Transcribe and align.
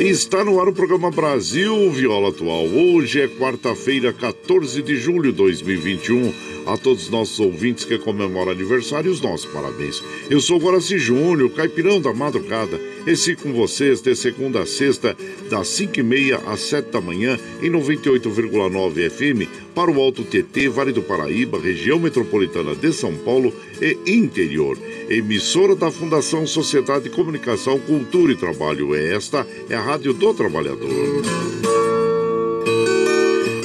Está 0.00 0.44
no 0.44 0.60
ar 0.60 0.68
o 0.68 0.72
programa 0.72 1.10
Brasil 1.10 1.90
Viola 1.90 2.28
Atual. 2.28 2.66
Hoje 2.66 3.20
é 3.20 3.26
quarta-feira, 3.26 4.12
14 4.12 4.80
de 4.80 4.96
julho 4.96 5.32
de 5.32 5.38
2021. 5.38 6.32
A 6.68 6.76
todos 6.76 7.04
os 7.04 7.10
nossos 7.10 7.40
ouvintes 7.40 7.86
que 7.86 7.96
comemoram 7.96 8.52
aniversário, 8.52 9.10
os 9.10 9.22
nossos 9.22 9.50
parabéns. 9.50 10.02
Eu 10.28 10.38
sou 10.38 10.58
Guaraci 10.58 10.98
Júnior, 10.98 11.48
caipirão 11.50 11.98
da 11.98 12.12
madrugada. 12.12 12.78
Esse 13.06 13.34
com 13.34 13.54
vocês 13.54 14.02
de 14.02 14.14
segunda 14.14 14.60
a 14.60 14.66
sexta, 14.66 15.16
das 15.48 15.66
5 15.68 15.98
e 15.98 16.02
meia 16.02 16.36
às 16.46 16.60
7 16.60 16.90
da 16.90 17.00
manhã, 17.00 17.38
em 17.62 17.70
98,9 17.70 19.08
FM, 19.08 19.48
para 19.74 19.90
o 19.90 19.98
Alto 19.98 20.22
TT, 20.24 20.68
Vale 20.68 20.92
do 20.92 21.00
Paraíba, 21.00 21.58
região 21.58 21.98
metropolitana 21.98 22.74
de 22.74 22.92
São 22.92 23.14
Paulo 23.14 23.50
e 23.80 23.96
interior. 24.12 24.76
Emissora 25.08 25.74
da 25.74 25.90
Fundação 25.90 26.46
Sociedade 26.46 27.04
de 27.04 27.10
Comunicação, 27.10 27.78
Cultura 27.78 28.32
e 28.32 28.36
Trabalho. 28.36 28.94
Esta 28.94 29.46
é 29.70 29.74
a 29.74 29.80
Rádio 29.80 30.12
do 30.12 30.34
Trabalhador. 30.34 31.67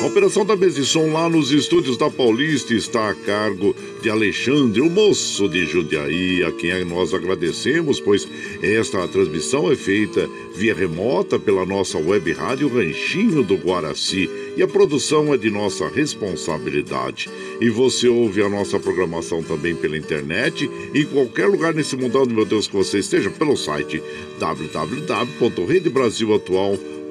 A 0.04 0.06
operação 0.06 0.46
da 0.46 0.56
mesa 0.58 0.82
de 0.82 0.86
som 0.86 1.14
lá 1.14 1.30
nos 1.30 1.54
estúdios 1.54 1.96
da 1.96 2.10
Paulista 2.10 2.74
está 2.74 3.12
a 3.12 3.16
cargo 3.16 3.74
de 4.02 4.10
Alexandre, 4.10 4.82
o 4.82 4.90
moço 4.90 5.48
de 5.48 5.66
Jundiaí, 5.66 6.44
a 6.44 6.52
quem 6.52 6.84
nós 6.84 7.14
agradecemos, 7.14 8.02
pois 8.02 8.28
esta 8.62 9.08
transmissão 9.08 9.72
é 9.72 9.78
feita 9.78 10.30
via 10.54 10.76
remota 10.76 11.40
pela 11.40 11.66
nossa 11.66 11.98
web 11.98 12.34
rádio 12.34 12.68
Ranchinho 12.68 13.44
do 13.44 13.56
Guaraci 13.56 14.30
e 14.58 14.62
a 14.62 14.68
produção 14.68 15.34
é 15.34 15.38
de 15.38 15.50
nossa 15.50 15.88
responsabilidade. 15.88 17.30
E 17.62 17.70
você 17.70 18.10
ouve 18.10 18.44
a 18.44 18.50
nossa 18.50 18.78
programação 18.78 19.42
também 19.42 19.74
pela 19.74 19.98
internet 19.98 20.70
em 20.94 21.06
qualquer 21.06 21.48
lugar 21.48 21.74
nesse 21.74 21.96
mundão, 21.96 22.26
meu 22.26 22.44
Deus, 22.44 22.68
que 22.68 22.76
você 22.76 23.00
esteja, 23.00 23.30
pelo 23.30 23.56
site 23.56 24.04
www.redebrasilatual.com 24.38 26.93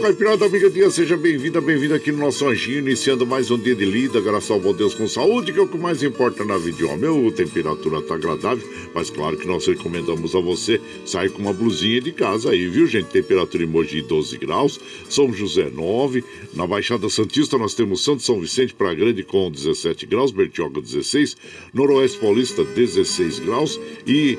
Caipirada, 0.00 0.46
amiga 0.46 0.70
dia, 0.70 0.88
seja 0.90 1.16
bem-vinda, 1.16 1.60
bem-vinda 1.60 1.96
aqui 1.96 2.12
no 2.12 2.18
nosso 2.18 2.46
anjinho, 2.46 2.78
iniciando 2.78 3.26
mais 3.26 3.50
um 3.50 3.58
dia 3.58 3.74
de 3.74 3.84
lida, 3.84 4.20
graças 4.20 4.50
ao 4.50 4.60
bom 4.60 4.72
Deus 4.72 4.94
com 4.94 5.08
saúde, 5.08 5.52
que 5.52 5.58
é 5.58 5.62
o 5.62 5.66
que 5.66 5.76
mais 5.76 6.04
importa 6.04 6.44
na 6.44 6.56
vida 6.56 6.86
homem. 6.86 7.28
A 7.28 7.32
temperatura 7.32 8.00
tá 8.02 8.14
agradável, 8.14 8.66
mas 8.94 9.10
claro 9.10 9.36
que 9.36 9.46
nós 9.46 9.66
recomendamos 9.66 10.36
a 10.36 10.40
você 10.40 10.80
sair 11.04 11.30
com 11.30 11.42
uma 11.42 11.52
blusinha 11.52 12.00
de 12.00 12.12
casa 12.12 12.50
aí, 12.50 12.68
viu, 12.68 12.86
gente? 12.86 13.06
Temperatura 13.06 13.64
em 13.64 13.66
Mogi 13.66 14.00
12 14.00 14.38
graus, 14.38 14.80
São 15.10 15.32
José 15.32 15.68
9, 15.68 16.22
na 16.54 16.66
Baixada 16.66 17.08
Santista 17.08 17.58
nós 17.58 17.74
temos 17.74 18.04
Santo 18.04 18.22
São 18.22 18.40
Vicente 18.40 18.74
para 18.74 18.94
Grande 18.94 19.24
com 19.24 19.50
17 19.50 20.06
graus, 20.06 20.30
Bertioga 20.30 20.80
16, 20.80 21.36
Noroeste 21.74 22.18
Paulista 22.18 22.64
16 22.64 23.40
graus 23.40 23.80
e 24.06 24.38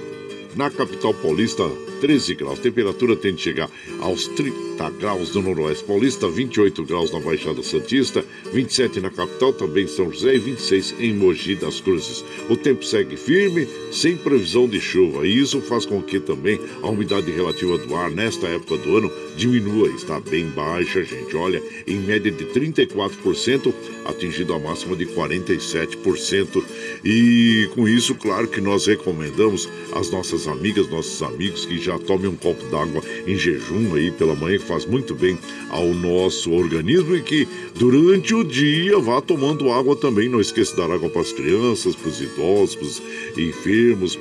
na 0.55 0.69
capital 0.69 1.13
paulista 1.13 1.63
13 1.99 2.35
graus. 2.35 2.59
Temperatura 2.59 3.15
tende 3.15 3.41
a 3.41 3.43
chegar 3.43 3.71
aos 4.01 4.27
30 4.27 4.89
graus 4.91 5.33
no 5.35 5.41
Noroeste 5.41 5.83
Paulista, 5.83 6.29
28 6.29 6.83
graus 6.85 7.11
na 7.11 7.19
Baixada 7.19 7.61
Santista, 7.61 8.23
27 8.53 8.99
na 8.99 9.09
capital, 9.09 9.53
também 9.53 9.87
São 9.87 10.11
José, 10.11 10.35
e 10.35 10.39
26 10.39 10.95
em 10.99 11.13
Mogi 11.13 11.55
das 11.55 11.81
Cruzes. 11.81 12.23
O 12.49 12.55
tempo 12.55 12.83
segue 12.83 13.17
firme, 13.17 13.67
sem 13.91 14.15
previsão 14.15 14.67
de 14.67 14.79
chuva, 14.79 15.27
e 15.27 15.39
isso 15.39 15.61
faz 15.61 15.85
com 15.85 16.01
que 16.01 16.19
também 16.19 16.59
a 16.81 16.87
umidade 16.87 17.31
relativa 17.31 17.77
do 17.77 17.95
ar 17.95 18.09
nesta 18.09 18.47
época 18.47 18.77
do 18.77 18.97
ano 18.97 19.11
diminua. 19.35 19.89
Está 19.89 20.19
bem 20.19 20.45
baixa, 20.47 21.03
gente. 21.03 21.35
Olha, 21.35 21.61
em 21.87 21.99
média 21.99 22.31
de 22.31 22.45
34%, 22.45 23.73
atingindo 24.05 24.53
a 24.53 24.59
máxima 24.59 24.95
de 24.95 25.05
47%. 25.05 26.63
E 27.03 27.69
com 27.73 27.87
isso, 27.87 28.15
claro 28.15 28.47
que 28.47 28.61
nós 28.61 28.85
recomendamos 28.85 29.69
às 29.93 30.09
nossas 30.09 30.47
amigas, 30.47 30.89
nossos 30.89 31.21
amigos 31.21 31.65
que 31.65 31.77
já 31.77 31.88
tomem 31.97 32.27
um 32.27 32.35
copo 32.35 32.63
d'água 32.69 33.01
em 33.25 33.37
jejum 33.37 33.95
aí 33.95 34.11
pela 34.11 34.35
manhã, 34.35 34.57
que 34.57 34.65
faz 34.65 34.85
muito 34.85 35.15
bem 35.15 35.37
ao 35.69 35.93
nosso 35.93 36.51
organismo 36.51 37.15
e 37.15 37.21
que 37.21 37.47
durante 37.75 38.33
o 38.35 38.43
dia 38.43 38.99
vá 38.99 39.21
tomando 39.21 39.71
água 39.71 39.95
também. 39.95 40.29
Não 40.29 40.41
esqueça 40.41 40.71
de 40.71 40.77
dar 40.77 40.91
água 40.91 41.09
para 41.09 41.21
as 41.21 41.31
crianças, 41.31 41.95
para 41.95 42.09
os 42.09 42.21
idosos, 42.21 42.75
para 42.75 42.85
os 42.85 43.01
enfermos, 43.37 44.17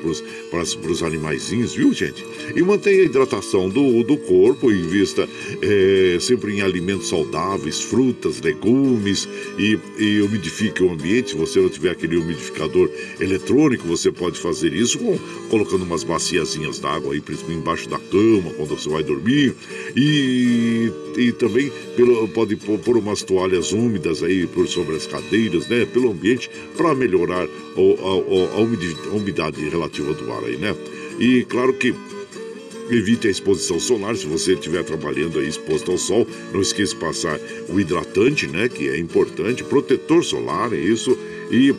para 0.51 0.91
os 0.91 1.03
animaizinhos, 1.03 1.75
viu, 1.75 1.93
gente? 1.93 2.25
E 2.55 2.63
mantenha 2.63 3.03
a 3.03 3.05
hidratação 3.05 3.69
do, 3.69 4.03
do 4.05 4.17
corpo, 4.17 4.71
invista 4.71 5.29
é, 5.61 6.19
sempre 6.21 6.55
em 6.55 6.63
alimentos 6.63 7.09
saudáveis, 7.09 7.81
frutas, 7.81 8.41
legumes 8.41 9.29
e, 9.59 9.79
e 9.99 10.21
umidifique 10.23 10.83
o 10.83 10.93
ambiente. 10.93 11.31
Se 11.31 11.37
você 11.37 11.61
não 11.61 11.69
tiver 11.69 11.91
aquele 11.91 12.17
umidificador 12.17 12.91
eletrônico, 13.21 13.87
você 13.87 14.11
pode 14.13 14.39
fazer 14.39 14.73
isso 14.73 14.99
com, 14.99 15.19
colocando 15.51 15.83
umas 15.83 16.05
baciazinhas 16.05 16.79
d'água 16.79 17.15
aí, 17.15 17.21
principalmente 17.21 17.58
embaixo 17.59 17.89
da 17.89 17.99
cama, 17.99 18.51
quando 18.57 18.69
você 18.77 18.89
vai 18.89 19.03
dormir. 19.03 19.55
E, 19.97 20.91
e 21.17 21.33
também 21.33 21.71
pelo, 21.97 22.29
pode 22.29 22.57
pôr 22.57 22.97
umas 22.97 23.23
toalhas 23.23 23.73
úmidas 23.73 24.23
aí 24.23 24.47
por 24.47 24.67
sobre 24.67 24.97
as 24.97 25.07
cadeiras, 25.07 25.69
né? 25.69 25.85
Pelo 25.87 26.11
ambiente, 26.11 26.51
para 26.77 26.95
melhorar 26.95 27.47
o, 27.77 27.95
a, 28.01 28.57
a, 28.57 29.11
a 29.11 29.15
umidade 29.15 29.69
relativa 29.69 30.15
do 30.15 30.33
ar 30.33 30.45
aí, 30.45 30.57
né? 30.57 30.75
E 31.19 31.45
claro 31.45 31.73
que 31.75 31.95
Evite 32.91 33.29
a 33.29 33.31
exposição 33.31 33.79
solar 33.79 34.17
se 34.17 34.27
você 34.27 34.55
estiver 34.55 34.83
trabalhando 34.83 35.39
aí 35.39 35.47
exposto 35.47 35.91
ao 35.91 35.99
sol. 35.99 36.27
Não 36.53 36.63
esqueça 36.63 36.95
de 36.95 37.01
passar 37.01 37.39
o 37.69 37.79
hidratante, 37.79 38.47
né? 38.47 38.67
Que 38.67 38.89
é 38.89 38.99
importante, 38.99 39.63
protetor 39.63 40.25
solar, 40.25 40.73
é 40.73 40.79
isso. 40.79 41.17
E 41.51 41.75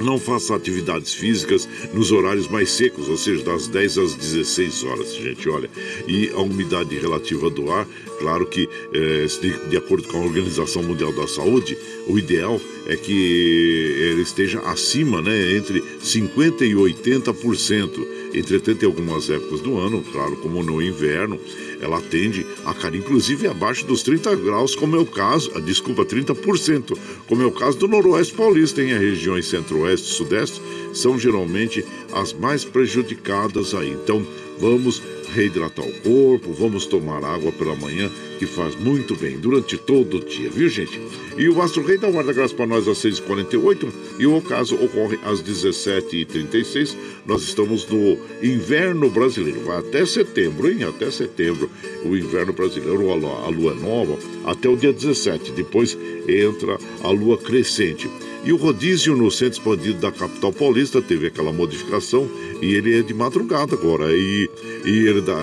não 0.00 0.18
faça 0.18 0.54
atividades 0.54 1.14
físicas 1.14 1.68
nos 1.92 2.12
horários 2.12 2.48
mais 2.48 2.70
secos, 2.70 3.08
ou 3.08 3.16
seja, 3.16 3.42
das 3.42 3.68
10 3.68 3.98
às 3.98 4.14
16 4.14 4.84
horas, 4.84 5.14
gente. 5.14 5.48
Olha, 5.48 5.70
e 6.06 6.30
a 6.30 6.40
umidade 6.40 6.96
relativa 6.98 7.48
do 7.50 7.70
ar, 7.70 7.86
claro 8.18 8.46
que, 8.46 8.68
é, 8.92 9.26
de, 9.68 9.76
acordo 9.76 10.06
com 10.08 10.18
a 10.18 10.24
Organização 10.24 10.82
Mundial 10.82 11.12
da 11.12 11.26
Saúde, 11.26 11.76
o 12.06 12.18
ideal 12.18 12.60
é 12.86 12.96
que 12.96 13.12
ele 13.12 14.22
esteja 14.22 14.60
acima, 14.60 15.20
né, 15.20 15.56
entre 15.56 15.82
50% 16.02 16.62
e 16.62 16.74
80%. 16.74 18.15
Entretanto, 18.36 18.82
em 18.82 18.86
algumas 18.86 19.30
épocas 19.30 19.60
do 19.60 19.78
ano, 19.78 20.02
claro, 20.12 20.36
como 20.36 20.62
no 20.62 20.82
inverno, 20.82 21.40
ela 21.80 22.00
tende 22.00 22.46
a 22.64 22.74
cair, 22.74 22.96
inclusive 22.96 23.46
abaixo 23.46 23.86
dos 23.86 24.02
30 24.02 24.36
graus, 24.36 24.74
como 24.74 24.94
é 24.94 24.98
o 24.98 25.06
caso, 25.06 25.50
ah, 25.54 25.60
desculpa, 25.60 26.04
30%, 26.04 26.96
como 27.26 27.42
é 27.42 27.46
o 27.46 27.50
caso 27.50 27.78
do 27.78 27.88
Noroeste 27.88 28.34
Paulista, 28.34 28.82
em 28.82 28.96
regiões 28.96 29.46
Centro-Oeste 29.46 30.10
e 30.10 30.14
Sudeste, 30.14 30.60
são 30.92 31.18
geralmente 31.18 31.84
as 32.12 32.32
mais 32.32 32.64
prejudicadas 32.64 33.74
aí. 33.74 33.90
Então, 33.90 34.24
vamos 34.58 35.02
reidratar 35.34 35.84
o 35.84 35.92
corpo, 36.00 36.52
vamos 36.52 36.86
tomar 36.86 37.22
água 37.24 37.52
pela 37.52 37.74
manhã, 37.74 38.10
que 38.38 38.46
faz 38.46 38.74
muito 38.76 39.14
bem 39.16 39.38
durante 39.38 39.76
todo 39.76 40.18
o 40.18 40.24
dia, 40.24 40.50
viu 40.50 40.68
gente? 40.68 41.00
E 41.36 41.48
o 41.48 41.60
Astro 41.60 41.84
Rei 41.84 41.98
dá 41.98 42.10
guarda 42.10 42.32
graça 42.32 42.54
para 42.54 42.66
nós 42.66 42.88
às 42.88 42.98
6h48 42.98 43.92
e 44.18 44.26
o 44.26 44.36
ocaso 44.36 44.74
ocorre 44.76 45.18
às 45.24 45.42
17h36. 45.42 46.96
Nós 47.26 47.42
estamos 47.42 47.86
no 47.86 48.18
inverno 48.42 49.10
brasileiro, 49.10 49.60
vai 49.60 49.78
até 49.78 50.06
setembro, 50.06 50.70
hein? 50.70 50.84
Até 50.84 51.10
setembro, 51.10 51.70
o 52.04 52.16
inverno 52.16 52.52
brasileiro, 52.52 53.10
a 53.10 53.14
lua, 53.14 53.48
lua 53.48 53.74
nova, 53.74 54.18
até 54.44 54.68
o 54.68 54.76
dia 54.76 54.92
17. 54.92 55.52
Depois 55.52 55.96
entra 56.28 56.78
a 57.02 57.10
lua 57.10 57.36
crescente. 57.36 58.08
E 58.46 58.52
o 58.52 58.56
rodízio 58.56 59.16
no 59.16 59.28
centro 59.28 59.58
expandido 59.58 59.98
da 59.98 60.12
capital 60.12 60.52
paulista 60.52 61.02
teve 61.02 61.26
aquela 61.26 61.52
modificação 61.52 62.30
e 62.62 62.74
ele 62.74 62.96
é 62.96 63.02
de 63.02 63.12
madrugada 63.12 63.74
agora. 63.74 64.16
E, 64.16 64.48
e 64.84 65.08
ele 65.08 65.20
da, 65.20 65.34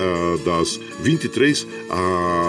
das 0.46 0.80
23 1.02 1.68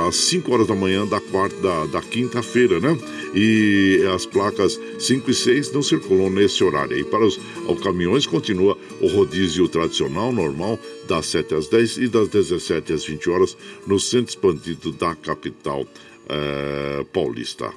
às 0.06 0.15
5 0.15 0.53
horas 0.53 0.69
da 0.69 0.75
manhã 0.77 1.05
da 1.05 1.21
quarta 1.21 1.56
da, 1.56 1.87
da 1.87 2.01
quinta-feira, 2.01 2.79
né? 2.79 2.97
E 3.35 4.01
as 4.15 4.27
placas 4.27 4.79
5 5.01 5.29
e 5.29 5.35
6 5.35 5.73
não 5.73 5.83
circulam 5.83 6.31
nesse 6.31 6.62
horário. 6.62 6.97
E 6.97 7.03
para 7.03 7.27
os, 7.27 7.37
os 7.67 7.81
caminhões 7.81 8.25
continua 8.25 8.79
o 9.00 9.09
rodízio 9.09 9.67
tradicional, 9.67 10.33
normal, 10.33 10.79
das 11.09 11.27
7 11.27 11.53
às 11.53 11.67
10 11.67 11.97
e 11.97 12.07
das 12.07 12.29
17 12.29 12.93
às 12.93 13.05
20 13.05 13.29
horas 13.29 13.57
no 13.89 13.99
centro 13.99 14.31
expandido 14.31 14.93
da 14.93 15.17
capital 15.17 15.85
eh, 16.29 17.05
paulista. 17.12 17.73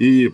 E 0.00 0.32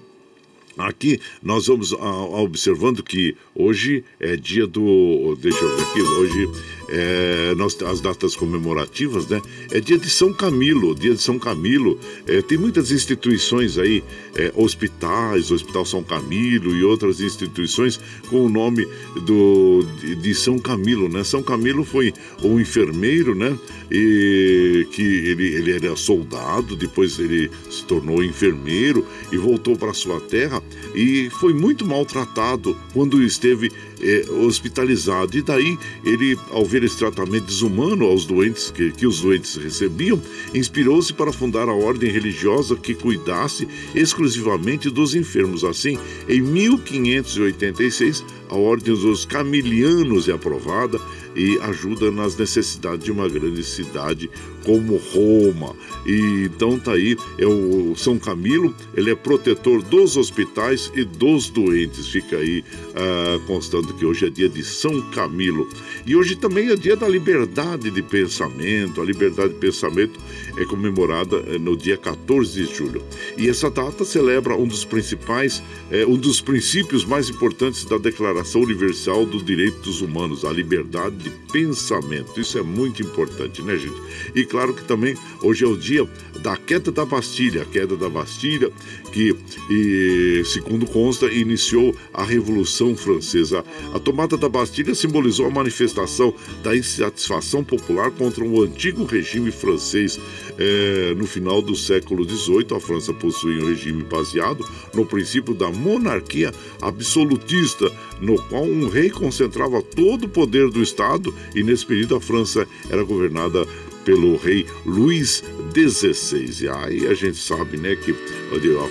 Aqui 0.78 1.20
nós 1.42 1.66
vamos 1.66 1.92
observando 1.92 3.02
que 3.02 3.36
hoje 3.54 4.04
é 4.20 4.36
dia 4.36 4.66
do. 4.66 5.36
Deixa 5.40 5.58
eu 5.58 5.76
ver 5.76 5.82
aqui, 5.82 6.00
hoje 6.00 6.48
é, 6.88 7.55
nós, 7.56 7.81
as 7.82 8.00
datas 8.00 8.35
comemorativas, 8.35 9.26
né? 9.26 9.40
É 9.70 9.81
dia 9.81 9.99
de 9.99 10.08
São 10.08 10.32
Camilo, 10.32 10.94
dia 10.94 11.14
de 11.14 11.20
São 11.20 11.38
Camilo. 11.38 11.99
É, 12.26 12.40
tem 12.40 12.56
muitas 12.56 12.90
instituições 12.90 13.79
aí, 13.79 14.02
é, 14.35 14.52
hospitais, 14.55 15.50
Hospital 15.50 15.85
São 15.85 16.02
Camilo 16.02 16.75
e 16.75 16.82
outras 16.82 17.20
instituições 17.20 18.00
com 18.29 18.46
o 18.46 18.49
nome 18.49 18.88
do, 19.26 19.85
de, 20.00 20.14
de 20.17 20.35
São 20.35 20.58
Camilo, 20.58 21.08
né? 21.08 21.23
São 21.25 21.43
Camilo 21.43 21.85
foi 21.85 22.12
um 22.43 22.58
enfermeiro, 22.58 23.35
né? 23.35 23.56
E 23.90 24.87
que 24.93 25.02
ele, 25.02 25.55
ele 25.55 25.73
era 25.73 25.96
soldado, 25.96 26.76
depois 26.76 27.19
ele 27.19 27.50
se 27.70 27.85
tornou 27.85 28.23
enfermeiro 28.23 29.06
e 29.32 29.37
voltou 29.37 29.76
para 29.76 29.93
sua 29.93 30.20
terra 30.20 30.62
e 30.94 31.31
foi 31.31 31.52
muito 31.52 31.87
maltratado 31.87 32.76
quando 32.93 33.23
esteve 33.23 33.70
é, 34.02 34.30
hospitalizado. 34.30 35.36
E 35.36 35.42
daí 35.42 35.78
ele, 36.04 36.38
ao 36.50 36.64
ver 36.64 36.82
esse 36.84 36.96
tratamento 36.96 37.46
desumano 37.46 38.04
aos 38.04 38.24
doentes 38.24 38.70
que, 38.70 38.90
que 38.92 39.06
os 39.06 39.20
doentes 39.20 39.56
recebiam, 39.56 40.20
inspirou-se 40.54 41.12
para 41.12 41.32
fundar 41.32 41.68
a 41.68 41.74
ordem 41.74 42.10
religiosa 42.10 42.76
que 42.76 42.94
cuidasse 42.94 43.66
exclusivamente 43.94 44.90
dos 44.90 45.14
enfermos. 45.14 45.64
Assim, 45.64 45.98
em 46.28 46.40
1586, 46.40 48.24
a 48.48 48.56
ordem 48.56 48.94
dos 48.94 49.24
camilianos 49.24 50.28
é 50.28 50.32
aprovada 50.32 51.00
e 51.36 51.58
ajuda 51.60 52.10
nas 52.10 52.36
necessidades 52.36 53.04
de 53.04 53.12
uma 53.12 53.28
grande 53.28 53.62
cidade 53.62 54.30
como 54.68 54.98
Roma. 55.14 55.74
E 56.04 56.44
então 56.44 56.78
tá 56.78 56.92
aí, 56.92 57.16
é 57.38 57.46
o 57.46 57.94
São 57.96 58.18
Camilo, 58.18 58.74
ele 58.94 59.10
é 59.10 59.14
protetor 59.14 59.82
dos 59.82 60.14
hospitais 60.18 60.92
e 60.94 61.04
dos 61.04 61.48
doentes. 61.48 62.08
Fica 62.08 62.36
aí 62.36 62.62
uh, 62.90 63.40
constando 63.46 63.94
que 63.94 64.04
hoje 64.04 64.26
é 64.26 64.30
dia 64.30 64.48
de 64.48 64.62
São 64.62 65.00
Camilo. 65.10 65.66
E 66.06 66.14
hoje 66.14 66.36
também 66.36 66.68
é 66.68 66.76
dia 66.76 66.96
da 66.96 67.08
liberdade 67.08 67.90
de 67.90 68.02
pensamento. 68.02 69.00
A 69.00 69.04
liberdade 69.06 69.54
de 69.54 69.58
pensamento 69.58 70.20
é 70.58 70.64
comemorada 70.66 71.36
eh, 71.46 71.58
no 71.58 71.76
dia 71.76 71.96
14 71.96 72.66
de 72.66 72.74
julho. 72.74 73.02
E 73.38 73.48
essa 73.48 73.70
data 73.70 74.04
celebra 74.04 74.54
um 74.54 74.66
dos 74.66 74.84
principais, 74.84 75.62
é, 75.90 76.04
um 76.04 76.16
dos 76.16 76.40
princípios 76.40 77.04
mais 77.04 77.30
importantes 77.30 77.84
da 77.84 77.96
Declaração 77.96 78.62
Universal 78.62 79.25
dos 79.25 79.44
Direitos 79.44 80.00
Humanos, 80.02 80.44
a 80.44 80.52
liberdade 80.52 81.16
de 81.16 81.30
pensamento. 81.52 82.38
Isso 82.38 82.58
é 82.58 82.62
muito 82.62 83.02
importante, 83.02 83.62
né, 83.62 83.76
gente? 83.76 84.00
E 84.34 84.44
claro 84.44 84.57
que 84.66 84.84
também 84.84 85.16
hoje 85.42 85.64
é 85.64 85.68
o 85.68 85.76
dia 85.76 86.08
da 86.40 86.56
queda 86.56 86.90
da 86.90 87.04
Bastilha, 87.04 87.62
a 87.62 87.64
queda 87.64 87.96
da 87.96 88.08
Bastilha, 88.08 88.70
que, 89.12 89.34
e, 89.70 90.42
segundo 90.44 90.86
consta, 90.86 91.26
iniciou 91.26 91.94
a 92.12 92.24
Revolução 92.24 92.96
Francesa. 92.96 93.64
A 93.92 93.98
tomada 93.98 94.36
da 94.36 94.48
Bastilha 94.48 94.94
simbolizou 94.94 95.46
a 95.46 95.50
manifestação 95.50 96.32
da 96.62 96.76
insatisfação 96.76 97.64
popular 97.64 98.10
contra 98.10 98.44
o 98.44 98.62
antigo 98.62 99.04
regime 99.04 99.50
francês. 99.50 100.18
É, 100.58 101.14
no 101.16 101.26
final 101.26 101.62
do 101.62 101.74
século 101.76 102.28
XVIII, 102.28 102.76
a 102.76 102.80
França 102.80 103.12
possuía 103.12 103.62
um 103.62 103.68
regime 103.68 104.02
baseado 104.02 104.64
no 104.94 105.06
princípio 105.06 105.54
da 105.54 105.70
monarquia 105.70 106.52
absolutista, 106.80 107.90
no 108.20 108.40
qual 108.48 108.64
um 108.64 108.88
rei 108.88 109.10
concentrava 109.10 109.82
todo 109.82 110.24
o 110.24 110.28
poder 110.28 110.70
do 110.70 110.82
Estado, 110.82 111.34
e 111.54 111.62
nesse 111.62 111.86
período 111.86 112.16
a 112.16 112.20
França 112.20 112.66
era 112.90 113.02
governada 113.02 113.66
pelo 114.08 114.38
rei 114.38 114.64
Luís 114.86 115.44
XVI. 115.74 116.64
E 116.64 116.68
aí 116.68 117.06
a 117.08 117.12
gente 117.12 117.36
sabe 117.36 117.76
né, 117.76 117.94
que 117.94 118.14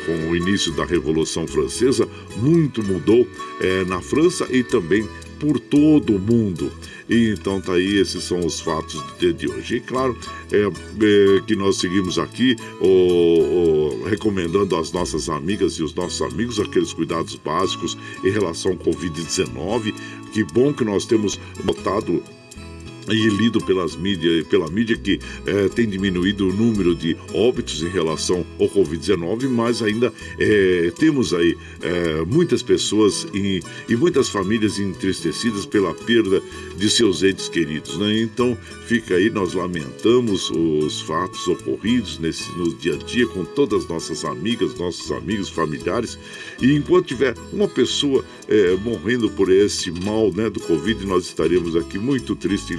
com 0.05 0.29
o 0.29 0.36
início 0.36 0.71
da 0.74 0.86
Revolução 0.86 1.47
Francesa, 1.47 2.07
muito 2.36 2.83
mudou 2.83 3.27
é, 3.59 3.83
na 3.86 4.00
França 4.00 4.47
e 4.51 4.62
também 4.62 5.09
por 5.39 5.59
todo 5.59 6.15
o 6.15 6.19
mundo. 6.19 6.71
E 7.09 7.29
então 7.31 7.59
tá 7.59 7.74
aí, 7.74 7.97
esses 7.97 8.24
são 8.25 8.45
os 8.45 8.59
fatos 8.59 9.01
do 9.01 9.17
dia 9.17 9.33
de 9.33 9.50
hoje. 9.50 9.77
E 9.77 9.79
claro 9.79 10.15
é, 10.51 10.62
é, 10.62 11.41
que 11.47 11.55
nós 11.55 11.77
seguimos 11.77 12.19
aqui 12.19 12.55
o, 12.79 12.86
o, 12.86 14.03
recomendando 14.03 14.75
às 14.75 14.91
nossas 14.91 15.29
amigas 15.29 15.74
e 15.74 15.83
os 15.83 15.95
nossos 15.95 16.21
amigos 16.21 16.59
aqueles 16.59 16.93
cuidados 16.93 17.36
básicos 17.36 17.97
em 18.24 18.29
relação 18.29 18.74
ao 18.74 18.77
Covid-19. 18.77 19.95
Que 20.31 20.43
bom 20.43 20.71
que 20.71 20.83
nós 20.83 21.07
temos 21.07 21.39
notado 21.63 22.21
e 23.10 23.30
lido 23.30 23.60
pelas 23.62 23.96
mídias, 23.96 24.46
pela 24.48 24.70
mídia 24.70 24.98
que 24.98 25.20
é, 25.46 25.70
tem 25.70 25.88
diminuído 25.88 26.50
o 26.50 26.54
número 26.54 26.96
de 26.96 27.16
óbitos 27.34 27.82
em 27.82 27.90
relação 27.90 28.46
ao 28.60 28.70
Covid-19, 28.70 29.50
mas 29.50 29.82
ainda 29.82 30.14
é, 30.40 30.92
temos 30.98 31.34
aí 31.34 31.56
é, 31.82 32.26
muitas 32.26 32.62
pessoas 32.62 33.28
e, 33.34 33.62
e, 33.88 33.96
muitas 33.96 34.30
famílias 34.30 34.80
entristecidas 34.80 35.66
pela 35.66 35.94
perda 35.94 36.42
de 36.78 36.90
seus 36.90 37.24
entes 37.24 37.48
queridos. 37.48 37.98
Né? 37.98 38.22
Então 38.22 38.58
fica 38.88 39.16
aí, 39.16 39.30
nós 39.30 39.54
lamentamos 39.54 40.50
os 40.52 41.02
fatos 41.02 41.48
ocorridos 41.48 42.20
nesse, 42.20 42.52
no 42.58 42.74
dia 42.76 42.96
a 42.96 42.98
dia 42.98 43.28
com 43.28 43.46
todas 43.46 43.84
as 43.84 43.90
nossas 43.90 44.26
amigas, 44.26 44.78
nossos 44.78 45.12
amigos, 45.12 45.50
familiares, 45.50 46.18
e 46.62 46.74
enquanto 46.74 47.08
tiver 47.08 47.36
uma 47.54 47.68
pessoa 47.68 48.24
morrendo 48.84 49.30
por 49.30 49.52
esse 49.52 49.92
mal 49.92 50.32
né, 50.32 50.50
do 50.50 50.60
Covid, 50.62 51.06
nós 51.06 51.26
estaremos 51.26 51.76
aqui 51.76 52.00
muito 52.00 52.36
tristes 52.36 52.72
e 52.72 52.78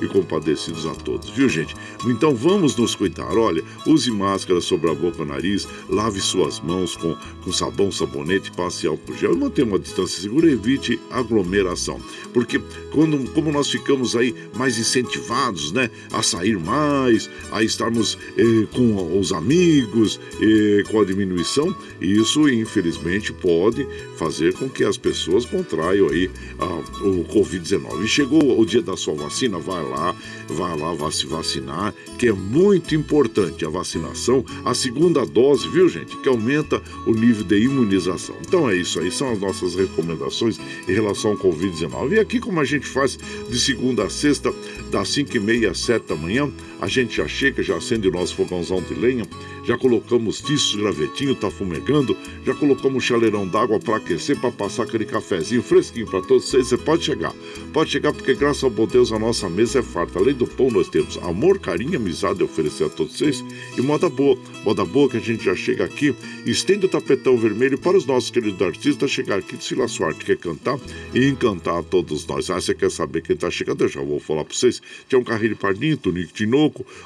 e 0.00 0.06
compadecidos 0.06 0.86
a 0.86 0.94
todos, 0.94 1.30
viu 1.30 1.48
gente? 1.48 1.74
Então 2.06 2.34
vamos 2.34 2.76
nos 2.76 2.94
cuidar. 2.94 3.36
Olha, 3.36 3.62
use 3.86 4.10
máscara 4.10 4.60
sobre 4.60 4.90
a 4.90 4.94
boca 4.94 5.22
e 5.22 5.26
nariz, 5.26 5.68
lave 5.88 6.20
suas 6.20 6.58
mãos 6.60 6.96
com, 6.96 7.16
com 7.44 7.52
sabão, 7.52 7.92
sabonete, 7.92 8.50
passe 8.50 8.86
álcool 8.86 9.14
gel 9.16 9.34
e 9.34 9.36
mantenha 9.36 9.66
uma 9.66 9.78
distância 9.78 10.20
segura 10.20 10.50
evite 10.50 10.98
aglomeração. 11.10 12.00
Porque 12.32 12.60
quando, 12.90 13.30
como 13.32 13.52
nós 13.52 13.68
ficamos 13.68 14.16
aí 14.16 14.34
mais 14.54 14.78
incentivados, 14.78 15.72
né, 15.72 15.90
a 16.12 16.22
sair 16.22 16.58
mais, 16.58 17.28
a 17.52 17.62
estarmos 17.62 18.18
eh, 18.36 18.66
com 18.74 19.18
os 19.18 19.32
amigos, 19.32 20.18
eh, 20.40 20.82
com 20.90 21.00
a 21.00 21.04
diminuição, 21.04 21.74
isso 22.00 22.48
infelizmente 22.48 23.32
pode 23.32 23.86
fazer 24.16 24.54
com 24.54 24.68
que 24.68 24.84
as 24.84 24.96
pessoas 24.96 25.44
contraiam 25.44 26.08
aí 26.08 26.30
ah, 26.58 26.82
o 27.02 27.24
Covid-19. 27.24 28.04
E 28.04 28.08
chegou 28.08 28.58
o 28.58 28.64
dia 28.64 28.82
da 28.82 28.96
sua 28.96 29.14
vacina, 29.26 29.58
vai 29.58 29.82
lá, 29.82 30.14
vai 30.48 30.78
lá, 30.78 30.94
vai 30.94 31.10
se 31.10 31.26
vacinar, 31.26 31.92
que 32.18 32.28
é 32.28 32.32
muito 32.32 32.94
importante 32.94 33.64
a 33.64 33.68
vacinação, 33.68 34.44
a 34.64 34.72
segunda 34.72 35.26
dose, 35.26 35.68
viu 35.68 35.88
gente, 35.88 36.16
que 36.18 36.28
aumenta 36.28 36.80
o 37.06 37.12
nível 37.12 37.44
de 37.44 37.58
imunização. 37.58 38.36
Então 38.46 38.70
é 38.70 38.76
isso 38.76 39.00
aí, 39.00 39.10
são 39.10 39.30
as 39.32 39.40
nossas 39.40 39.74
recomendações 39.74 40.58
em 40.88 40.92
relação 40.92 41.32
ao 41.32 41.36
Covid-19. 41.36 42.12
E 42.12 42.20
aqui, 42.20 42.38
como 42.38 42.60
a 42.60 42.64
gente 42.64 42.86
faz 42.86 43.18
de 43.50 43.58
segunda 43.58 44.04
a 44.04 44.10
sexta, 44.10 44.52
das 44.90 45.08
5 45.08 45.36
e 45.36 45.40
meia 45.40 45.70
às 45.72 45.80
7 45.80 46.06
da 46.06 46.14
manhã, 46.14 46.50
a 46.80 46.88
gente 46.88 47.16
já 47.16 47.26
chega, 47.26 47.62
já 47.62 47.76
acende 47.76 48.08
o 48.08 48.10
nosso 48.10 48.34
fogãozão 48.34 48.82
de 48.82 48.94
lenha, 48.94 49.26
já 49.64 49.76
colocamos 49.76 50.40
tiços, 50.40 50.76
gravetinho, 50.76 51.34
tá 51.34 51.50
fumegando, 51.50 52.16
já 52.44 52.54
colocamos 52.54 53.02
chaleirão 53.02 53.46
d'água 53.46 53.80
para 53.80 53.96
aquecer, 53.96 54.38
para 54.38 54.52
passar 54.52 54.84
aquele 54.84 55.04
cafezinho 55.04 55.62
fresquinho 55.62 56.06
para 56.06 56.22
todos 56.22 56.48
vocês. 56.48 56.68
Você 56.68 56.76
pode 56.76 57.04
chegar, 57.04 57.34
pode 57.72 57.90
chegar 57.90 58.12
porque 58.12 58.34
graças 58.34 58.62
ao 58.62 58.70
bom 58.70 58.86
Deus 58.86 59.12
a 59.12 59.18
nossa 59.18 59.48
mesa 59.48 59.80
é 59.80 59.82
farta. 59.82 60.18
Além 60.18 60.34
do 60.34 60.46
pão, 60.46 60.70
nós 60.70 60.88
temos 60.88 61.16
amor, 61.18 61.58
carinho, 61.58 61.96
amizade 61.96 62.42
a 62.42 62.44
oferecer 62.44 62.84
a 62.84 62.88
todos 62.88 63.16
vocês 63.16 63.44
e 63.76 63.80
moda 63.80 64.08
boa. 64.08 64.38
Moda 64.64 64.84
boa 64.84 65.08
que 65.08 65.16
a 65.16 65.20
gente 65.20 65.44
já 65.44 65.54
chega 65.54 65.84
aqui, 65.84 66.14
estende 66.44 66.86
o 66.86 66.88
tapetão 66.88 67.36
vermelho 67.36 67.78
para 67.78 67.96
os 67.96 68.04
nossos 68.04 68.30
queridos 68.30 68.60
artistas 68.60 69.10
chegar 69.10 69.38
aqui 69.38 69.56
de 69.56 69.64
Sila 69.64 69.88
Sorte, 69.88 70.24
quer 70.24 70.36
cantar 70.36 70.78
e 71.14 71.26
encantar 71.26 71.78
a 71.78 71.82
todos 71.82 72.26
nós. 72.26 72.50
Ah, 72.50 72.60
você 72.60 72.74
quer 72.74 72.90
saber 72.90 73.22
quem 73.22 73.36
tá 73.36 73.50
chegando? 73.50 73.82
Eu 73.84 73.88
já 73.88 74.02
vou 74.02 74.20
falar 74.20 74.44
para 74.44 74.54
vocês. 74.54 74.82
Tinha 75.08 75.18
um 75.18 75.24
carrinho 75.24 75.50
de 75.50 75.60
pardinho, 75.60 75.96
Tonico 75.96 76.32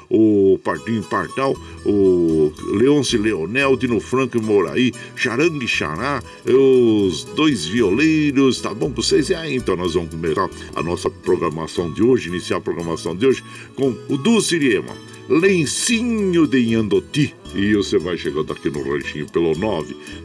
O 0.09 0.59
Pardinho 0.63 1.03
Pardal, 1.03 1.55
o 1.85 2.51
Leonce 2.73 3.17
Leonel, 3.17 3.75
Dino 3.75 3.99
Franco 3.99 4.37
e 4.37 4.41
Moraí, 4.41 4.93
Charangue 5.15 5.67
Xará, 5.67 6.21
os 6.45 7.23
dois 7.35 7.65
violeiros, 7.65 8.61
tá 8.61 8.73
bom 8.73 8.91
pra 8.91 9.03
vocês? 9.03 9.29
E 9.29 9.35
aí, 9.35 9.55
então 9.55 9.75
nós 9.75 9.93
vamos 9.93 10.09
começar 10.09 10.49
a 10.75 10.83
nossa 10.83 11.09
programação 11.09 11.91
de 11.91 12.03
hoje, 12.03 12.29
iniciar 12.29 12.57
a 12.57 12.61
programação 12.61 13.15
de 13.15 13.25
hoje 13.25 13.43
com 13.75 13.95
o 14.09 14.17
Dulciriema, 14.17 14.95
Lencinho 15.29 16.47
de 16.47 16.59
Yandoti. 16.59 17.35
E 17.53 17.75
você 17.75 17.97
vai 17.97 18.17
chegando 18.17 18.53
aqui 18.53 18.69
no 18.69 18.81
ranchinho 18.81 19.29
pelo 19.29 19.53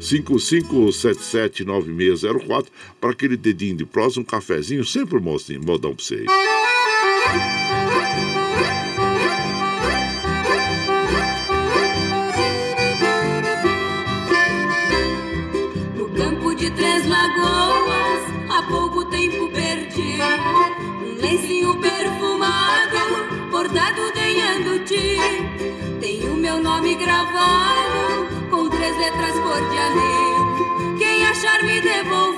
955779604 0.01 2.67
para 3.01 3.11
aquele 3.11 3.37
dedinho 3.37 3.77
de 3.77 3.85
próximo, 3.85 4.23
um 4.23 4.25
cafezinho, 4.25 4.85
sempre 4.85 5.19
mocinho, 5.19 5.61
modão 5.65 5.93
pra 5.95 6.05
vocês. 6.05 6.27
Gravado 26.97 28.29
com 28.51 28.69
três 28.69 28.97
letras 28.97 29.33
cor 29.33 29.71
de 29.71 29.79
anel 29.79 30.97
quem 30.99 31.25
achar 31.27 31.63
me 31.63 31.81
devolvendo 31.81 32.36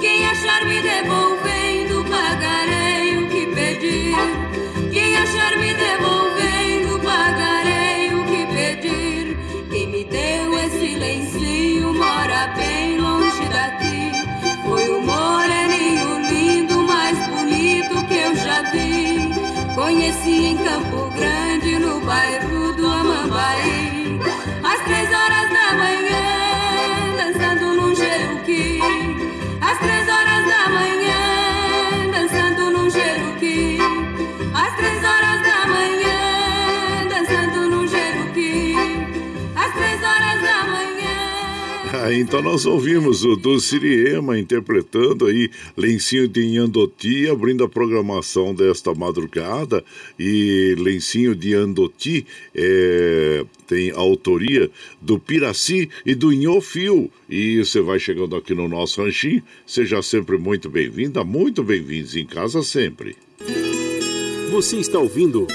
Quem 0.00 0.26
achar 0.26 0.64
me 0.64 0.82
devolvendo, 0.82 2.04
pagarei 2.10 3.16
o 3.16 3.28
que 3.28 3.46
pedir. 3.46 4.14
Quem 4.92 5.16
achar 5.16 5.56
me 5.58 5.72
devolvendo, 5.74 6.98
pagarei 7.00 8.12
o 8.14 8.24
que 8.24 8.46
pedir. 8.46 9.38
Quem 9.70 9.86
me 9.88 10.04
deu 10.04 10.58
esse 10.58 10.96
lencinho 10.96 11.94
mora 11.94 12.48
bem 12.56 12.98
longe 12.98 13.44
daqui. 13.48 14.12
Foi 14.66 14.88
o 14.88 15.02
moreninho 15.02 16.20
lindo, 16.28 16.82
mais 16.82 17.18
bonito 17.28 18.06
que 18.06 18.14
eu 18.14 18.34
já 18.34 18.62
vi. 18.70 19.30
Conheci 19.74 20.46
em 20.46 20.56
Campo 20.56 21.10
Grande, 21.16 21.78
no 21.78 22.00
bairro 22.00 22.72
do 22.74 22.86
Amambaí. 22.86 23.81
Então 42.14 42.42
nós 42.42 42.66
ouvimos 42.66 43.24
o 43.24 43.36
do 43.36 43.58
Siriema 43.58 44.38
interpretando 44.38 45.26
aí 45.26 45.50
Lencinho 45.76 46.28
de 46.28 46.44
Inhandoti, 46.44 47.28
abrindo 47.28 47.64
a 47.64 47.68
programação 47.68 48.54
desta 48.54 48.94
madrugada. 48.94 49.84
E 50.18 50.74
Lencinho 50.78 51.34
de 51.34 51.54
Andoti 51.54 52.26
é, 52.54 53.44
tem 53.66 53.90
a 53.90 53.98
autoria 53.98 54.70
do 55.00 55.18
Piraci 55.18 55.88
e 56.04 56.14
do 56.14 56.32
Inhofio. 56.32 57.10
E 57.28 57.58
você 57.58 57.80
vai 57.80 57.98
chegando 57.98 58.36
aqui 58.36 58.54
no 58.54 58.68
nosso 58.68 59.02
ranchinho, 59.02 59.42
seja 59.66 60.02
sempre 60.02 60.36
muito 60.36 60.68
bem-vinda, 60.68 61.24
muito 61.24 61.62
bem-vindos 61.62 62.14
em 62.14 62.26
casa 62.26 62.62
sempre. 62.62 63.16
Você 64.50 64.76
está 64.76 64.98
ouvindo 64.98 65.46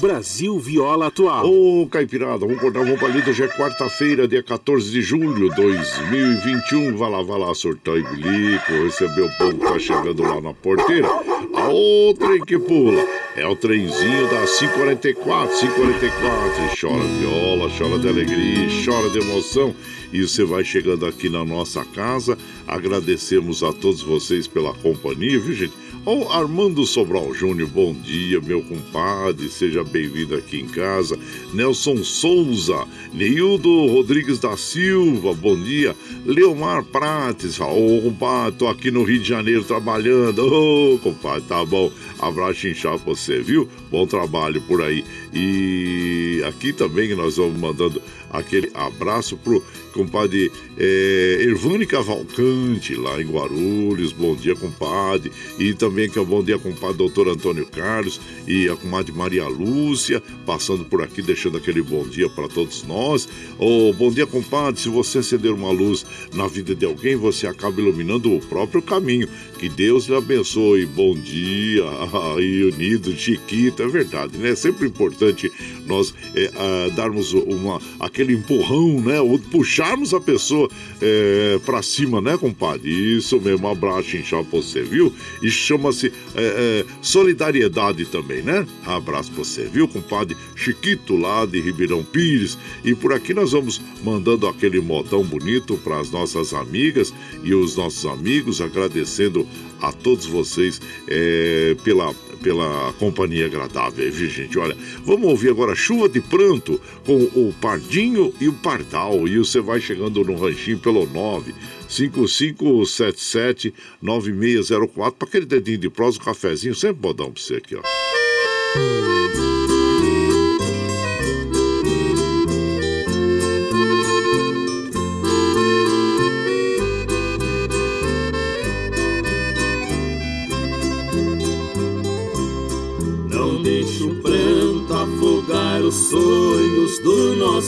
Brasil 0.00 0.58
Viola 0.58 1.06
Atual. 1.06 1.46
Ô, 1.46 1.82
oh, 1.82 1.86
Caipirada, 1.86 2.38
vamos 2.38 2.60
cortar 2.60 2.80
uma 2.80 2.96
palida. 2.96 3.30
Hoje 3.30 3.42
é 3.42 3.48
quarta-feira, 3.48 4.28
dia 4.28 4.42
14 4.42 4.90
de 4.90 5.00
julho 5.00 5.48
de 5.50 5.56
2021. 5.56 6.96
Vai 6.96 7.10
lá, 7.10 7.22
vai 7.22 7.38
lá, 7.38 7.54
surtar 7.54 7.96
e 7.96 8.02
bilico. 8.02 8.72
Receber 8.84 9.22
o 9.22 9.38
povo 9.38 9.58
que 9.58 9.64
tá 9.64 9.78
chegando 9.78 10.22
lá 10.22 10.40
na 10.40 10.52
porteira. 10.52 11.08
A 11.08 11.68
outra 11.68 12.38
que 12.44 12.58
pula 12.58 13.02
é 13.34 13.46
o 13.46 13.56
trenzinho 13.56 14.28
da 14.28 14.46
544, 14.46 15.60
544. 15.60 16.80
Chora 16.80 17.04
viola, 17.04 17.70
chora 17.76 17.98
de 17.98 18.08
alegria, 18.08 18.68
chora 18.84 19.08
de 19.10 19.18
emoção. 19.18 19.74
E 20.12 20.22
você 20.22 20.44
vai 20.44 20.64
chegando 20.64 21.06
aqui 21.06 21.28
na 21.28 21.44
nossa 21.44 21.84
casa. 21.84 22.36
Agradecemos 22.66 23.62
a 23.62 23.72
todos 23.72 24.02
vocês 24.02 24.46
pela 24.46 24.72
companhia, 24.74 25.38
viu, 25.40 25.54
gente? 25.54 25.85
Ô 26.06 26.30
Armando 26.30 26.86
Sobral 26.86 27.34
Júnior, 27.34 27.68
bom 27.68 27.92
dia, 27.92 28.40
meu 28.40 28.62
compadre, 28.62 29.48
seja 29.48 29.82
bem-vindo 29.82 30.36
aqui 30.36 30.60
em 30.60 30.68
casa. 30.68 31.18
Nelson 31.52 31.96
Souza, 32.04 32.86
Neildo 33.12 33.86
Rodrigues 33.86 34.38
da 34.38 34.56
Silva, 34.56 35.34
bom 35.34 35.60
dia. 35.60 35.96
Leomar 36.24 36.84
Prates, 36.84 37.58
ô 37.58 38.02
compadre, 38.02 38.56
tô 38.56 38.68
aqui 38.68 38.88
no 38.88 39.02
Rio 39.02 39.18
de 39.18 39.28
Janeiro 39.28 39.64
trabalhando. 39.64 40.46
Ô 40.46 40.96
compadre, 41.00 41.42
tá 41.48 41.64
bom. 41.64 41.90
Abraço 42.20 42.68
inchado 42.68 43.00
pra 43.00 43.12
você, 43.12 43.40
viu? 43.40 43.68
Bom 43.90 44.06
trabalho 44.06 44.62
por 44.62 44.82
aí. 44.82 45.04
E 45.34 46.40
aqui 46.46 46.72
também 46.72 47.16
nós 47.16 47.36
vamos 47.36 47.58
mandando 47.58 48.00
aquele 48.30 48.70
abraço 48.74 49.36
pro 49.36 49.60
compadre 49.96 50.52
é, 50.76 51.38
Ervane 51.40 51.86
Cavalcante, 51.86 52.94
lá 52.94 53.20
em 53.20 53.24
Guarulhos. 53.24 54.12
Bom 54.12 54.36
dia, 54.36 54.54
compadre. 54.54 55.32
E 55.58 55.72
também 55.72 56.10
que 56.10 56.18
é 56.18 56.22
um 56.22 56.26
bom 56.26 56.42
dia, 56.42 56.58
compadre 56.58 56.98
doutor 56.98 57.28
Antônio 57.28 57.66
Carlos 57.66 58.20
e 58.46 58.68
a 58.68 58.76
comadre 58.76 59.12
Maria 59.12 59.48
Lúcia, 59.48 60.22
passando 60.44 60.84
por 60.84 61.02
aqui, 61.02 61.22
deixando 61.22 61.56
aquele 61.56 61.80
bom 61.80 62.06
dia 62.06 62.28
para 62.28 62.46
todos 62.46 62.82
nós. 62.84 63.26
Oh, 63.58 63.92
bom 63.94 64.10
dia, 64.10 64.26
compadre. 64.26 64.80
Se 64.80 64.90
você 64.90 65.18
acender 65.18 65.50
uma 65.50 65.70
luz 65.70 66.04
na 66.34 66.46
vida 66.46 66.74
de 66.74 66.84
alguém, 66.84 67.16
você 67.16 67.46
acaba 67.46 67.80
iluminando 67.80 68.30
o 68.34 68.40
próprio 68.40 68.82
caminho. 68.82 69.28
Que 69.58 69.70
Deus 69.70 70.06
lhe 70.06 70.14
abençoe. 70.14 70.84
Bom 70.84 71.14
dia. 71.14 71.84
Aí, 72.36 72.64
unido, 72.64 73.16
Chiquita. 73.16 73.84
É 73.84 73.88
verdade, 73.88 74.36
né? 74.36 74.50
É 74.50 74.54
sempre 74.54 74.86
importante 74.86 75.50
nós 75.86 76.12
é, 76.34 76.90
darmos 76.90 77.32
uma, 77.32 77.80
aquele 77.98 78.34
empurrão, 78.34 79.00
né? 79.00 79.20
Ou 79.20 79.38
puxarmos 79.38 80.12
a 80.12 80.20
pessoa 80.20 80.68
é, 81.00 81.58
pra 81.64 81.82
cima, 81.82 82.20
né, 82.20 82.36
compadre? 82.36 82.90
Isso 82.90 83.40
mesmo, 83.40 83.66
um 83.66 83.70
abraço 83.70 84.16
inchado 84.16 84.44
pra 84.44 84.60
você, 84.60 84.82
viu? 84.82 85.12
E 85.42 85.50
chama-se 85.50 86.12
é, 86.34 86.84
é, 86.84 86.84
solidariedade 87.00 88.04
também, 88.06 88.42
né? 88.42 88.66
Abraço 88.84 89.30
pra 89.32 89.42
você, 89.42 89.64
viu, 89.64 89.88
compadre? 89.88 90.36
Chiquito 90.54 91.16
lá 91.16 91.46
de 91.46 91.60
Ribeirão 91.60 92.04
Pires. 92.04 92.58
E 92.84 92.94
por 92.94 93.12
aqui 93.12 93.32
nós 93.32 93.52
vamos 93.52 93.80
mandando 94.04 94.46
aquele 94.46 94.80
modão 94.80 95.24
bonito 95.24 95.78
para 95.78 95.98
as 95.98 96.10
nossas 96.10 96.52
amigas 96.52 97.12
e 97.42 97.54
os 97.54 97.76
nossos 97.76 98.04
amigos, 98.04 98.60
agradecendo 98.60 99.46
a 99.80 99.92
todos 99.92 100.26
vocês 100.26 100.80
é, 101.08 101.76
pela 101.84 102.14
pela 102.42 102.92
companhia 102.92 103.46
agradável, 103.46 104.12
viu, 104.12 104.28
gente? 104.28 104.56
Olha, 104.58 104.76
vamos 105.04 105.28
ouvir 105.28 105.50
agora 105.50 105.74
Chuva 105.74 106.08
de 106.08 106.20
Pranto 106.20 106.80
com 107.04 107.16
o 107.16 107.52
Pardinho 107.60 108.32
e 108.40 108.46
o 108.46 108.52
Pardal. 108.52 109.26
E 109.26 109.38
você 109.38 109.60
vai 109.60 109.80
chegando 109.80 110.22
no 110.22 110.36
ranchinho 110.36 110.78
pelo 110.78 111.06
9 111.06 111.52
5577 111.88 113.74
9604 114.00 115.18
para 115.18 115.28
aquele 115.28 115.46
dedinho 115.46 115.78
de 115.78 115.90
prosa, 115.90 116.18
um 116.20 116.24
cafezinho, 116.24 116.74
sempre 116.74 117.00
bodão 117.00 117.32
para 117.32 117.42
você 117.42 117.54
aqui, 117.56 117.74
ó. 117.74 119.55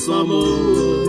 Nosso 0.09 0.13
amor. 0.13 1.05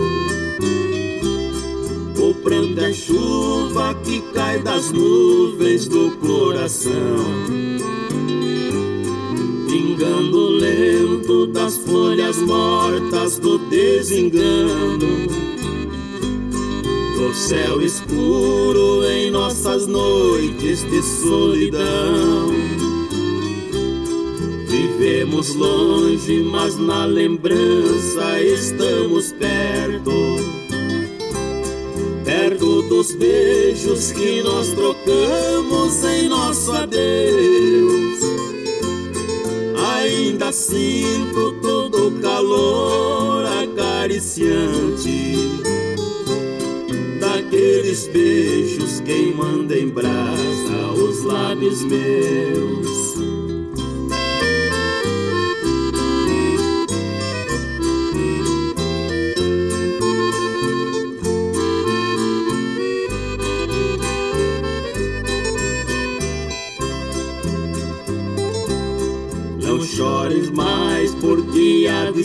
O 2.18 2.34
pranto 2.34 2.80
é 2.80 2.92
chuva 2.92 3.94
que 4.04 4.20
cai 4.34 4.60
das 4.60 4.92
nuvens 4.92 5.88
do 5.88 6.10
coração, 6.18 6.92
pingando 9.66 10.48
lento 10.50 11.46
das 11.46 11.78
folhas 11.78 12.36
mortas 12.38 13.38
do 13.38 13.58
desengano. 13.70 15.28
Do 17.16 17.34
céu 17.34 17.80
escuro 17.82 19.04
em 19.04 19.30
nossas 19.30 19.86
noites 19.86 20.84
de 20.84 21.02
solidão. 21.02 22.49
Vivemos 25.20 25.54
longe, 25.54 26.42
mas 26.44 26.78
na 26.78 27.04
lembrança 27.04 28.40
estamos 28.40 29.32
perto. 29.32 30.10
Perto 32.24 32.80
dos 32.84 33.12
beijos 33.12 34.12
que 34.12 34.42
nós 34.42 34.70
trocamos 34.70 36.02
em 36.04 36.26
nosso 36.26 36.72
adeus. 36.72 38.18
Ainda 39.98 40.50
sinto 40.52 41.52
todo 41.60 42.08
o 42.08 42.12
calor 42.22 43.44
acariciante 43.44 45.36
daqueles 47.20 48.06
beijos 48.06 49.00
queimando 49.00 49.74
em 49.74 49.86
brasa 49.86 50.92
os 50.96 51.24
lábios 51.24 51.84
meus. 51.84 53.19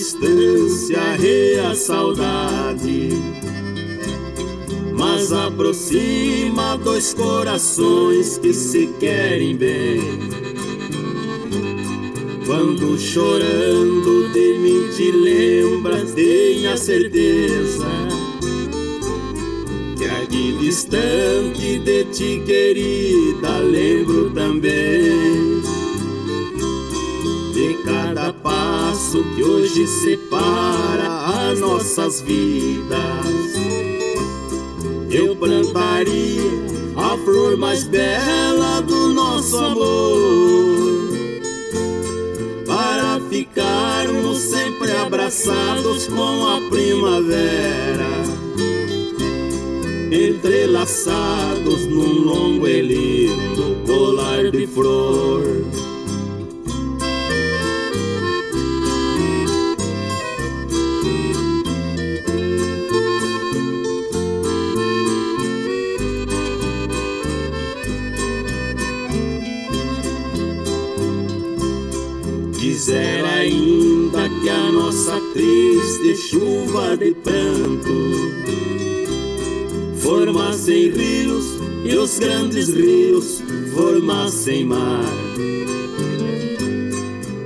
Distância 0.05 0.99
é 1.19 1.65
a 1.65 1.73
saudade. 1.73 3.09
Mas 4.93 5.33
aproxima 5.33 6.77
dois 6.77 7.11
corações 7.15 8.37
que 8.37 8.53
se 8.53 8.87
querem 8.99 9.55
bem. 9.55 9.99
Quando 12.45 12.99
chorando 12.99 14.31
de 14.31 14.59
mim 14.59 14.89
te 14.95 15.11
lembras, 15.11 16.11
tenha 16.11 16.77
certeza 16.77 17.87
que 19.97 20.05
aqui 20.05 20.55
distante 20.59 21.79
de 21.79 22.03
ti, 22.05 22.43
querida, 22.45 23.57
lembro 23.57 24.29
também 24.29 25.54
hoje 29.75 29.87
separa 29.87 31.49
as 31.49 31.59
nossas 31.59 32.21
vidas. 32.21 32.95
Eu 35.11 35.35
plantaria 35.35 36.49
a 36.95 37.17
flor 37.17 37.57
mais 37.57 37.83
bela 37.83 38.79
do 38.81 39.09
nosso 39.09 39.57
amor 39.57 41.09
para 42.65 43.19
ficarmos 43.29 44.39
sempre 44.39 44.91
abraçados 44.93 46.07
com 46.07 46.47
a 46.47 46.61
primavera, 46.69 48.23
entrelaçados 50.09 51.85
num 51.85 52.23
longo 52.23 52.65
e 52.65 52.81
lindo 52.81 53.75
colar 53.85 54.49
de 54.51 54.65
flor. 54.67 55.74
Que 74.45 74.49
a 74.49 74.71
nossa 74.71 75.19
triste 75.33 76.15
chuva 76.15 76.95
de 76.95 77.15
pranto 77.15 77.89
formassem 79.97 80.91
rios 80.91 81.45
e 81.83 81.95
os 81.95 82.19
grandes 82.19 82.69
rios 82.69 83.41
formassem 83.73 84.65
mar. 84.65 85.01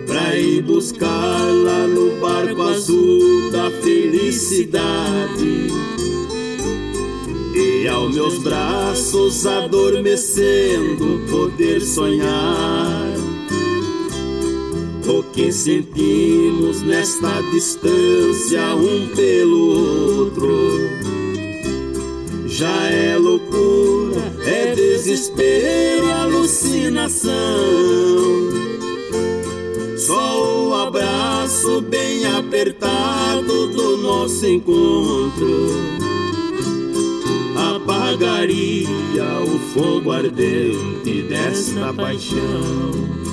Pra 0.08 0.38
ir 0.38 0.62
buscar 0.64 1.40
lá 1.64 1.88
no 1.88 2.20
barco 2.20 2.64
azul 2.64 3.50
da 3.50 3.72
felicidade. 3.72 5.68
E 7.56 7.88
aos 7.88 8.14
meus 8.14 8.40
braços 8.40 9.48
adormecendo 9.48 11.22
poder 11.30 11.80
sonhar 11.80 13.19
sentimos 15.52 16.82
nesta 16.82 17.42
distância 17.52 18.76
um 18.76 19.08
pelo 19.16 20.26
outro. 20.26 20.80
Já 22.48 22.90
é 22.90 23.18
loucura, 23.18 24.34
é 24.46 24.76
desespero, 24.76 26.12
alucinação. 26.12 27.32
Só 29.98 30.68
o 30.68 30.76
abraço 30.76 31.82
bem 31.82 32.26
apertado 32.26 33.68
do 33.68 33.98
nosso 33.98 34.46
encontro 34.46 36.00
apagaria 37.90 38.88
o 39.42 39.60
fogo 39.74 40.12
ardente 40.12 41.24
desta 41.24 41.94
paixão. 41.94 43.29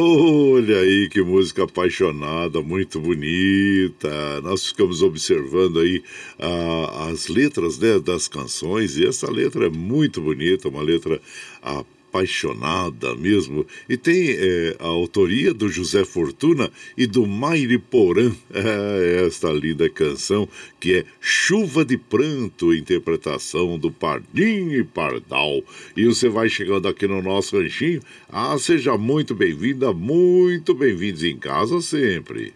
Olha 0.00 0.78
aí 0.78 1.08
que 1.08 1.20
música 1.20 1.64
apaixonada, 1.64 2.62
muito 2.62 3.00
bonita. 3.00 4.40
Nós 4.42 4.68
ficamos 4.68 5.02
observando 5.02 5.80
aí 5.80 6.04
ah, 6.38 7.08
as 7.10 7.26
letras 7.26 7.80
né, 7.80 7.98
das 7.98 8.28
canções 8.28 8.96
e 8.96 9.04
essa 9.04 9.28
letra 9.28 9.66
é 9.66 9.68
muito 9.68 10.20
bonita, 10.20 10.68
uma 10.68 10.82
letra 10.82 11.20
apaixonada 11.60 11.97
apaixonada 12.08 13.14
mesmo. 13.14 13.66
E 13.88 13.96
tem 13.96 14.30
é, 14.30 14.76
a 14.80 14.86
autoria 14.86 15.52
do 15.52 15.68
José 15.68 16.04
Fortuna 16.04 16.70
e 16.96 17.06
do 17.06 17.26
Maire 17.26 17.78
Porã, 17.78 18.32
é, 18.52 19.24
esta 19.26 19.50
linda 19.50 19.88
canção 19.88 20.48
que 20.80 20.94
é 20.94 21.04
Chuva 21.20 21.84
de 21.84 21.98
Pranto, 21.98 22.74
interpretação 22.74 23.78
do 23.78 23.90
Pardinho 23.90 24.78
e 24.78 24.84
Pardal. 24.84 25.62
E 25.96 26.04
você 26.04 26.28
vai 26.28 26.48
chegando 26.48 26.88
aqui 26.88 27.06
no 27.06 27.22
nosso 27.22 27.56
ranchinho. 27.58 28.00
Ah, 28.28 28.56
seja 28.58 28.96
muito 28.96 29.34
bem-vinda, 29.34 29.92
muito 29.92 30.74
bem-vindos 30.74 31.22
em 31.22 31.36
casa 31.36 31.80
sempre. 31.80 32.52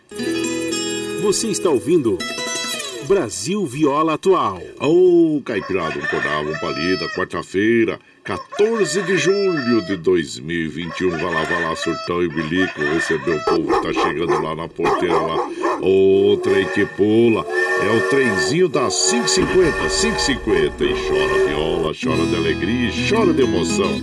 Você 1.23 1.49
está 1.49 1.71
ouvindo. 1.71 2.19
Brasil 3.07 3.67
Viola 3.67 4.15
Atual. 4.15 4.63
Ô, 4.81 5.37
oh, 5.37 5.43
Caipirada, 5.43 5.99
um 5.99 6.07
cordava, 6.07 6.49
um 6.49 6.59
palida, 6.61 7.09
quarta-feira, 7.09 7.99
14 8.25 9.03
de 9.03 9.17
julho 9.17 9.85
de 9.85 9.97
2021. 9.97 11.11
Vai 11.11 11.35
lá, 11.35 11.43
vai 11.43 11.63
lá, 11.63 11.75
surtão 11.75 12.23
e 12.23 12.29
bilico. 12.29 12.81
Recebeu 12.81 13.37
o 13.37 13.45
povo 13.45 13.83
tá 13.83 13.93
chegando 13.93 14.41
lá 14.41 14.55
na 14.55 14.69
porteira 14.69 15.19
lá. 15.19 15.49
O 15.81 16.39
que 16.73 16.87
pula. 16.87 17.45
É 17.83 17.97
o 17.97 18.09
trenzinho 18.09 18.69
das 18.69 19.11
550, 19.11 19.73
550. 19.89 20.85
E 20.85 20.95
chora 21.09 21.47
viola, 21.49 21.93
chora 22.01 22.25
de 22.27 22.37
alegria, 22.37 22.93
chora 23.11 23.33
de 23.33 23.43
emoção. 23.43 24.01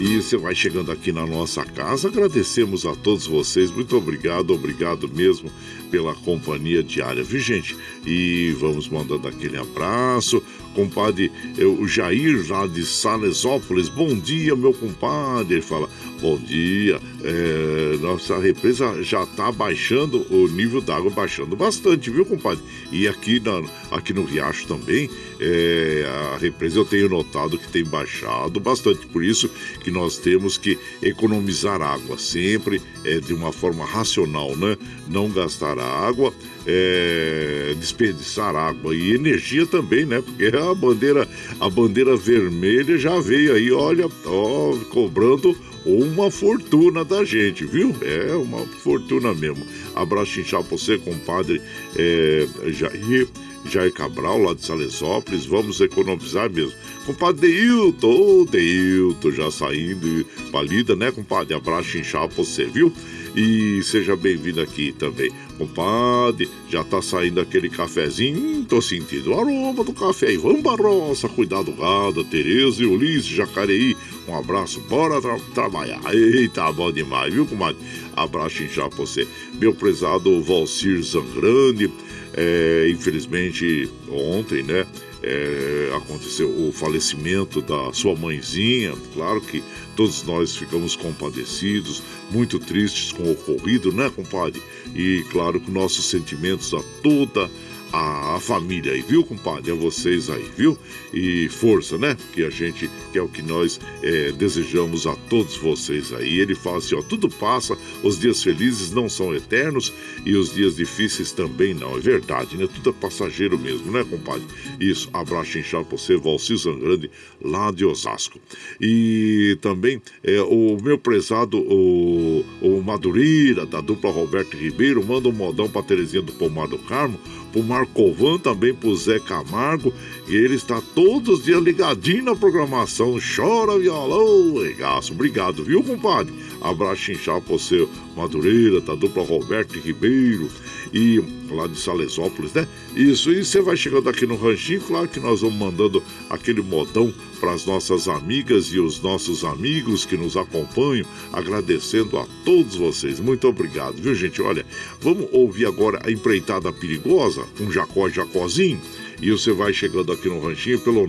E 0.00 0.22
você 0.22 0.36
vai 0.36 0.54
chegando 0.54 0.92
aqui 0.92 1.10
na 1.10 1.26
nossa 1.26 1.64
casa. 1.64 2.06
Agradecemos 2.06 2.86
a 2.86 2.94
todos 2.94 3.26
vocês. 3.26 3.72
Muito 3.72 3.96
obrigado, 3.96 4.54
obrigado 4.54 5.08
mesmo 5.08 5.50
pela 5.90 6.14
companhia 6.14 6.84
diária, 6.84 7.24
viu, 7.24 7.40
gente? 7.40 7.76
E 8.06 8.54
vamos 8.60 8.88
mandando 8.88 9.26
aquele 9.26 9.58
abraço 9.58 10.40
compadre 10.78 11.32
o 11.80 11.88
Jair 11.88 12.46
lá 12.48 12.64
de 12.68 12.86
Salesópolis. 12.86 13.88
Bom 13.88 14.16
dia, 14.16 14.54
meu 14.54 14.72
compadre. 14.72 15.54
Ele 15.54 15.62
fala: 15.62 15.88
Bom 16.20 16.38
dia. 16.38 17.00
É, 17.24 17.96
nossa 18.00 18.38
represa 18.38 19.02
já 19.02 19.24
está 19.24 19.50
baixando, 19.50 20.24
o 20.30 20.46
nível 20.46 20.80
d'água 20.80 21.10
baixando 21.10 21.56
bastante, 21.56 22.10
viu, 22.10 22.24
compadre? 22.24 22.62
E 22.92 23.08
aqui, 23.08 23.40
na, 23.40 23.60
aqui 23.90 24.12
no 24.12 24.24
Riacho 24.24 24.68
também, 24.68 25.10
é, 25.40 26.04
a 26.32 26.38
represa 26.38 26.78
eu 26.78 26.84
tenho 26.84 27.08
notado 27.08 27.58
que 27.58 27.66
tem 27.68 27.82
baixado 27.82 28.60
bastante. 28.60 29.04
Por 29.06 29.24
isso 29.24 29.50
que 29.82 29.90
nós 29.90 30.16
temos 30.16 30.56
que 30.56 30.78
economizar 31.02 31.82
água 31.82 32.16
sempre 32.16 32.80
é, 33.04 33.18
de 33.18 33.34
uma 33.34 33.50
forma 33.50 33.84
racional, 33.84 34.56
né? 34.56 34.76
Não 35.08 35.28
gastar 35.28 35.76
água 35.78 36.32
é, 36.68 37.74
desperdiçar 37.80 38.54
água 38.54 38.94
e 38.94 39.14
energia 39.14 39.64
também, 39.64 40.04
né? 40.04 40.20
Porque 40.20 40.50
a 40.70 40.74
bandeira, 40.74 41.28
a 41.60 41.70
bandeira 41.70 42.16
vermelha 42.16 42.98
já 42.98 43.18
veio 43.20 43.54
aí, 43.54 43.72
olha, 43.72 44.06
ó, 44.26 44.76
cobrando 44.90 45.56
uma 45.84 46.30
fortuna 46.30 47.04
da 47.04 47.24
gente, 47.24 47.64
viu? 47.64 47.94
É 48.02 48.34
uma 48.34 48.66
fortuna 48.66 49.34
mesmo. 49.34 49.64
Abraço 49.94 50.40
inchado 50.40 50.64
pra 50.64 50.76
você, 50.76 50.98
compadre 50.98 51.60
é, 51.96 52.46
Jair, 52.66 53.26
Jair 53.64 53.92
Cabral, 53.92 54.42
lá 54.42 54.54
de 54.54 54.64
Salesópolis. 54.64 55.46
Vamos 55.46 55.80
economizar 55.80 56.50
mesmo. 56.50 56.74
Compadre 57.06 57.48
Deilton, 57.48 58.06
ô 58.08 58.40
oh, 58.42 58.44
Deilton, 58.44 59.30
já 59.30 59.50
saindo 59.50 60.26
palida, 60.52 60.94
né, 60.94 61.10
compadre? 61.10 61.54
Abraço 61.54 61.96
inchado 61.96 62.34
pra 62.34 62.44
você, 62.44 62.66
viu? 62.66 62.92
E 63.34 63.82
seja 63.82 64.16
bem-vindo 64.16 64.60
aqui 64.60 64.92
também. 64.92 65.30
Compadre, 65.56 66.48
já 66.68 66.84
tá 66.84 67.02
saindo 67.02 67.40
aquele 67.40 67.68
cafezinho. 67.68 68.38
Hum, 68.38 68.64
tô 68.64 68.80
sentindo 68.80 69.30
o 69.30 69.40
aroma 69.40 69.84
do 69.84 69.92
café. 69.92 70.32
E 70.32 70.36
vamos 70.36 70.62
pra 70.62 70.74
roça, 70.74 71.28
cuidar 71.28 71.62
do 71.62 71.72
gado, 71.72 72.24
Tereza 72.24 72.82
e 72.82 72.86
Ulisses, 72.86 73.26
Jacareí. 73.26 73.96
Um 74.26 74.36
abraço, 74.36 74.80
bora 74.88 75.20
tra 75.20 75.38
trabalhar. 75.54 76.00
Eita, 76.14 76.70
bom 76.72 76.92
demais, 76.92 77.32
viu, 77.32 77.46
comadre? 77.46 77.78
Abraço 78.14 78.66
já 78.68 78.88
pra 78.88 78.98
você. 78.98 79.26
Meu 79.60 79.74
prezado 79.74 80.42
Valcir 80.42 81.02
Zangrande, 81.02 81.90
é, 82.34 82.88
infelizmente 82.90 83.88
ontem, 84.10 84.62
né? 84.62 84.86
É, 85.30 85.94
aconteceu 85.94 86.48
o 86.48 86.72
falecimento 86.72 87.60
da 87.60 87.92
sua 87.92 88.16
mãezinha. 88.16 88.94
Claro 89.12 89.42
que 89.42 89.62
todos 89.94 90.22
nós 90.22 90.56
ficamos 90.56 90.96
compadecidos, 90.96 92.02
muito 92.30 92.58
tristes 92.58 93.12
com 93.12 93.24
o 93.24 93.32
ocorrido, 93.32 93.92
né, 93.92 94.10
compadre? 94.14 94.62
E 94.94 95.22
claro 95.30 95.60
que 95.60 95.70
nossos 95.70 96.06
sentimentos 96.06 96.72
a 96.72 96.82
toda 97.02 97.44
a, 97.44 97.50
a, 97.92 98.38
família 98.40 98.92
aí, 98.92 99.02
viu, 99.02 99.24
compadre? 99.24 99.72
A 99.72 99.74
vocês 99.74 100.30
aí, 100.30 100.44
viu? 100.56 100.78
E 101.12 101.48
força, 101.48 101.98
né? 101.98 102.16
Que 102.32 102.44
a 102.44 102.50
gente, 102.50 102.90
que 103.12 103.18
é 103.18 103.22
o 103.22 103.28
que 103.28 103.42
nós 103.42 103.80
é, 104.02 104.32
desejamos 104.32 105.06
a 105.06 105.14
todos 105.28 105.56
vocês 105.56 106.12
aí. 106.12 106.38
Ele 106.38 106.54
fala 106.54 106.78
assim: 106.78 106.94
ó, 106.94 107.02
tudo 107.02 107.28
passa, 107.28 107.76
os 108.02 108.18
dias 108.18 108.42
felizes 108.42 108.92
não 108.92 109.08
são 109.08 109.34
eternos 109.34 109.92
e 110.24 110.34
os 110.34 110.54
dias 110.54 110.76
difíceis 110.76 111.32
também 111.32 111.74
não. 111.74 111.96
É 111.96 112.00
verdade, 112.00 112.56
né? 112.56 112.68
Tudo 112.72 112.90
é 112.90 112.92
passageiro 112.92 113.58
mesmo, 113.58 113.90
né, 113.90 114.04
compadre? 114.04 114.46
Isso, 114.78 115.08
abraço 115.12 115.58
inchado 115.58 115.84
pra 115.84 115.98
você, 115.98 116.16
Valci 116.16 116.56
Zangrande, 116.56 117.10
lá 117.40 117.70
de 117.70 117.84
Osasco. 117.84 118.40
E 118.80 119.58
também 119.60 120.00
é, 120.22 120.40
o 120.42 120.78
meu 120.82 120.98
prezado, 120.98 121.58
o, 121.58 122.44
o 122.60 122.82
Madureira, 122.82 123.66
da 123.66 123.80
dupla 123.80 124.10
Roberto 124.10 124.56
Ribeiro, 124.56 125.04
manda 125.04 125.28
um 125.28 125.32
modão 125.32 125.68
pra 125.68 125.82
Terezinha 125.82 126.22
do 126.22 126.32
Pomar 126.32 126.68
do 126.68 126.78
Carmo 126.78 127.18
pro 127.52 127.62
Marcovan, 127.78 128.38
também 128.38 128.74
pro 128.74 128.94
Zé 128.96 129.18
Camargo. 129.20 129.92
E 130.26 130.34
ele 130.34 130.54
está 130.54 130.80
todos 130.94 131.38
os 131.38 131.44
dias 131.44 131.62
ligadinho 131.62 132.24
na 132.24 132.34
programação. 132.34 133.18
Chora 133.36 133.78
violão, 133.78 134.62
regaço. 134.62 135.12
Obrigado, 135.12 135.64
viu, 135.64 135.82
compadre? 135.82 136.34
Abraço 136.60 137.12
inchado 137.12 137.42
pra 137.42 137.56
você, 137.56 137.86
Madureira, 138.16 138.80
da 138.80 138.94
dupla 138.94 139.22
Roberto 139.22 139.78
Ribeiro 139.78 140.50
e 140.92 141.22
lá 141.56 141.66
de 141.66 141.78
Salesópolis, 141.78 142.52
né? 142.52 142.66
Isso, 142.94 143.32
e 143.32 143.44
você 143.44 143.60
vai 143.60 143.76
chegando 143.76 144.08
aqui 144.08 144.26
no 144.26 144.36
ranchinho, 144.36 144.80
claro 144.80 145.08
que 145.08 145.20
nós 145.20 145.40
vamos 145.40 145.56
mandando 145.56 146.02
aquele 146.28 146.62
modão 146.62 147.12
para 147.40 147.52
as 147.52 147.64
nossas 147.64 148.08
amigas 148.08 148.66
e 148.66 148.80
os 148.80 149.00
nossos 149.00 149.44
amigos 149.44 150.04
que 150.04 150.16
nos 150.16 150.36
acompanham, 150.36 151.06
agradecendo 151.32 152.18
a 152.18 152.26
todos 152.44 152.76
vocês. 152.76 153.20
Muito 153.20 153.48
obrigado, 153.48 153.96
viu, 153.96 154.14
gente? 154.14 154.42
Olha, 154.42 154.66
vamos 155.00 155.28
ouvir 155.32 155.66
agora 155.66 156.00
a 156.04 156.10
empreitada 156.10 156.72
perigosa 156.72 157.44
com 157.56 157.70
Jacó 157.70 158.08
Jacózinho. 158.08 158.80
E 159.20 159.32
você 159.32 159.52
vai 159.52 159.72
chegando 159.72 160.12
aqui 160.12 160.28
no 160.28 160.40
ranchinho 160.40 160.78
pelo 160.78 161.04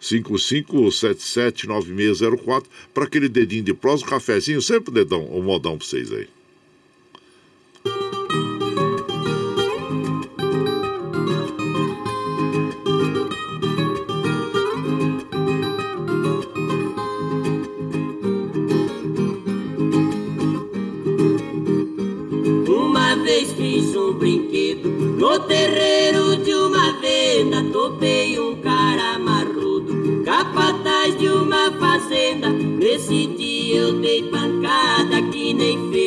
955779604 0.00 2.64
para 2.92 3.04
aquele 3.04 3.28
dedinho 3.28 3.64
de 3.64 3.74
prós, 3.74 4.00
o 4.00 4.06
cafezinho, 4.06 4.62
sempre 4.62 4.90
o 4.90 4.94
dedão, 4.94 5.26
o 5.26 5.42
modão 5.42 5.76
para 5.76 5.86
vocês 5.86 6.10
aí. 6.10 6.26
No 25.34 25.40
terreiro 25.40 26.36
de 26.36 26.54
uma 26.54 26.92
venda. 27.00 27.60
Topei 27.72 28.38
um 28.38 28.54
cara 28.56 29.18
marrudo, 29.18 30.22
capataz 30.24 31.18
de 31.18 31.28
uma 31.28 31.72
fazenda. 31.72 32.48
Nesse 32.48 33.26
dia 33.26 33.80
eu 33.80 33.94
dei 33.94 34.22
pancada 34.30 35.20
que 35.32 35.52
nem 35.52 35.90
ferreiro 35.90 36.03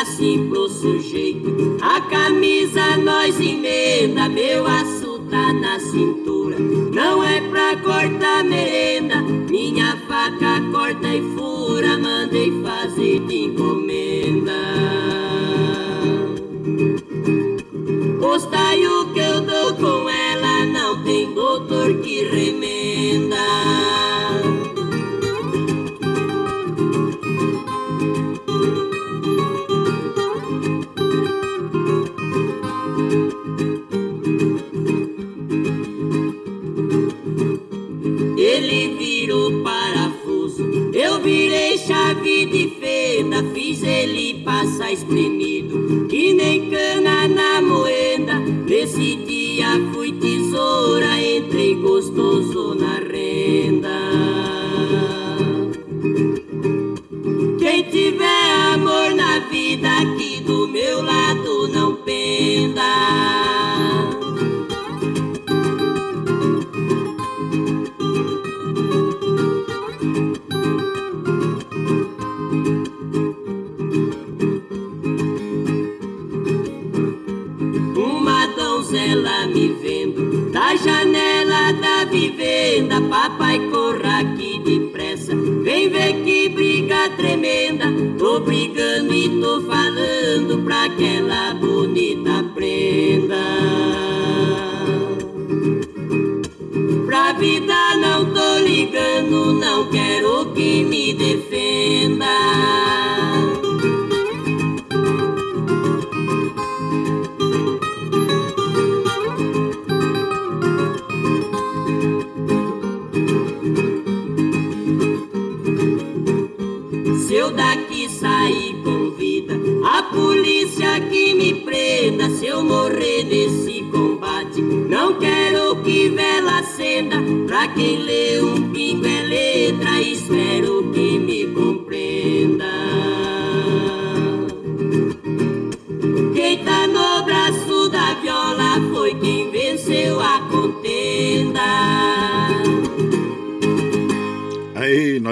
assim 0.00 0.48
pro 0.48 0.68
sujeito. 0.68 1.78
A 1.80 2.00
camisa 2.02 2.96
nós 2.98 3.40
emenda, 3.40 4.28
meu 4.28 4.66
aço 4.66 5.20
tá 5.30 5.52
na 5.54 5.80
cintura. 5.80 6.56
Não 6.58 7.22
é 7.24 7.40
pra 7.48 7.76
cortar 7.78 8.44
merenda, 8.44 8.65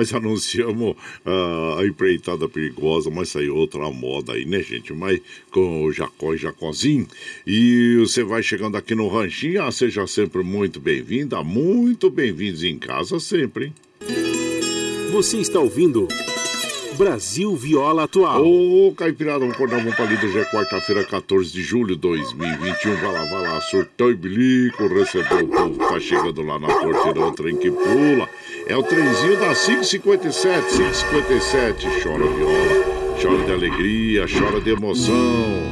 nós 0.05 0.12
anunciamos 0.14 0.97
a 1.25 1.85
empreitada 1.85 2.49
perigosa, 2.49 3.11
mas 3.11 3.31
saiu 3.31 3.57
outra 3.57 3.90
moda 3.90 4.33
aí, 4.33 4.45
né, 4.45 4.62
gente? 4.62 4.93
Mas 4.93 5.21
com 5.51 5.85
o 5.85 5.93
Jacó 5.93 6.35
e 6.35 6.38
Jacozinho. 6.38 7.07
E 7.47 7.97
você 7.99 8.23
vai 8.23 8.43
chegando 8.43 8.77
aqui 8.77 8.95
no 8.95 9.09
Ranchinho, 9.09 9.62
ah, 9.62 9.73
seja 9.73 10.07
sempre 10.07 10.43
muito 10.43 10.81
bem-vinda, 10.81 11.43
muito 11.43 12.11
bem-vindos 12.11 12.62
em 12.62 12.79
casa 12.79 13.19
sempre, 13.19 13.67
hein? 13.67 13.75
Você 15.12 15.38
está 15.38 15.61
ouvindo. 15.61 16.09
Brasil 16.97 17.55
Viola 17.57 18.05
Atual. 18.05 18.45
Ô, 18.45 18.95
Caipirada, 18.97 19.41
vamos 19.41 19.55
acordar 19.55 19.79
um. 19.79 19.91
Já 20.33 20.41
é 20.41 20.45
quarta-feira, 20.45 21.05
14 21.05 21.53
de 21.53 21.63
julho 21.63 21.95
de 21.95 22.01
2021. 22.01 22.97
Vai 22.97 23.13
lá, 23.13 23.25
vai 23.25 23.43
lá, 23.43 23.61
surtou 23.63 24.11
e 24.11 24.15
bilico, 24.15 24.87
recebeu 24.87 25.45
o 25.45 25.49
povo. 25.49 25.77
Tá 25.77 26.01
chegando 26.01 26.43
lá 26.43 26.59
na 26.59 26.69
porteira, 26.69 27.21
o 27.21 27.33
trem 27.33 27.57
que 27.57 27.71
pula. 27.71 28.29
É 28.67 28.77
o 28.77 28.83
trenzinho 28.83 29.39
da 29.39 29.55
557, 29.55 30.77
557. 30.77 31.87
Chora 32.03 32.27
viola, 32.27 33.19
chora 33.21 33.45
de 33.45 33.53
alegria, 33.53 34.27
chora 34.27 34.61
de 34.61 34.71
emoção. 34.71 35.63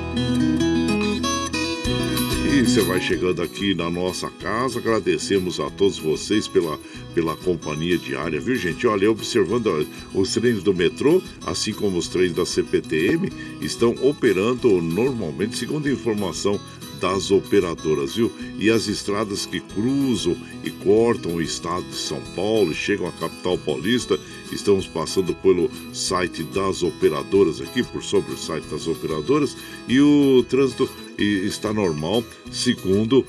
Você 2.64 2.80
vai 2.80 3.00
chegando 3.00 3.42
aqui 3.42 3.74
na 3.74 3.90
nossa 3.90 4.30
casa. 4.30 4.78
Agradecemos 4.78 5.58
a 5.58 5.68
todos 5.68 5.98
vocês 5.98 6.46
pela, 6.46 6.78
pela 7.12 7.36
companhia 7.36 7.98
diária, 7.98 8.40
viu, 8.40 8.54
gente? 8.54 8.86
Olha, 8.86 9.10
observando 9.10 9.84
os 10.14 10.32
trens 10.32 10.62
do 10.62 10.72
metrô, 10.72 11.20
assim 11.44 11.72
como 11.72 11.98
os 11.98 12.06
trens 12.06 12.32
da 12.32 12.46
CPTM, 12.46 13.30
estão 13.60 13.94
operando 14.00 14.80
normalmente, 14.80 15.58
segundo 15.58 15.88
a 15.88 15.92
informação 15.92 16.58
das 17.00 17.32
operadoras, 17.32 18.14
viu? 18.14 18.32
E 18.56 18.70
as 18.70 18.86
estradas 18.86 19.44
que 19.44 19.58
cruzam 19.58 20.36
e 20.62 20.70
cortam 20.70 21.34
o 21.34 21.42
estado 21.42 21.82
de 21.82 21.96
São 21.96 22.20
Paulo 22.36 22.72
chegam 22.72 23.08
à 23.08 23.12
capital 23.12 23.58
paulista, 23.58 24.18
estamos 24.54 24.86
passando 24.86 25.34
pelo 25.34 25.70
site 25.92 26.42
das 26.44 26.82
operadoras 26.82 27.60
aqui, 27.60 27.82
por 27.82 28.02
sobre 28.02 28.34
o 28.34 28.38
site 28.38 28.64
das 28.64 28.86
operadoras, 28.86 29.56
e 29.88 30.00
o 30.00 30.44
trânsito 30.48 30.88
está 31.18 31.72
normal, 31.72 32.24
segundo 32.50 33.24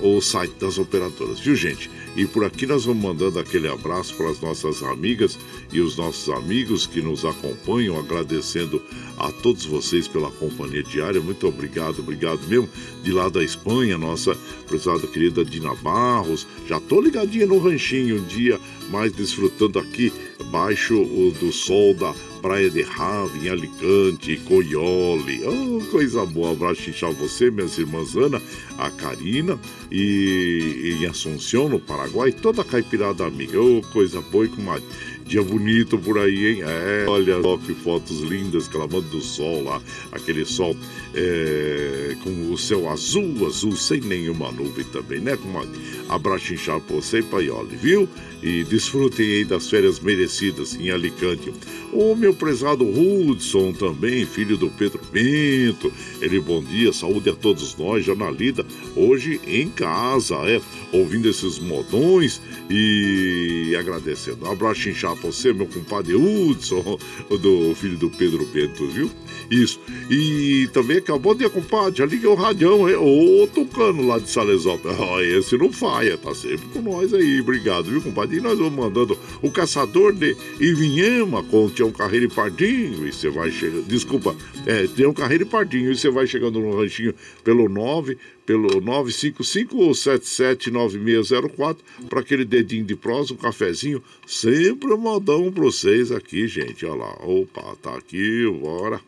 o 0.00 0.20
site 0.20 0.54
das 0.58 0.78
operadoras, 0.78 1.38
viu 1.38 1.54
gente? 1.54 1.90
E 2.16 2.26
por 2.26 2.44
aqui 2.44 2.66
nós 2.66 2.86
vamos 2.86 3.02
mandando 3.02 3.38
aquele 3.38 3.68
abraço 3.68 4.14
para 4.14 4.30
as 4.30 4.40
nossas 4.40 4.82
amigas 4.82 5.38
e 5.70 5.80
os 5.80 5.98
nossos 5.98 6.32
amigos 6.34 6.86
que 6.86 7.02
nos 7.02 7.26
acompanham, 7.26 7.98
agradecendo 7.98 8.82
a 9.18 9.30
todos 9.30 9.66
vocês 9.66 10.08
pela 10.08 10.30
companhia 10.30 10.82
diária. 10.82 11.20
Muito 11.20 11.46
obrigado, 11.46 11.98
obrigado 11.98 12.40
mesmo. 12.48 12.68
De 13.02 13.12
lá 13.12 13.28
da 13.28 13.44
Espanha, 13.44 13.98
nossa 13.98 14.34
prezada 14.66 15.06
querida 15.06 15.44
Dina 15.44 15.74
Barros. 15.74 16.46
Já 16.66 16.80
tô 16.80 17.02
ligadinha 17.02 17.46
no 17.46 17.58
ranchinho 17.58 18.16
um 18.16 18.24
dia, 18.24 18.58
mais 18.90 19.12
desfrutando 19.12 19.78
aqui 19.78 20.12
baixo 20.50 20.94
do 21.40 21.52
sol 21.52 21.94
da 21.94 22.14
Praia 22.40 22.70
de 22.70 22.82
Rave, 22.82 23.46
em 23.46 23.50
Alicante, 23.50 24.36
Coiole. 24.44 25.42
Oh, 25.44 25.84
coisa 25.90 26.24
boa. 26.24 26.52
Abraço 26.52 26.88
inchar 26.88 27.12
você, 27.12 27.50
minhas 27.50 27.76
irmãs 27.76 28.14
Ana, 28.14 28.40
a 28.78 28.90
Karina 28.90 29.58
e 29.90 30.96
em 31.00 31.06
Assunção, 31.06 31.68
no 31.68 31.80
Paraguai, 31.80 32.30
toda 32.30 32.62
a 32.62 32.64
caipirada 32.64 33.26
amiga. 33.26 33.60
Oh, 33.60 33.82
coisa 33.92 34.20
boa 34.20 34.44
e 34.44 34.48
com 34.48 34.62
mais. 34.62 34.82
Dia 35.26 35.42
bonito 35.42 35.98
por 35.98 36.18
aí, 36.18 36.52
hein? 36.52 36.62
É, 36.62 37.04
olha 37.08 37.42
só 37.42 37.56
que 37.58 37.74
fotos 37.74 38.20
lindas, 38.20 38.68
clamando 38.68 39.08
do 39.08 39.20
sol 39.20 39.64
lá. 39.64 39.82
Aquele 40.12 40.44
sol 40.44 40.76
é, 41.12 42.14
com 42.22 42.52
o 42.52 42.56
céu 42.56 42.88
azul, 42.88 43.44
azul, 43.44 43.74
sem 43.74 44.00
nenhuma 44.00 44.52
nuvem 44.52 44.84
também, 44.84 45.18
né? 45.18 45.36
Com 45.36 45.48
uma 45.48 45.66
abraço 46.08 46.54
inchado 46.54 46.82
pra 46.82 46.96
você 46.96 47.18
e 47.18 47.22
Paioli, 47.24 47.74
viu? 47.74 48.08
E 48.40 48.62
desfrutem 48.64 49.26
aí 49.26 49.44
das 49.44 49.68
férias 49.68 49.98
merecidas 49.98 50.76
em 50.76 50.90
Alicante. 50.90 51.52
O 51.92 52.14
meu 52.14 52.32
prezado 52.32 52.84
Hudson 52.84 53.72
também, 53.72 54.24
filho 54.26 54.56
do 54.56 54.68
Pedro 54.70 55.00
Bento. 55.10 55.92
Ele, 56.20 56.38
bom 56.38 56.62
dia, 56.62 56.92
saúde 56.92 57.30
a 57.30 57.34
todos 57.34 57.76
nós, 57.76 58.04
já 58.04 58.14
na 58.14 58.30
lida, 58.30 58.64
hoje 58.94 59.40
em 59.44 59.68
casa, 59.70 60.36
é, 60.48 60.60
ouvindo 60.92 61.28
esses 61.28 61.58
modões 61.58 62.40
e 62.70 63.74
agradecendo. 63.76 64.46
Um 64.46 64.52
abraço 64.52 64.88
inchado 64.88 65.15
você, 65.22 65.52
meu 65.52 65.66
compadre 65.66 66.14
Hudson, 66.14 66.98
do 67.28 67.74
filho 67.74 67.96
do 67.96 68.10
Pedro 68.10 68.44
Bento, 68.46 68.86
viu? 68.88 69.10
Isso. 69.50 69.80
E 70.10 70.68
também 70.72 70.98
acabou 70.98 71.34
de 71.34 71.48
compadre, 71.48 71.98
já 71.98 72.06
liguei 72.06 72.28
o 72.28 72.34
radião, 72.34 72.88
é 72.88 72.96
o 72.96 73.46
Tucano 73.46 74.06
lá 74.06 74.18
de 74.18 74.28
Salesópolis. 74.28 74.96
Esse 75.38 75.56
não 75.56 75.72
falha, 75.72 76.16
tá 76.18 76.34
sempre 76.34 76.66
com 76.72 76.82
nós 76.82 77.12
aí. 77.14 77.40
Obrigado, 77.40 77.84
viu, 77.84 78.02
compadre? 78.02 78.38
E 78.38 78.40
nós 78.40 78.58
vamos 78.58 78.74
mandando 78.74 79.18
o 79.42 79.50
caçador 79.50 80.12
de 80.12 80.36
Ivinhema 80.60 81.42
com 81.44 81.68
Tião 81.68 81.90
Carreiro 81.92 82.26
e 82.26 82.28
Pardinho. 82.28 83.06
E 83.06 83.12
você 83.12 83.28
vai 83.28 83.50
chegando. 83.50 83.86
Desculpa, 83.86 84.34
é, 84.66 84.86
Tião 84.86 85.12
Carreiro 85.12 85.44
e 85.44 85.46
Pardinho. 85.46 85.92
E 85.92 85.96
você 85.96 86.10
vai 86.10 86.26
chegando 86.26 86.60
no 86.60 86.76
ranchinho 86.76 87.14
pelo 87.44 87.68
9 87.68 88.18
pelo 88.46 88.80
955-779604 88.80 91.78
para 92.08 92.20
aquele 92.20 92.44
dedinho 92.44 92.84
de 92.84 92.94
prosa, 92.94 93.34
um 93.34 93.36
cafezinho. 93.36 94.00
Sempre 94.26 94.96
modão 94.96 95.50
para 95.52 95.64
vocês 95.64 96.12
aqui, 96.12 96.46
gente. 96.46 96.86
Olha 96.86 96.94
lá. 96.96 97.16
Opa, 97.22 97.76
tá 97.82 97.96
aqui, 97.96 98.46
bora. 98.60 99.00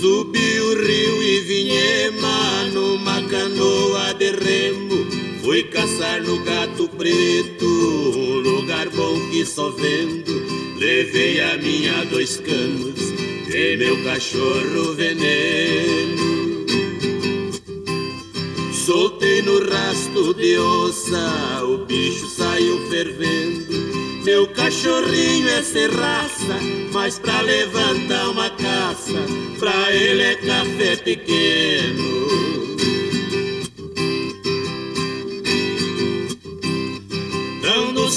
Subi 0.00 0.60
o 0.60 0.86
rio 0.86 1.22
e 1.22 1.40
vinhema 1.40 2.64
numa 2.72 3.20
canoa 3.28 4.14
de 4.14 4.30
remo. 4.30 5.04
Fui 5.42 5.64
caçar 5.64 6.22
no 6.22 6.38
gato 6.44 6.88
preto, 6.88 8.43
lugar 8.84 8.88
bom 8.90 9.30
que 9.30 9.44
só 9.44 9.70
vendo. 9.70 10.76
Levei 10.78 11.40
a 11.40 11.56
minha 11.56 12.04
dois 12.04 12.38
canos 12.38 13.00
e 13.52 13.76
meu 13.76 14.02
cachorro 14.04 14.94
veneno. 14.94 16.66
Soltei 18.72 19.42
no 19.42 19.58
rasto 19.70 20.34
de 20.34 20.58
onça, 20.58 21.62
o 21.64 21.78
bicho 21.86 22.28
saiu 22.28 22.86
fervendo. 22.90 24.24
Meu 24.24 24.46
cachorrinho 24.48 25.48
é 25.48 25.62
sem 25.62 25.88
raça, 25.88 26.58
mas 26.92 27.18
pra 27.18 27.40
levantar 27.42 28.30
uma 28.30 28.50
caça, 28.50 29.26
pra 29.58 29.92
ele 29.92 30.22
é 30.22 30.34
café 30.36 30.96
pequeno. 30.96 32.63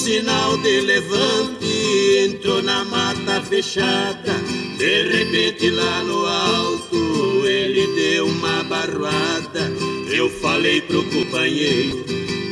Sinal 0.08 0.56
de 0.60 0.80
levante, 0.80 2.30
entrou 2.30 2.64
na 2.64 2.86
mata 2.86 3.42
fechada. 3.42 4.36
De 4.78 5.04
repente 5.04 5.70
lá 5.70 6.02
no 6.02 6.26
alto, 6.26 7.46
ele 7.46 7.86
deu 7.94 8.26
uma 8.26 8.64
barroada. 8.64 9.70
Eu 10.10 10.30
falei 10.40 10.80
pro 10.80 11.04
companheiro, 11.04 12.06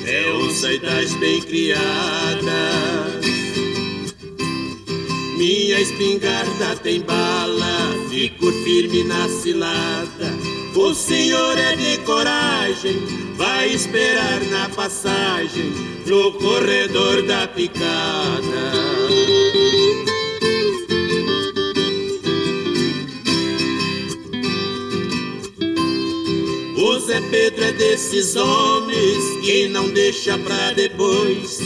é 0.05 0.33
onça 0.33 0.73
e 0.73 0.79
das 0.79 1.13
bem 1.13 1.39
criadas. 1.43 1.85
Minha 5.37 5.79
espingarda 5.79 6.75
tem 6.83 6.99
bala, 6.99 7.95
fico 8.09 8.51
firme 8.65 9.05
na 9.05 9.29
cilada. 9.29 10.29
O 10.75 10.93
senhor 10.93 11.57
é 11.57 11.73
de 11.77 11.99
coragem, 11.99 12.97
vai 13.37 13.69
esperar 13.69 14.41
na 14.51 14.67
passagem, 14.67 15.94
no 16.05 16.31
corredor 16.33 17.23
da 17.23 17.47
picada. 17.47 17.85
O 26.77 26.99
Zé 26.99 27.19
Pedro 27.31 27.63
é 27.63 27.71
desses 27.71 28.35
homens 28.35 29.23
que 29.43 29.67
não 29.67 29.89
deixa 29.89 30.37
pra 30.37 30.71
depois. 30.73 31.59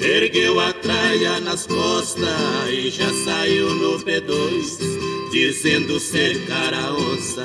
Ergueu 0.00 0.60
a 0.60 0.72
traia 0.74 1.40
nas 1.40 1.66
costas 1.66 2.28
e 2.70 2.90
já 2.90 3.10
saiu 3.24 3.74
no 3.74 3.98
P2, 3.98 5.30
dizendo 5.32 5.98
cercar 5.98 6.74
a 6.74 6.92
onça. 6.92 7.44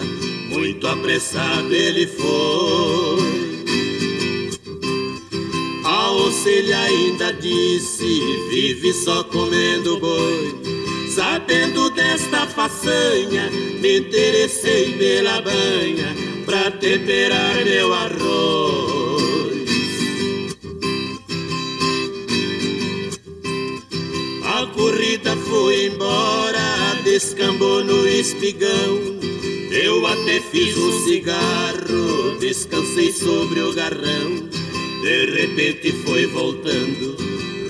Muito 0.50 0.86
apressado 0.86 1.74
ele 1.74 2.06
foi. 2.08 3.51
Onça 6.12 6.50
ele 6.50 6.74
ainda 6.74 7.32
disse: 7.32 8.20
vive 8.50 8.92
só 8.94 9.24
comendo 9.24 9.98
boi. 9.98 10.62
Sabendo 11.16 11.90
desta 11.92 12.46
façanha, 12.48 13.50
me 13.80 14.00
interessei 14.00 14.94
pela 14.98 15.42
banha 15.42 16.14
pra 16.46 16.70
temperar 16.72 17.64
meu 17.64 17.94
arroz. 17.94 19.22
A 24.44 24.66
corrida 24.68 25.36
foi 25.50 25.86
embora, 25.88 26.96
descambou 27.06 27.84
no 27.86 28.06
espigão. 28.06 29.20
Eu 29.72 30.06
até 30.06 30.42
fiz 30.42 30.78
um 30.78 31.06
cigarro, 31.06 32.38
descansei 32.38 33.14
sobre 33.14 33.62
o 33.62 33.74
garrão. 33.74 34.51
De 35.02 35.26
repente 35.26 35.92
foi 36.04 36.28
voltando, 36.28 37.18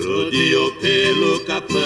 rodeou 0.04 0.70
pelo 0.72 1.40
capão. 1.40 1.82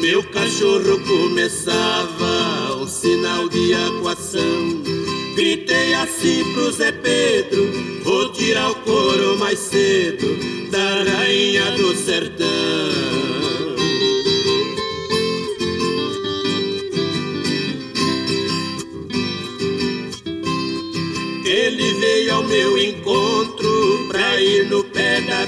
Meu 0.00 0.20
cachorro 0.24 0.98
começava 1.06 2.76
um 2.76 2.88
sinal 2.88 3.48
de 3.48 3.72
acuação. 3.72 4.82
Gritei 5.36 5.94
assim 5.94 6.42
pro 6.52 6.72
Zé 6.72 6.90
Pedro: 6.90 7.70
Vou 8.02 8.32
tirar 8.32 8.72
o 8.72 8.74
couro 8.82 9.38
mais 9.38 9.60
cedo 9.60 10.26
da 10.72 11.04
rainha 11.04 11.70
do 11.76 11.94
sertão. 11.94 13.41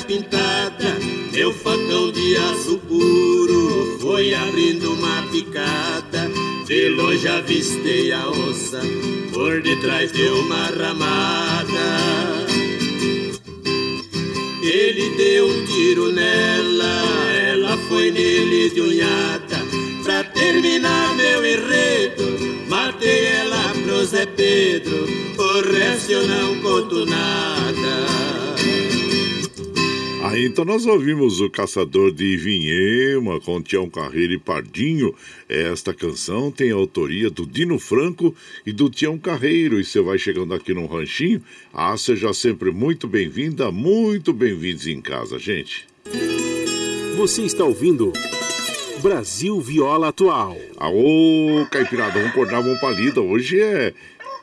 Pintada. 0.05 0.99
Meu 1.33 1.53
facão 1.53 2.13
de 2.13 2.37
aço 2.37 2.79
puro 2.87 3.99
foi 4.01 4.35
abrindo 4.35 4.93
uma 4.93 5.23
picada. 5.31 6.31
De 6.67 6.89
longe 6.91 7.29
avistei 7.29 8.13
a 8.13 8.29
onça, 8.29 8.81
por 9.33 9.61
detrás 9.61 10.13
de 10.13 10.23
uma 10.29 10.67
ramada. 10.67 12.45
Ele 14.63 15.11
deu 15.17 15.47
um 15.47 15.67
tiro 15.67 16.11
nela, 16.13 17.03
ela 17.51 17.77
foi 17.89 18.11
nele 18.11 18.71
de 18.71 18.81
unhada. 18.81 19.59
Pra 20.03 20.25
terminar 20.25 21.15
meu 21.17 21.45
enredo, 21.45 22.23
matei 22.69 23.27
ela 23.27 23.75
pro 23.85 24.05
Zé 24.07 24.25
Pedro, 24.27 25.07
o 25.37 25.73
resto 25.73 26.13
eu 26.13 26.27
não 26.27 26.61
conto 26.61 27.05
nada. 27.05 28.44
Então 30.37 30.65
nós 30.65 30.85
ouvimos 30.85 31.41
o 31.41 31.49
Caçador 31.49 32.11
de 32.13 32.25
Ivinhema 32.25 33.41
com 33.41 33.63
Tião 33.63 33.89
Carreiro 33.89 34.33
e 34.33 34.39
Pardinho. 34.39 35.15
Esta 35.49 35.95
canção 35.95 36.51
tem 36.51 36.73
a 36.73 36.75
autoria 36.75 37.31
do 37.31 37.47
Dino 37.47 37.79
Franco 37.79 38.35
e 38.67 38.73
do 38.73 38.91
Tião 38.91 39.17
Carreiro. 39.17 39.79
E 39.79 39.85
você 39.85 40.01
vai 40.01 40.19
chegando 40.19 40.53
aqui 40.53 40.75
no 40.75 40.87
ranchinho. 40.87 41.41
Ah, 41.73 41.97
seja 41.97 42.33
sempre 42.35 42.73
muito 42.73 43.07
bem-vinda, 43.07 43.71
muito 43.71 44.33
bem-vindos 44.33 44.89
em 44.89 45.01
casa, 45.01 45.39
gente. 45.39 45.87
Você 47.17 47.43
está 47.43 47.65
ouvindo 47.65 48.13
Brasil 49.01 49.61
Viola 49.61 50.09
Atual. 50.09 50.57
Aô, 50.79 51.65
Caipirada, 51.71 52.15
vamos 52.15 52.31
acordar, 52.31 52.61
vamos 52.61 52.81
pra 52.81 52.91
lida. 52.91 53.21
Hoje 53.21 53.61
é 53.61 53.95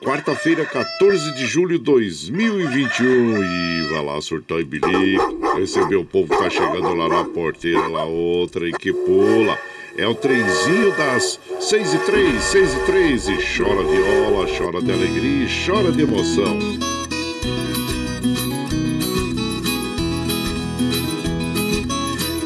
quarta-feira, 0.02 0.66
14 0.66 1.32
de 1.34 1.46
julho 1.46 1.78
de 1.78 1.84
2021. 1.84 3.42
E 3.42 3.88
vai 3.92 4.04
lá, 4.04 4.20
surtou 4.20 4.60
e 4.60 4.64
bilico. 4.64 5.54
Receber 5.56 5.96
o 5.96 6.04
povo 6.04 6.28
que 6.28 6.42
tá 6.42 6.50
chegando 6.50 6.94
lá 6.94 7.08
na 7.08 7.24
porteira, 7.24 7.86
lá 7.86 8.04
outra 8.04 8.68
e 8.68 8.72
que 8.72 8.92
pula. 8.92 9.58
É 9.96 10.06
o 10.06 10.14
trenzinho 10.14 10.96
das 10.96 11.38
6 11.60 11.94
e 11.94 11.98
3, 11.98 12.42
6 12.42 12.74
e 12.74 12.78
3 12.86 13.28
e 13.28 13.36
chora 13.56 13.82
viola, 13.84 14.46
chora 14.58 14.82
de 14.82 14.90
alegria, 14.90 15.46
chora 15.66 15.92
de 15.92 16.02
emoção. 16.02 16.58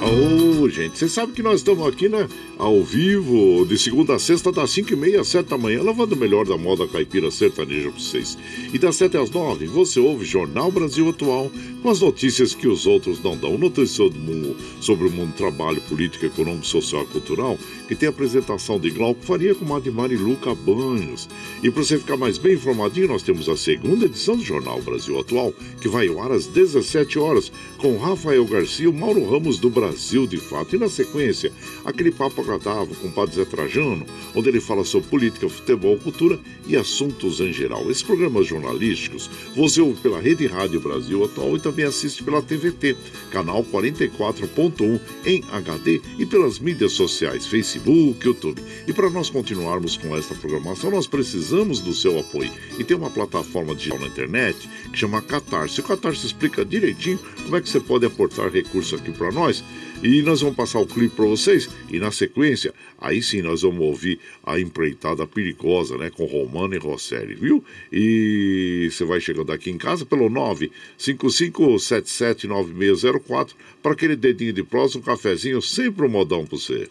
Oh, 0.09 0.69
gente, 0.69 0.97
você 0.97 1.09
sabe 1.09 1.33
que 1.33 1.43
nós 1.43 1.57
estamos 1.57 1.85
aqui, 1.85 2.09
né? 2.09 2.29
Ao 2.57 2.81
vivo, 2.85 3.67
de 3.67 3.77
segunda 3.77 4.15
a 4.15 4.19
sexta, 4.21 4.53
das 4.53 4.71
5 4.71 4.93
e 4.93 4.97
meia 4.97 5.21
às 5.21 5.27
7 5.29 5.49
da 5.49 5.59
manhã, 5.59 5.83
lavando 5.83 6.15
o 6.15 6.19
melhor 6.19 6.47
da 6.47 6.57
moda 6.57 6.87
caipira 6.87 7.29
sertaneja 7.29 7.91
para 7.91 7.99
vocês. 7.99 8.39
E 8.73 8.79
das 8.79 8.95
7 8.95 9.17
às 9.17 9.31
9, 9.31 9.67
você 9.67 9.99
ouve 9.99 10.25
Jornal 10.25 10.71
Brasil 10.71 11.09
Atual, 11.09 11.51
com 11.83 11.91
as 11.91 12.01
notícias 12.01 12.55
que 12.55 12.69
os 12.69 12.87
outros 12.87 13.21
não 13.21 13.37
dão. 13.37 13.59
Notícias 13.59 14.13
sobre 14.81 15.09
o 15.09 15.11
mundo 15.11 15.33
do 15.33 15.37
trabalho, 15.37 15.81
política, 15.83 16.27
econômico, 16.27 16.67
social 16.67 17.03
e 17.03 17.07
cultural, 17.07 17.59
que 17.89 17.97
tem 17.97 18.07
a 18.07 18.11
apresentação 18.11 18.79
de 18.79 18.91
Glauco 18.91 19.25
Faria 19.25 19.57
com 19.57 19.75
a 19.75 19.81
de 19.81 19.91
Mariluca 19.91 20.55
Banhos. 20.55 21.29
E 21.65 21.71
para 21.71 21.83
você 21.83 21.99
ficar 21.99 22.17
mais 22.17 22.39
bem 22.39 22.55
informadinho, 22.55 23.09
nós 23.09 23.23
temos 23.23 23.49
a 23.49 23.57
segunda 23.57 24.07
edição 24.07 24.37
do 24.37 24.45
Jornal 24.45 24.81
Brasil 24.83 25.19
Atual, 25.19 25.53
que 25.81 25.89
vai 25.89 26.07
ao 26.07 26.23
ar 26.23 26.31
às 26.31 26.47
17 26.47 27.19
horas, 27.19 27.51
com 27.77 27.99
Rafael 27.99 28.45
Garcia 28.45 28.89
e 28.89 28.93
Mauro 28.93 29.29
Ramos 29.29 29.59
do 29.59 29.69
Brasil 29.69 29.96
de 30.29 30.37
Fato. 30.37 30.77
E 30.77 30.79
na 30.79 30.89
sequência, 30.89 31.53
aquele 31.85 32.11
papo 32.11 32.41
agradável 32.41 32.95
com 33.01 33.09
o 33.09 33.13
Padre 33.13 33.37
Zé 33.37 33.45
Trajano, 33.45 34.07
onde 34.35 34.49
ele 34.49 34.61
fala 34.61 34.85
sobre 34.85 35.09
política, 35.09 35.49
futebol, 35.49 35.97
cultura 35.99 36.39
e 36.67 36.77
assuntos 36.77 37.41
em 37.41 37.53
geral. 37.53 37.91
Esses 37.91 38.03
programas 38.03 38.47
jornalísticos 38.47 39.31
você 39.55 39.81
ouve 39.81 40.01
pela 40.01 40.21
Rede 40.21 40.47
Rádio 40.47 40.81
Brasil 40.81 41.25
Atual 41.25 41.57
e 41.57 41.61
também 41.61 41.85
assiste 41.85 42.23
pela 42.23 42.43
TVT, 42.43 42.97
canal 43.31 43.65
44.1 43.65 45.01
em 45.25 45.43
HD 45.51 46.01
e 46.19 46.27
pelas 46.27 46.59
mídias 46.59 46.93
sociais, 46.93 47.47
Facebook, 47.47 48.25
YouTube. 48.25 48.63
E 48.87 48.93
para 48.93 49.11
nós 49.11 49.31
continuarmos 49.31 49.97
com 49.97 50.17
esta 50.17 50.35
programação, 50.35 50.91
nós 50.91 51.07
precisamos 51.07 51.81
do 51.81 51.95
seu 51.95 52.19
apoio. 52.19 52.53
E 52.79 52.85
tem 52.85 52.97
uma 52.97 53.11
plataforma 53.11 53.75
digital 53.75 53.99
na 53.99 54.07
internet 54.07 54.69
que 54.93 54.99
chama 54.99 55.23
Catarse. 55.23 55.81
O 55.81 55.85
Catarse 55.85 56.27
explica 56.27 56.65
direitinho 56.65 57.19
como 57.45 57.57
é 57.57 57.61
que 57.61 57.69
você 57.69 57.81
pode 57.81 58.07
aportar 58.07 58.51
recurso 58.51 58.97
aqui 58.97 59.13
para 59.13 59.33
nós. 59.33 59.65
E 60.03 60.21
nós 60.23 60.41
vamos 60.43 60.57
passar 60.57 60.81
o 60.81 60.87
clipe 60.87 61.17
para 61.17 61.25
vocês 61.25 61.71
e 61.91 61.99
na 61.99 62.13
sequência, 62.13 62.75
aí 62.99 63.23
sim 63.23 63.41
nós 63.41 63.63
vamos 63.63 63.81
ouvir 63.81 64.21
a 64.45 64.61
empreitada 64.61 65.27
perigosa, 65.27 65.97
né, 65.97 66.11
com 66.11 66.27
Romano 66.27 66.75
e 66.75 66.79
Rosselli, 66.79 67.35
viu? 67.35 67.65
E 67.91 68.91
você 68.91 69.05
vai 69.05 69.21
chegando 69.21 69.53
aqui 69.53 69.71
em 69.71 69.79
casa 69.79 70.05
pelo 70.05 70.29
955779604 70.99 73.55
para 73.83 73.93
aquele 73.93 74.17
dedinho 74.17 74.53
de 74.53 74.63
prosa, 74.63 74.99
um 74.99 75.03
cafezinho, 75.03 75.63
sempre 75.63 76.05
um 76.05 76.11
modão 76.11 76.45
para 76.45 76.59
você. 76.59 76.91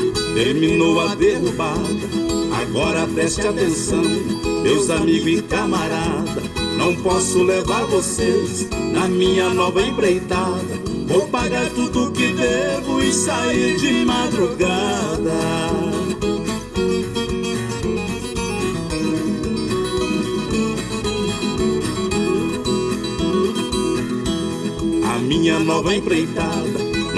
terminou 0.33 0.99
a 0.99 1.15
derrubada. 1.15 2.21
Agora 2.61 3.07
preste 3.07 3.41
atenção 3.41 4.03
meus 4.63 4.89
amigos 4.89 5.39
e 5.39 5.41
camarada. 5.41 6.41
Não 6.77 6.95
posso 6.95 7.43
levar 7.43 7.85
vocês 7.85 8.67
na 8.93 9.07
minha 9.07 9.49
nova 9.49 9.81
empreitada. 9.81 10.81
Vou 11.07 11.27
pagar 11.27 11.69
tudo 11.71 12.11
que 12.11 12.27
devo 12.33 13.01
e 13.01 13.11
sair 13.11 13.77
de 13.77 14.05
madrugada. 14.05 15.31
A 25.03 25.19
minha 25.19 25.59
nova 25.59 25.93
empreitada 25.93 26.70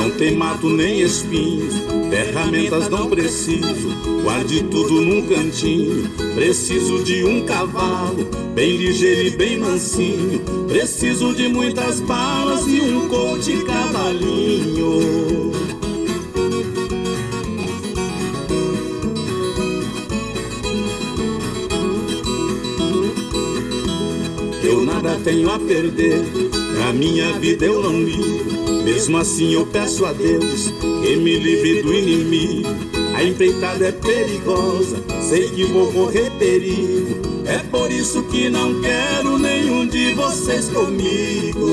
não 0.04 0.12
tem 0.12 0.36
mato 0.36 0.70
nem 0.70 1.02
espinhos, 1.02 1.74
ferramentas 2.10 2.90
não 2.90 3.10
preciso 3.10 4.14
Guarde 4.24 4.64
tudo 4.64 5.02
num 5.02 5.28
cantinho. 5.28 6.10
Preciso 6.34 7.04
de 7.04 7.26
um 7.26 7.46
cavalo, 7.46 8.26
bem 8.56 8.78
ligeiro 8.78 9.22
e 9.28 9.30
bem 9.32 9.58
mansinho. 9.58 10.40
Preciso 10.66 11.34
de 11.34 11.50
muitas 11.50 12.00
balas 12.00 12.66
e 12.68 12.80
um 12.80 13.10
coute 13.10 13.58
cavalinho. 13.66 15.52
Eu 24.64 24.86
nada 24.86 25.20
tenho 25.22 25.52
a 25.52 25.60
perder, 25.60 26.24
na 26.78 26.94
minha 26.94 27.34
vida 27.40 27.66
eu 27.66 27.82
não 27.82 28.02
ligo. 28.02 28.84
Mesmo 28.84 29.18
assim 29.18 29.54
eu 29.54 29.66
peço 29.66 30.06
a 30.06 30.12
Deus 30.12 30.74
que 31.02 31.16
me 31.16 31.40
livre 31.40 31.82
do 31.82 31.94
inimigo. 31.94 32.70
A 33.16 33.24
empreitada 33.24 33.88
é 33.88 33.92
perigosa, 33.92 34.98
sei 35.22 35.50
que 35.50 35.64
vou 35.66 35.92
correr 35.92 36.32
perigo. 36.40 37.34
É 37.46 37.60
por 37.60 37.92
isso 37.92 38.24
que 38.24 38.50
não 38.50 38.82
quero 38.82 39.38
nenhum 39.38 39.86
de 39.86 40.14
vocês 40.14 40.70
comigo. 40.70 41.70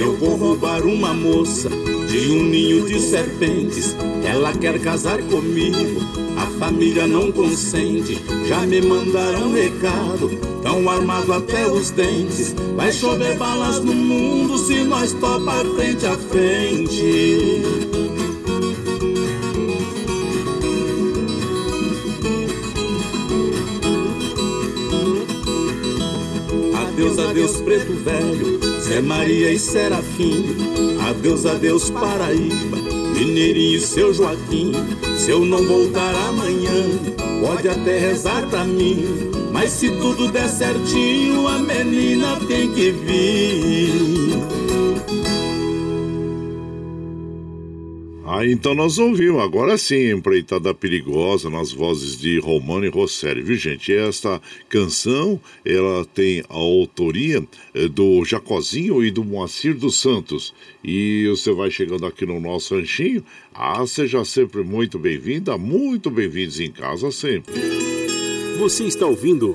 Eu 0.00 0.16
vou 0.16 0.36
roubar 0.36 0.84
uma 0.84 1.12
moça 1.12 1.68
de 1.68 2.30
um 2.30 2.44
ninho 2.44 2.86
de 2.86 3.00
serpentes. 3.00 3.94
Ela 4.24 4.52
quer 4.52 4.78
casar 4.80 5.22
comigo, 5.22 6.00
a 6.36 6.46
família 6.58 7.06
não 7.06 7.32
consente. 7.32 8.22
Já 8.46 8.60
me 8.66 8.80
mandaram 8.80 9.48
um 9.48 9.54
recado 9.54 10.48
Tão 10.62 10.88
armado 10.88 11.32
até 11.32 11.66
os 11.66 11.90
dentes. 11.90 12.54
Vai 12.76 12.92
chover 12.92 13.36
balas 13.36 13.80
no 13.80 13.94
mundo 13.94 14.58
se 14.58 14.84
nós 14.84 15.12
topar 15.12 15.64
frente 15.64 16.04
a 16.04 16.16
frente. 16.16 17.62
Adeus, 26.74 27.18
adeus, 27.18 27.60
preto 27.60 27.92
velho, 28.04 28.60
Zé 28.82 29.00
Maria 29.00 29.52
e 29.52 29.58
Serafim. 29.58 30.56
Adeus, 31.08 31.46
adeus, 31.46 31.88
Paraíba, 31.88 32.78
Mineirinho 33.28 33.78
seu 33.78 34.14
Joaquim. 34.14 34.72
Se 35.18 35.30
eu 35.30 35.44
não 35.44 35.62
voltar 35.62 36.14
amanhã, 36.28 36.72
pode 37.42 37.68
até 37.68 37.98
rezar 37.98 38.48
pra 38.48 38.64
mim. 38.64 39.04
Mas 39.52 39.70
se 39.70 39.90
tudo 39.90 40.32
der 40.32 40.48
certinho, 40.48 41.46
a 41.46 41.58
menina 41.58 42.38
tem 42.48 42.72
que 42.72 42.90
vir. 42.90 44.57
Ah, 48.30 48.44
então 48.44 48.74
nós 48.74 48.98
ouvimos, 48.98 49.40
agora 49.40 49.78
sim, 49.78 50.10
Empreitada 50.10 50.74
Perigosa, 50.74 51.48
nas 51.48 51.72
vozes 51.72 52.20
de 52.20 52.38
Romano 52.38 52.84
e 52.84 52.90
Rosselli, 52.90 53.40
viu 53.40 53.56
gente? 53.56 53.90
Esta 53.90 54.38
canção, 54.68 55.40
ela 55.64 56.04
tem 56.04 56.44
a 56.46 56.54
autoria 56.54 57.42
eh, 57.72 57.88
do 57.88 58.22
Jacozinho 58.26 59.02
e 59.02 59.10
do 59.10 59.24
Moacir 59.24 59.74
dos 59.74 59.98
Santos. 59.98 60.54
E 60.84 61.26
você 61.30 61.50
vai 61.52 61.70
chegando 61.70 62.04
aqui 62.04 62.26
no 62.26 62.38
nosso 62.38 62.76
ranchinho, 62.76 63.24
ah, 63.54 63.86
seja 63.86 64.22
sempre 64.26 64.62
muito 64.62 64.98
bem-vinda, 64.98 65.56
muito 65.56 66.10
bem-vindos 66.10 66.60
em 66.60 66.70
casa 66.70 67.10
sempre. 67.10 67.54
Você 68.58 68.84
está 68.84 69.06
ouvindo 69.06 69.54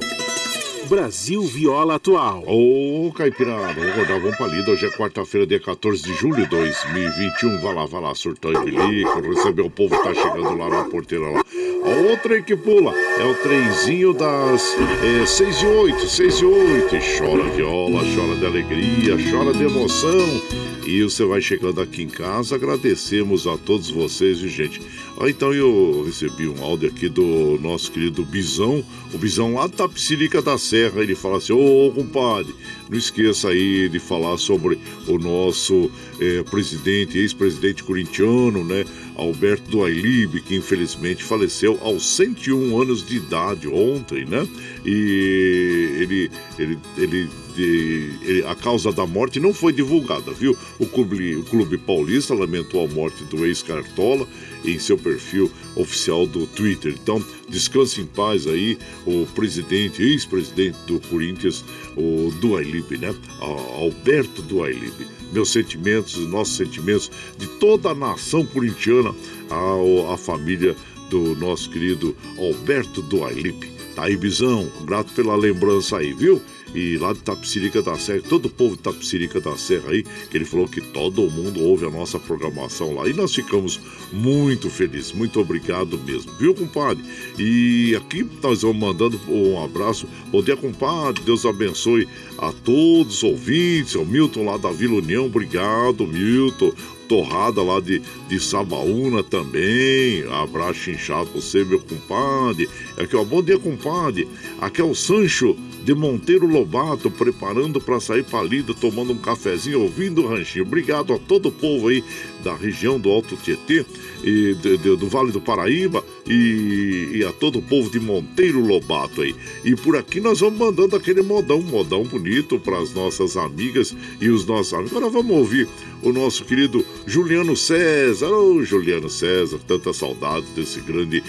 Brasil 0.88 1.42
Viola 1.44 1.96
Atual. 1.96 2.44
Ô, 2.46 3.12
Caipirada, 3.14 3.74
vamos 3.74 3.90
acordar, 3.92 4.20
vamos 4.20 4.38
pra 4.38 4.48
lida. 4.48 4.72
Hoje 4.72 4.86
é 4.86 4.90
quarta-feira, 4.90 5.48
dia 5.48 5.60
14 5.60 6.04
de 6.04 6.14
julho 6.14 6.44
de 6.44 6.48
2021. 6.48 7.62
Vai 7.62 7.74
lá, 7.74 7.86
vai 7.86 8.02
lá, 8.02 8.16
surtão 8.16 8.52
e 8.52 8.66
bilico, 8.66 9.22
receber 9.22 9.62
o 9.62 9.70
povo 9.70 9.96
tá 10.04 10.14
chegando 10.14 10.58
lá 10.58 10.70
na 10.70 10.84
porteira 10.86 11.30
lá. 11.30 11.44
A 11.86 12.12
outra 12.12 12.36
aí 12.36 12.44
que 12.44 12.56
pula 12.56 12.94
é 12.94 13.24
o 13.26 13.36
trenzinho 13.36 14.14
das 14.14 14.76
é, 15.22 15.26
6 15.26 15.62
e 15.62 15.66
8, 15.66 16.08
6 16.08 16.34
e 16.36 16.46
8. 16.46 16.96
Chora 17.18 17.44
viola, 17.52 18.02
chora 18.16 18.36
de 18.38 18.46
alegria, 18.46 19.18
chora 19.32 19.54
de 19.54 19.64
emoção. 19.64 20.73
E 20.86 21.02
você 21.02 21.24
vai 21.24 21.42
chegando 21.42 21.80
aqui 21.80 22.04
em 22.04 22.10
casa, 22.10 22.56
agradecemos 22.56 23.48
a 23.48 23.58
todos 23.58 23.90
vocês, 23.90 24.40
e 24.40 24.50
gente. 24.50 24.82
Ah, 25.20 25.30
então 25.30 25.54
eu 25.54 26.04
recebi 26.06 26.48
um 26.48 26.62
áudio 26.62 26.90
aqui 26.90 27.08
do 27.08 27.58
nosso 27.62 27.92
querido 27.92 28.26
Bisão, 28.26 28.84
o 29.14 29.18
Bisão 29.18 29.54
lá 29.54 29.68
da 29.68 29.78
Tapsirica 29.78 30.42
da 30.42 30.58
Serra. 30.58 31.02
Ele 31.02 31.16
fala 31.16 31.38
assim: 31.38 31.54
Ô 31.54 31.92
compadre, 31.92 32.54
não 32.90 32.98
esqueça 32.98 33.50
aí 33.50 33.90
de 33.90 34.00
falar 34.00 34.38
sobre 34.38 34.78
o 35.08 35.18
nosso 35.18 35.90
é, 36.20 36.44
presidente, 36.44 37.18
ex-presidente 37.18 37.84
corintiano, 37.84 38.64
né? 38.64 38.86
Alberto 39.16 39.70
do 39.70 39.84
Ailib, 39.84 40.42
que 40.42 40.56
infelizmente 40.56 41.24
faleceu 41.24 41.78
aos 41.82 42.06
101 42.16 42.82
anos 42.82 43.06
de 43.06 43.18
idade 43.18 43.68
ontem, 43.68 44.26
né? 44.26 44.48
E 44.86 46.00
ele, 46.00 46.32
ele, 46.58 46.78
ele 46.98 47.30
de, 47.56 48.44
a 48.48 48.56
causa 48.56 48.92
da 48.92 49.06
morte 49.06 49.40
não 49.40 49.54
foi 49.54 49.72
divulgada, 49.72 50.32
viu? 50.32 50.58
O 50.80 50.86
clube, 50.86 51.36
o 51.36 51.44
clube 51.44 51.78
paulista 51.78 52.34
lamentou 52.34 52.84
a 52.84 52.88
morte 52.88 53.24
do 53.26 53.46
ex-cartola 53.46 54.28
em 54.66 54.80
seu 54.80 54.98
perfil 54.98 55.52
oficial 55.76 56.26
do 56.26 56.48
Twitter. 56.48 56.96
Então, 57.02 57.24
descanse 57.54 58.02
em 58.02 58.06
paz 58.06 58.48
aí 58.48 58.78
o 59.06 59.26
presidente, 59.28 60.02
ex-presidente 60.02 60.78
do 60.88 61.00
Corinthians, 61.08 61.64
o 61.96 62.34
Duailib, 62.42 62.98
né? 62.98 63.14
Alberto 63.40 64.42
Duailib. 64.42 64.94
Meus 65.32 65.52
sentimentos, 65.52 66.18
nossos 66.28 66.58
sentimentos 66.58 67.12
de 67.38 67.48
toda 67.60 67.92
a 67.92 67.96
nação 67.96 68.46
corintiana, 68.46 69.14
a, 69.50 70.14
a 70.14 70.18
família 70.18 70.76
do 71.10 71.36
nosso 71.36 71.70
querido 71.70 72.16
Alberto 72.38 73.02
Duailib. 73.04 73.72
Tá 73.96 74.06
aí, 74.06 74.18
Bizão, 74.18 74.72
grato 74.86 75.14
pela 75.14 75.36
lembrança 75.36 75.98
aí, 75.98 76.14
viu? 76.14 76.42
E 76.74 76.98
lá 76.98 77.14
de 77.14 77.20
Tapsirica 77.20 77.82
da 77.82 77.98
Serra, 77.98 78.22
todo 78.28 78.46
o 78.46 78.50
povo 78.50 78.76
de 78.76 78.84
Tapsirica 78.84 79.40
da 79.40 79.58
Serra 79.58 79.92
aí, 79.92 80.04
que 80.04 80.38
ele 80.38 80.46
falou 80.46 80.68
que 80.68 80.82
todo 80.82 81.30
mundo 81.30 81.62
ouve 81.62 81.86
a 81.86 81.90
nossa 81.90 82.20
programação 82.20 82.96
lá. 82.96 83.08
E 83.08 83.14
nós 83.14 83.34
ficamos 83.34 83.80
muito 84.12 84.70
felizes, 84.70 85.12
muito 85.12 85.40
obrigado 85.40 85.98
mesmo, 86.00 86.32
viu, 86.34 86.54
compadre? 86.54 87.04
E 87.38 87.96
aqui 87.96 88.28
nós 88.42 88.62
vamos 88.62 88.78
mandando 88.78 89.20
um 89.28 89.64
abraço. 89.64 90.08
Bom 90.28 90.42
dia, 90.42 90.58
compadre, 90.58 91.24
Deus 91.24 91.46
abençoe 91.46 92.08
a 92.38 92.52
todos 92.52 93.18
os 93.18 93.24
ouvintes, 93.24 93.96
o 93.96 94.06
Milton 94.06 94.46
lá 94.46 94.58
da 94.58 94.72
Vila 94.72 94.96
União, 94.96 95.26
obrigado, 95.26 96.08
Milton 96.08 96.74
torrada 97.08 97.62
lá 97.62 97.80
de, 97.80 98.02
de 98.28 98.40
Sabaúna 98.40 99.24
também. 99.24 100.24
Abraço 100.32 100.90
inchado 100.90 101.30
você, 101.30 101.64
meu 101.64 101.80
compadre. 101.80 102.68
Aqui, 102.98 103.16
ó, 103.16 103.24
bom 103.24 103.44
dia, 103.44 103.60
compadre. 103.60 104.28
Aqui 104.60 104.82
é 104.82 104.84
o 104.84 104.96
Sancho 104.96 105.56
de 105.84 105.94
Monteiro 105.94 106.48
Lobato, 106.48 107.12
preparando 107.12 107.82
para 107.82 108.00
sair 108.00 108.24
pra 108.24 108.42
lida, 108.42 108.74
tomando 108.74 109.12
um 109.12 109.18
cafezinho, 109.18 109.82
ouvindo 109.82 110.22
o 110.24 110.28
ranchinho. 110.28 110.66
Obrigado 110.66 111.14
a 111.14 111.20
todo 111.20 111.50
o 111.50 111.52
povo 111.52 111.90
aí 111.90 112.04
da 112.44 112.56
região 112.56 113.00
do 113.00 113.10
Alto 113.10 113.36
Tietê 113.36 113.86
e 114.24 114.54
de, 114.54 114.78
de, 114.78 114.96
do 114.96 115.08
Vale 115.08 115.32
do 115.32 115.42
Paraíba 115.42 116.04
e, 116.28 117.12
e, 117.16 117.26
a 117.26 117.34
todo 117.34 117.60
o 117.60 117.62
povo 117.62 117.90
de 117.90 118.00
Monteiro 118.00 118.66
Lobato 118.66 119.22
aí. 119.22 119.36
E 119.64 119.76
por 119.76 119.98
aqui 119.98 120.22
nós 120.22 120.40
vamos 120.40 120.58
mandando 120.58 120.96
aquele 120.96 121.22
modão, 121.22 121.62
modão 121.62 122.04
bonito 122.04 122.58
para 122.60 122.80
as 122.80 122.94
nossas 122.94 123.36
amigas 123.36 123.96
e 124.22 124.30
os 124.30 124.46
nossos 124.46 124.74
amigos. 124.74 124.92
Agora 124.92 125.12
vamos 125.12 125.36
ouvir 125.36 125.68
o 126.02 126.14
nosso 126.14 126.46
querido 126.46 126.86
Juliano 127.06 127.56
César. 127.56 128.30
Ô, 128.30 128.56
oh, 128.56 128.64
Juliano 128.64 129.10
César, 129.10 129.60
tanta 129.68 129.92
saudade 129.92 130.46
desse 130.56 130.80
grande 130.80 131.22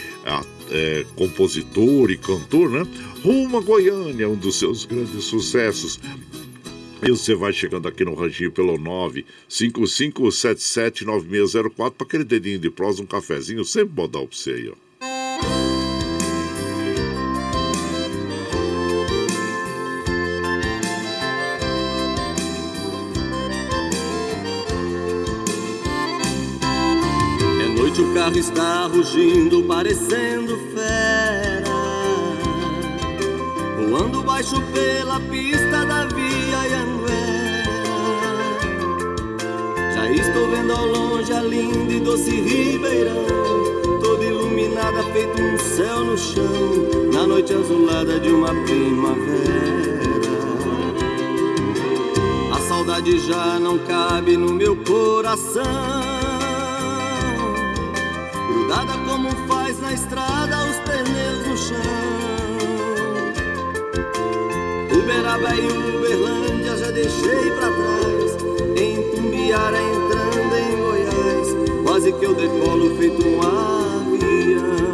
é, 0.75 1.07
compositor 1.17 2.11
e 2.11 2.19
cantor, 2.19 2.69
né? 2.69 2.85
Rumo 3.23 3.59
a 3.59 3.61
Goiânia, 3.61 4.29
um 4.29 4.35
dos 4.35 4.59
seus 4.59 4.85
grandes 4.85 5.23
sucessos. 5.25 6.01
E 7.03 7.11
você 7.11 7.35
vai 7.35 7.53
chegando 7.53 7.87
aqui 7.87 8.03
no 8.05 8.15
ranchinho 8.15 8.51
pelo 8.51 8.77
955779604 9.49 11.93
para 11.93 12.07
aquele 12.07 12.25
dedinho 12.25 12.59
de 12.59 12.71
prosa, 12.71 13.03
um 13.03 13.07
cafezinho, 13.07 13.65
sempre 13.65 13.95
modal 13.95 14.27
para 14.27 14.37
você 14.37 14.51
aí, 14.51 14.69
ó. 14.69 14.84
Carro 28.25 28.39
está 28.39 28.87
rugindo, 28.87 29.63
parecendo 29.65 30.57
fera. 30.73 31.75
Voando 33.77 34.23
baixo 34.23 34.63
pela 34.73 35.21
pista 35.21 35.85
da 35.85 36.07
via 36.07 36.81
Anguera 36.81 37.65
Já 39.95 40.11
estou 40.11 40.51
vendo 40.51 40.73
ao 40.73 40.87
longe 40.87 41.33
a 41.35 41.43
linda 41.43 41.93
e 41.93 42.01
doce 42.01 42.31
ribeirão. 42.31 43.27
Toda 44.03 44.25
iluminada, 44.25 45.03
feito 45.13 45.43
um 45.43 45.59
céu 45.59 46.05
no 46.05 46.17
chão 46.17 47.11
Na 47.13 47.27
noite 47.27 47.53
azulada 47.53 48.19
de 48.19 48.31
uma 48.31 48.55
primavera. 48.65 50.01
A 52.55 52.59
saudade 52.69 53.19
já 53.19 53.59
não 53.59 53.79
cabe 53.81 54.37
no 54.39 54.55
meu 54.55 54.75
coração 54.77 56.04
Grudada 58.55 58.93
como 59.05 59.31
faz 59.49 59.81
na 59.81 59.93
estrada 59.93 60.57
os 60.71 60.77
pneus 60.87 61.47
no 61.49 61.57
chão 61.57 62.15
Uberaba 64.97 65.57
e 65.57 65.67
Uberlândia 65.97 66.77
já 66.77 66.91
deixei 66.93 67.51
pra 67.51 67.69
trás. 67.69 68.37
Em 68.81 69.11
Tumbiara 69.11 69.77
entrando 69.77 70.55
em 70.57 70.77
Goiás, 70.79 71.49
quase 71.83 72.13
que 72.13 72.25
eu 72.25 72.35
decolo 72.35 72.97
feito 72.97 73.27
um 73.27 73.43
avião. 73.43 74.94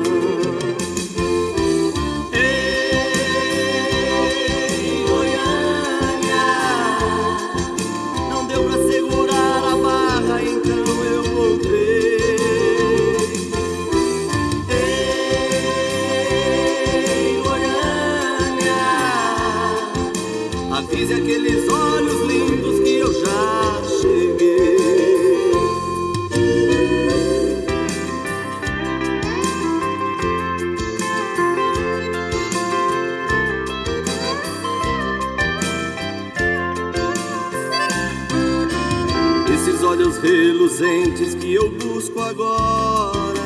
Reluzentes 40.80 41.34
que 41.34 41.54
eu 41.54 41.70
busco 41.70 42.20
agora. 42.20 43.40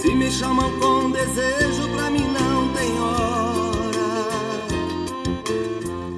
Se 0.00 0.14
me 0.14 0.30
chamam 0.30 0.70
com 0.78 1.10
desejo, 1.10 1.88
pra 1.94 2.08
mim 2.08 2.26
não 2.28 2.68
tem 2.72 3.00
hora. 3.00 4.28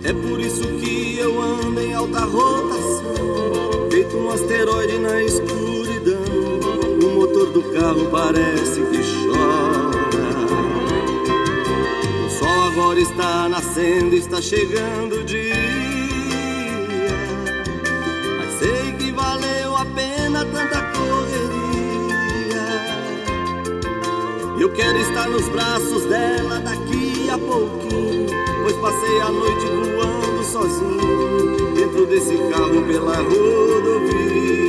É 0.04 0.12
por 0.12 0.38
isso 0.38 0.66
que 0.78 1.16
eu 1.18 1.40
ando 1.40 1.80
em 1.80 1.94
alta 1.94 2.20
rotação, 2.20 3.88
feito 3.90 4.16
um 4.16 4.30
asteroide 4.30 4.98
na 4.98 5.22
escuridão. 5.22 6.20
O 7.02 7.14
motor 7.14 7.50
do 7.52 7.62
carro 7.72 8.06
parece 8.10 8.80
que 8.82 9.00
chora. 9.24 9.90
O 12.26 12.30
sol 12.30 12.62
agora 12.70 13.00
está 13.00 13.48
nascendo, 13.48 14.14
está 14.14 14.42
chegando 14.42 15.24
dia. 15.24 15.49
Quero 24.74 24.98
estar 24.98 25.28
nos 25.28 25.48
braços 25.48 26.04
dela 26.04 26.58
daqui 26.60 27.28
a 27.30 27.38
pouquinho 27.38 28.26
Pois 28.62 28.76
passei 28.76 29.20
a 29.20 29.30
noite 29.30 29.66
voando 29.66 30.44
sozinho 30.44 31.74
Dentro 31.74 32.06
desse 32.06 32.36
carro 32.50 32.82
pela 32.86 33.16
rodovia 33.16 34.59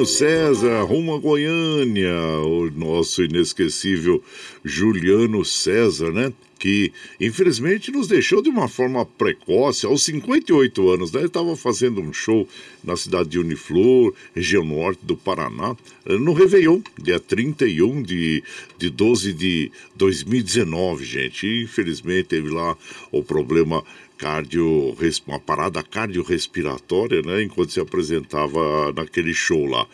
Juliano 0.00 0.06
César, 0.06 0.82
rumo 0.84 1.14
a 1.14 1.18
Goiânia, 1.18 2.14
o 2.42 2.70
nosso 2.70 3.22
inesquecível 3.22 4.22
Juliano 4.64 5.44
César, 5.44 6.10
né? 6.10 6.32
Que 6.58 6.92
infelizmente 7.20 7.90
nos 7.90 8.06
deixou 8.06 8.40
de 8.40 8.48
uma 8.48 8.68
forma 8.68 9.04
precoce, 9.04 9.84
aos 9.84 10.02
58 10.04 10.88
anos, 10.90 11.12
né? 11.12 11.20
Ele 11.20 11.26
estava 11.26 11.54
fazendo 11.54 12.00
um 12.00 12.12
show 12.12 12.48
na 12.82 12.96
cidade 12.96 13.30
de 13.30 13.38
Uniflor, 13.38 14.14
região 14.34 14.64
norte 14.64 15.00
do 15.02 15.16
Paraná, 15.16 15.76
no 16.06 16.32
Réveillon, 16.32 16.80
dia 16.98 17.20
31 17.20 18.02
de, 18.02 18.42
de 18.78 18.88
12 18.88 19.32
de 19.34 19.70
2019, 19.96 21.04
gente. 21.04 21.46
E, 21.46 21.62
infelizmente 21.64 22.28
teve 22.28 22.48
lá 22.48 22.76
o 23.12 23.22
problema 23.22 23.84
cardio, 24.20 24.94
uma 25.26 25.40
parada 25.40 25.82
cardiorrespiratória, 25.82 27.22
né? 27.22 27.42
Enquanto 27.42 27.72
se 27.72 27.80
apresentava 27.80 28.92
naquele 28.92 29.32
show 29.32 29.64
lá. 29.64 29.86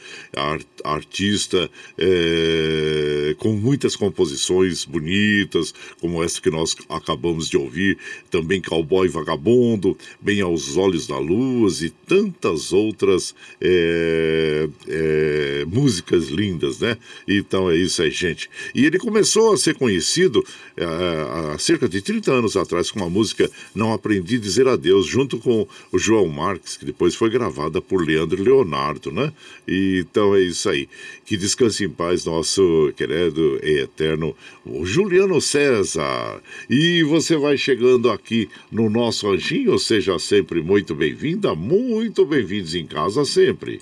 artista 0.85 1.71
é, 1.97 3.35
com 3.39 3.53
muitas 3.53 3.95
composições 3.95 4.85
bonitas, 4.85 5.73
como 6.01 6.23
essa 6.23 6.41
que 6.41 6.51
nós 6.51 6.75
acabamos 6.89 7.49
de 7.49 7.57
ouvir, 7.57 7.99
também 8.29 8.61
Cowboy 8.61 9.09
Vagabundo, 9.09 9.97
Bem 10.21 10.41
aos 10.41 10.77
Olhos 10.77 11.07
da 11.07 11.19
Luz 11.19 11.83
e 11.83 11.91
tantas 11.91 12.73
outras 12.73 13.35
é, 13.61 14.69
é, 14.89 15.65
músicas 15.69 16.29
lindas, 16.29 16.81
né? 16.81 16.99
Então 17.29 17.71
é 17.71 17.77
isso 17.77 18.03
aí, 18.03 18.11
gente. 18.11 18.51
E 18.75 18.85
ele 18.85 18.99
começou 18.99 19.53
a 19.53 19.57
ser 19.57 19.77
conhecido 19.77 20.45
há 20.77 21.57
cerca 21.59 21.89
de 21.89 22.03
30 22.03 22.33
anos 22.33 22.57
atrás 22.57 22.91
com 22.91 22.99
uma 22.99 23.11
música 23.11 23.49
Não 23.75 23.93
Aprendi 23.93 24.16
Aprendi 24.17 24.37
a 24.37 24.39
Dizer 24.39 24.69
Adeus, 24.69 25.07
junto 25.07 25.39
com 25.39 25.67
o 25.93 25.99
João 25.99 26.27
Marques, 26.29 26.77
que 26.77 26.85
depois 26.85 27.15
foi 27.15 27.29
gravada 27.29 27.81
por 27.81 28.05
Leandro 28.05 28.43
Leonardo, 28.43 29.13
né? 29.13 29.33
E, 29.69 30.05
então 30.09 30.35
é 30.35 30.41
isso 30.41 30.69
aí. 30.69 30.89
Que 31.25 31.37
descanse 31.37 31.85
em 31.85 31.89
paz, 31.89 32.25
nosso 32.25 32.93
querido 32.97 33.61
e 33.63 33.81
eterno 33.81 34.35
Juliano 34.83 35.41
César. 35.41 36.41
E 36.71 37.03
você 37.03 37.37
vai 37.37 37.59
chegando 37.59 38.11
aqui 38.11 38.49
no 38.71 38.89
nosso 38.89 39.29
anjinho, 39.29 39.79
seja 39.79 40.19
sempre 40.19 40.63
muito 40.63 40.95
bem-vinda, 40.95 41.55
muito 41.55 42.25
bem-vindos 42.25 42.75
em 42.75 42.87
casa 42.87 43.25
sempre. 43.25 43.81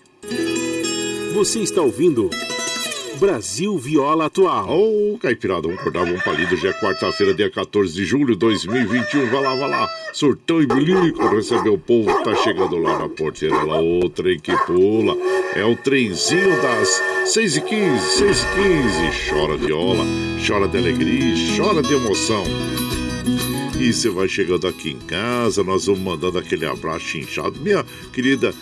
Você 1.35 1.61
está 1.61 1.83
ouvindo. 1.83 2.31
Brasil 3.25 3.79
Viola 3.79 4.27
Atual. 4.27 4.69
Ô, 4.69 5.15
oh, 5.15 5.19
Caipirada, 5.19 5.63
vamos 5.63 5.81
acordar, 5.81 6.05
vamos 6.05 6.23
palido. 6.23 6.55
Já 6.59 6.69
é 6.69 6.73
quarta-feira, 6.75 7.33
dia 7.33 7.51
14 7.51 7.95
de 7.95 8.05
julho 8.05 8.35
de 8.35 8.39
2021. 8.39 9.31
Vai 9.31 9.41
lá, 9.41 9.55
vai 9.55 9.71
lá. 9.71 9.89
Surtão 10.13 10.61
e 10.61 10.67
bilico. 10.67 11.27
Receber 11.29 11.71
o 11.71 11.79
povo 11.79 12.15
que 12.15 12.23
tá 12.23 12.35
chegando 12.35 12.77
lá 12.77 12.99
na 12.99 13.09
porteira. 13.09 13.65
Lá, 13.65 13.81
o 13.81 14.11
trem 14.11 14.39
que 14.39 14.55
pula. 14.67 15.17
É 15.55 15.65
o 15.65 15.75
trenzinho 15.75 16.51
das 16.61 17.03
6h15, 17.25 17.99
6h15. 18.19 19.31
Chora 19.31 19.57
viola, 19.57 20.05
chora 20.47 20.69
de 20.69 20.77
alegria, 20.77 21.35
chora 21.57 21.81
de 21.81 21.95
emoção. 21.95 22.45
E 23.81 23.91
você 23.91 24.11
vai 24.11 24.29
chegando 24.29 24.69
aqui 24.69 24.91
em 24.91 24.99
casa, 24.99 25.65
nós 25.65 25.87
vamos 25.87 26.03
mandando 26.03 26.39
aquele 26.39 26.67
abraço 26.67 27.17
inchado. 27.17 27.59
Minha 27.59 27.87
querida 28.13 28.55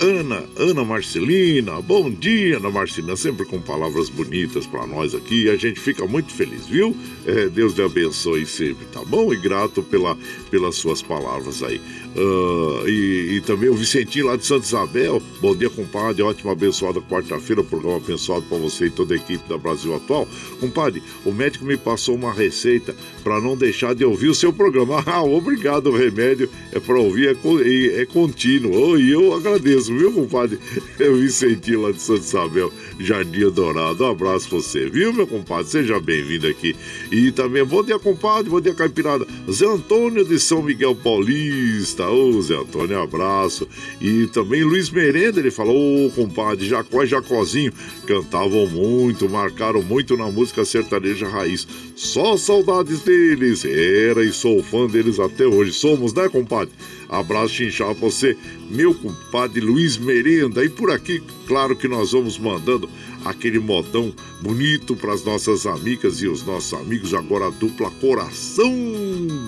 Ana, 0.00 0.44
Ana 0.56 0.84
Marcelina. 0.84 1.80
Bom 1.80 2.10
dia, 2.10 2.56
Ana 2.56 2.70
Marcelina, 2.70 3.16
sempre 3.16 3.44
com 3.44 3.60
palavras 3.60 4.08
bonitas 4.08 4.66
para 4.66 4.86
nós 4.86 5.14
aqui. 5.14 5.48
A 5.50 5.56
gente 5.56 5.78
fica 5.78 6.06
muito 6.06 6.32
feliz, 6.32 6.66
viu? 6.66 6.96
É, 7.26 7.48
Deus 7.48 7.74
te 7.74 7.82
abençoe 7.82 8.46
sempre, 8.46 8.86
tá 8.86 9.02
bom? 9.04 9.32
E 9.32 9.36
grato 9.36 9.82
pela, 9.82 10.16
pelas 10.50 10.76
suas 10.76 11.02
palavras 11.02 11.62
aí. 11.62 11.80
Uh, 12.14 12.86
e, 12.86 13.36
e, 13.36 13.40
também 13.40 13.70
o 13.70 13.74
Vicentinho 13.74 14.26
lá 14.26 14.36
de 14.36 14.44
Santa 14.44 14.66
Isabel. 14.66 15.22
Bom 15.40 15.56
dia, 15.56 15.70
compadre. 15.70 16.22
Ótima, 16.22 16.52
abençoada 16.52 17.00
quarta-feira. 17.00 17.64
Programa 17.64 17.96
abençoado 17.96 18.42
para 18.42 18.58
você 18.58 18.86
e 18.86 18.90
toda 18.90 19.14
a 19.14 19.16
equipe 19.16 19.48
da 19.48 19.56
Brasil 19.56 19.94
Atual. 19.94 20.28
Compadre, 20.60 21.02
o 21.24 21.32
médico 21.32 21.64
me 21.64 21.76
passou 21.76 22.14
uma 22.14 22.32
receita 22.32 22.94
para 23.24 23.40
não 23.40 23.56
deixar 23.56 23.94
de 23.94 24.04
ouvir 24.04 24.28
o 24.28 24.34
seu 24.34 24.52
programa. 24.52 25.02
Ah, 25.12 25.22
obrigado. 25.22 25.88
O 25.88 25.96
remédio 25.96 26.48
é 26.70 26.80
para 26.80 26.98
ouvir, 26.98 27.28
é, 27.28 28.00
é 28.00 28.06
contínuo. 28.06 28.72
Oh, 28.72 28.96
e 28.96 29.10
eu 29.10 29.34
agradeço, 29.34 29.94
viu, 29.94 30.12
compadre? 30.12 30.58
É 30.98 31.08
o 31.08 31.16
Vicentinho 31.16 31.82
lá 31.82 31.90
de 31.90 32.00
Santa 32.00 32.20
Isabel, 32.20 32.72
Jardim 32.98 33.50
Dourado. 33.50 34.04
Um 34.04 34.10
abraço 34.10 34.48
pra 34.48 34.58
você, 34.58 34.88
viu, 34.88 35.12
meu 35.12 35.26
compadre? 35.26 35.70
Seja 35.70 36.00
bem-vindo 36.00 36.46
aqui. 36.46 36.74
E 37.10 37.30
também, 37.32 37.64
bom 37.64 37.82
dia, 37.82 37.98
compadre. 37.98 38.48
Bom 38.48 38.60
dia, 38.60 38.74
Caipirada. 38.74 39.26
Zé 39.50 39.66
Antônio 39.66 40.24
de 40.24 40.38
São 40.38 40.62
Miguel 40.62 40.94
Paulista. 40.94 42.01
Ô, 42.08 42.40
Zé 42.40 42.56
Antônio, 42.56 43.00
abraço. 43.00 43.68
E 44.00 44.26
também 44.28 44.62
Luiz 44.62 44.90
Merenda, 44.90 45.40
ele 45.40 45.50
falou, 45.50 46.06
ô, 46.06 46.10
compadre, 46.10 46.66
Jacó 46.66 47.02
e 47.02 47.06
Jacozinho 47.06 47.72
cantavam 48.06 48.66
muito, 48.66 49.28
marcaram 49.28 49.82
muito 49.82 50.16
na 50.16 50.30
música 50.30 50.64
sertaneja 50.64 51.28
raiz. 51.28 51.66
Só 51.96 52.36
saudades 52.36 53.00
deles. 53.02 53.64
Era 53.64 54.24
e 54.24 54.32
sou 54.32 54.62
fã 54.62 54.86
deles 54.86 55.18
até 55.18 55.46
hoje. 55.46 55.72
Somos, 55.72 56.12
né, 56.12 56.28
compadre? 56.28 56.72
Abraço 57.08 57.54
chinchado 57.54 57.94
pra 57.94 58.08
você, 58.08 58.36
meu 58.70 58.94
compadre 58.94 59.60
Luiz 59.60 59.98
Merenda. 59.98 60.64
E 60.64 60.68
por 60.70 60.90
aqui, 60.90 61.22
claro 61.46 61.76
que 61.76 61.86
nós 61.86 62.12
vamos 62.12 62.38
mandando 62.38 62.88
aquele 63.24 63.58
modão 63.58 64.12
bonito 64.40 64.96
para 64.96 65.12
as 65.12 65.22
nossas 65.22 65.66
amigas 65.66 66.22
e 66.22 66.26
os 66.26 66.44
nossos 66.44 66.72
amigos. 66.72 67.12
Agora 67.12 67.48
a 67.48 67.50
dupla 67.50 67.90
Coração 67.90 68.72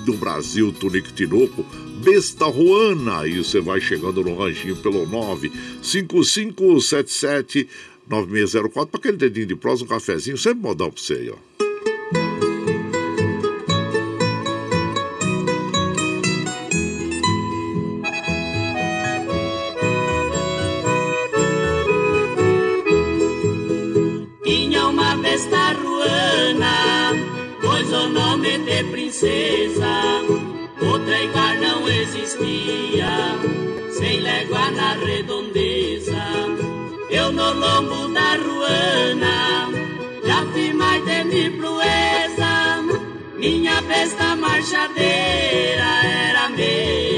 do 0.04 0.12
Brasil, 0.14 0.72
Tunico 0.72 1.12
Tinoco, 1.12 1.64
Besta 2.04 2.44
Ruana. 2.44 3.26
E 3.26 3.38
você 3.38 3.58
vai 3.60 3.80
chegando 3.80 4.22
no 4.22 4.36
ranchinho 4.36 4.76
pelo 4.76 5.06
95577 5.06 7.66
9604 8.06 8.90
para 8.90 9.00
aquele 9.00 9.16
dedinho 9.16 9.46
de 9.46 9.56
prosa, 9.56 9.84
um 9.84 9.86
cafezinho, 9.86 10.36
sempre 10.36 10.60
modão 10.60 10.90
para 10.90 11.00
você 11.00 11.14
aí, 11.14 11.30
ó. 11.30 11.36
de 28.64 28.82
princesa, 28.84 29.86
outra 29.86 30.24
igual 30.24 30.28
não 30.28 30.33
existia, 32.04 33.08
sem 33.90 34.20
légua 34.20 34.70
na 34.70 34.92
redondeza. 34.94 36.22
Eu 37.10 37.32
no 37.32 37.52
lombo 37.54 38.08
da 38.12 38.36
ruana, 38.36 39.68
já 40.24 40.44
fui 40.52 40.72
mais 40.72 41.04
de 41.04 41.24
mil 41.24 41.52
proeza, 41.58 42.82
minha 43.38 43.80
besta 43.82 44.36
marchadeira 44.36 45.90
era 46.04 46.48
mesmo 46.50 47.13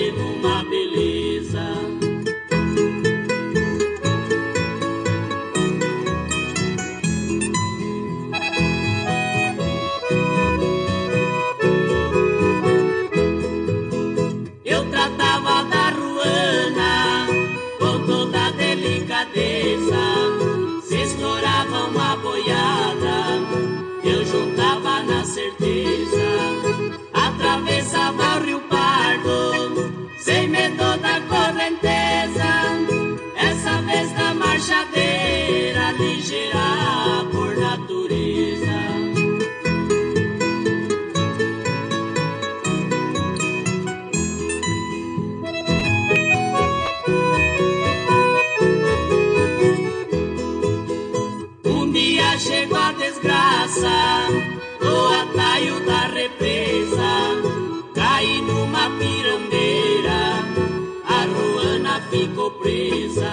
ficou 62.11 62.51
presa, 62.53 63.31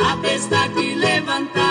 a 0.00 0.16
besta 0.16 0.68
que 0.70 0.94
levantar. 0.94 1.63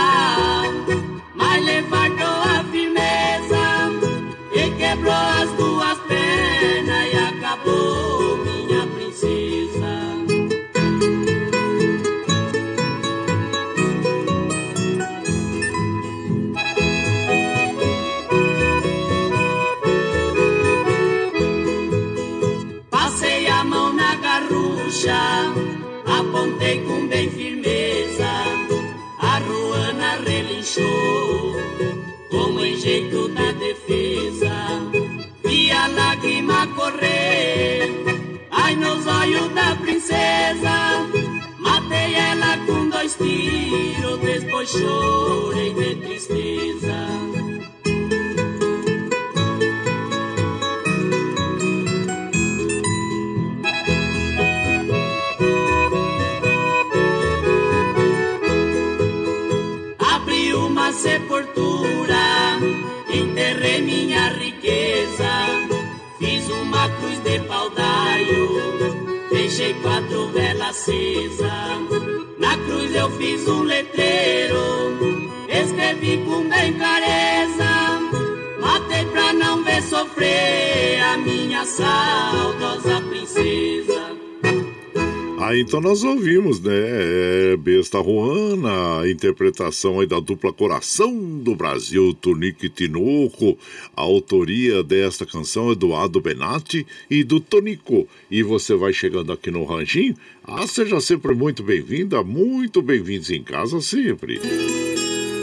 Besta 87.94 88.04
Juana, 88.04 89.02
a 89.02 89.10
interpretação 89.10 90.00
aí 90.00 90.08
da 90.08 90.20
dupla 90.20 90.52
Coração 90.52 91.16
do 91.40 91.56
Brasil, 91.56 92.12
Tonico 92.20 92.66
e 92.66 92.70
Tinoco. 92.70 93.56
A 93.96 94.02
autoria 94.02 94.84
desta 94.84 95.28
canção 95.28 95.72
é 95.72 95.76
do 95.76 95.94
Ado 95.94 96.20
Benatti 96.20 96.88
e 97.08 97.24
do 97.24 97.40
Tonico. 97.40 98.08
E 98.32 98.42
você 98.42 98.74
vai 98.74 98.94
chegando 98.94 99.32
aqui 99.32 99.52
no 99.52 99.64
Ranchinho. 99.64 100.16
Ah, 100.44 100.66
seja 100.66 101.00
sempre 101.00 101.36
muito 101.36 101.62
bem-vinda, 101.62 102.24
muito 102.24 102.82
bem-vindos 102.82 103.30
em 103.30 103.44
casa 103.44 103.80
sempre. 103.80 104.40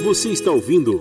Você 0.03 0.31
está 0.31 0.51
ouvindo 0.51 0.99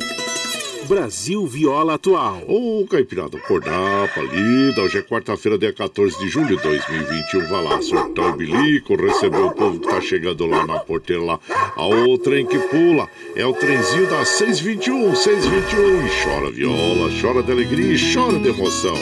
Brasil 0.89 1.45
Viola 1.45 1.93
Atual. 1.93 2.41
Ô, 2.47 2.83
Caipirada, 2.89 3.37
acordar, 3.37 4.11
palida. 4.15 4.81
Hoje 4.81 4.97
é 4.97 5.01
quarta-feira, 5.03 5.55
dia 5.55 5.71
14 5.71 6.17
de 6.17 6.27
julho 6.27 6.57
de 6.57 6.63
2021. 6.63 7.47
Vai 7.47 7.63
lá, 7.63 7.79
soltar 7.79 8.33
o 8.33 8.35
bilico, 8.35 8.95
receber 8.95 9.37
o 9.37 9.51
povo 9.51 9.79
que 9.79 9.87
tá 9.87 10.01
chegando 10.01 10.47
lá 10.47 10.65
na 10.65 10.79
porteira 10.79 11.21
lá. 11.21 11.39
o 11.77 12.17
trem 12.17 12.43
que 12.43 12.57
pula 12.57 13.07
é 13.35 13.45
o 13.45 13.53
trenzinho 13.53 14.09
das 14.09 14.29
621, 14.29 15.15
621. 15.15 16.07
E 16.07 16.23
chora 16.23 16.51
viola, 16.51 17.11
chora 17.21 17.43
de 17.43 17.51
alegria 17.51 17.93
e 17.93 18.13
chora 18.13 18.39
de 18.39 18.49
emoção. 18.49 18.97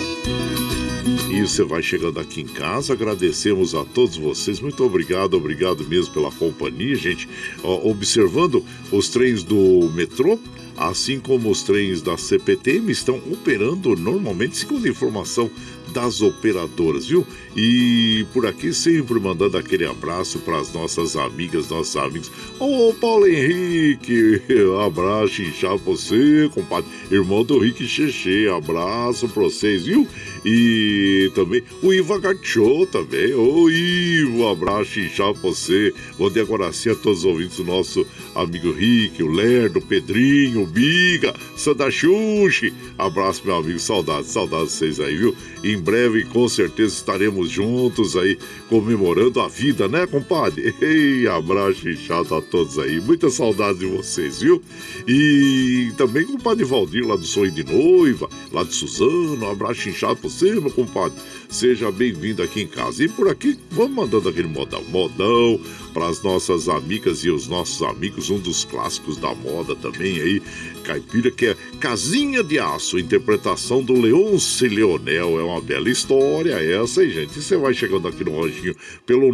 E 1.31 1.41
você 1.41 1.63
vai 1.63 1.81
chegando 1.81 2.19
aqui 2.19 2.41
em 2.41 2.47
casa, 2.47 2.91
agradecemos 2.91 3.73
a 3.73 3.85
todos 3.85 4.17
vocês, 4.17 4.59
muito 4.59 4.83
obrigado, 4.83 5.35
obrigado 5.35 5.85
mesmo 5.85 6.13
pela 6.13 6.31
companhia, 6.31 6.95
gente. 6.95 7.29
Ó, 7.63 7.89
observando 7.89 8.65
os 8.91 9.07
trens 9.07 9.43
do 9.43 9.89
metrô, 9.93 10.37
assim 10.77 11.19
como 11.19 11.49
os 11.49 11.63
trens 11.63 12.01
da 12.01 12.17
CPTM 12.17 12.91
estão 12.91 13.17
operando 13.31 13.95
normalmente, 13.95 14.55
segundo 14.55 14.87
informação 14.87 15.49
das 15.91 16.21
operadoras, 16.21 17.07
viu? 17.07 17.25
E 17.57 18.23
por 18.33 18.45
aqui 18.45 18.71
sempre 18.71 19.19
mandando 19.19 19.57
aquele 19.57 19.83
abraço 19.83 20.37
para 20.37 20.59
as 20.59 20.71
nossas 20.71 21.15
amigas, 21.15 21.69
nossos 21.69 21.95
amigos. 21.95 22.31
Ô, 22.59 22.93
Paulo 22.93 23.25
Henrique, 23.25 24.39
abraço, 24.85 25.41
inchado 25.41 25.79
você, 25.79 26.47
compadre. 26.53 26.87
Irmão 27.09 27.43
do 27.43 27.57
Rick 27.57 27.87
Xexê, 27.87 28.47
abraço 28.47 29.27
para 29.27 29.41
vocês, 29.41 29.87
viu? 29.87 30.07
E 30.45 31.31
também 31.33 31.63
o 31.81 31.91
Iva 31.91 32.19
Gachô 32.19 32.85
também. 32.91 33.33
Ô, 33.33 33.67
Ivo, 33.71 34.47
abraço, 34.47 34.99
inchado 34.99 35.39
você. 35.41 35.91
Bom 36.15 36.29
agora 36.39 36.71
sim 36.71 36.91
a 36.91 36.95
todos 36.95 37.19
os 37.19 37.25
ouvintes 37.25 37.57
do 37.57 37.63
nosso 37.63 38.05
amigo 38.35 38.71
Rick, 38.71 39.23
o 39.23 39.31
Lerdo, 39.31 39.79
o 39.79 39.81
Pedrinho, 39.81 40.61
o 40.61 40.67
Biga, 40.67 41.33
Santa 41.55 41.89
Xuxi. 41.89 42.71
Abraço, 42.99 43.41
meu 43.43 43.55
amigo, 43.55 43.79
saudades, 43.79 44.29
saudades 44.29 44.73
de 44.73 44.77
vocês 44.77 44.99
aí, 44.99 45.17
viu? 45.17 45.35
Em 45.63 45.77
breve, 45.77 46.23
com 46.25 46.47
certeza, 46.47 46.93
estaremos 46.93 47.46
juntos 47.49 48.15
aí 48.15 48.37
comemorando 48.69 49.39
a 49.39 49.47
vida, 49.47 49.87
né, 49.87 50.05
compadre? 50.07 50.73
Ei, 50.81 51.27
abraço 51.27 51.89
inchado 51.89 52.35
a 52.35 52.41
todos 52.41 52.77
aí. 52.79 52.99
Muita 52.99 53.29
saudade 53.29 53.79
de 53.79 53.85
vocês, 53.85 54.41
viu? 54.41 54.61
E 55.07 55.91
também 55.97 56.25
compadre 56.25 56.63
Valdir 56.65 57.05
lá 57.05 57.15
do 57.15 57.25
Sonho 57.25 57.51
de 57.51 57.63
Noiva, 57.63 58.29
lá 58.51 58.63
de 58.63 58.73
Suzano. 58.73 59.45
Um 59.45 59.51
abraço 59.51 59.89
inchado 59.89 60.17
pra 60.17 60.29
você, 60.29 60.51
meu 60.59 60.71
compadre. 60.71 61.17
Seja 61.49 61.91
bem-vindo 61.91 62.43
aqui 62.43 62.61
em 62.61 62.67
casa. 62.67 63.03
E 63.03 63.07
por 63.07 63.29
aqui, 63.29 63.57
vamos 63.71 63.95
mandando 63.95 64.29
aquele 64.29 64.47
modão. 64.47 64.83
Modão 64.85 65.59
para 65.93 66.07
as 66.07 66.21
nossas 66.21 66.69
amigas 66.69 67.23
e 67.23 67.29
os 67.29 67.47
nossos 67.47 67.81
amigos, 67.81 68.29
um 68.29 68.37
dos 68.37 68.63
clássicos 68.63 69.17
da 69.17 69.33
moda 69.33 69.75
também 69.75 70.21
aí, 70.21 70.41
caipira, 70.87 71.29
que 71.29 71.47
é 71.47 71.57
Casinha 71.81 72.41
de 72.41 72.57
Aço, 72.57 72.97
interpretação 72.97 73.83
do 73.83 73.91
Leonce 73.93 74.69
Leonel. 74.69 75.37
É 75.37 75.43
uma 75.43 75.59
bela 75.59 75.89
história 75.89 76.53
essa, 76.53 77.01
aí, 77.01 77.11
gente. 77.11 77.37
E 77.37 77.41
você 77.41 77.57
vai 77.57 77.73
chegando 77.73 78.07
aqui 78.07 78.23
no 78.23 78.41
ranchinho 78.41 78.73
pelo 79.05 79.27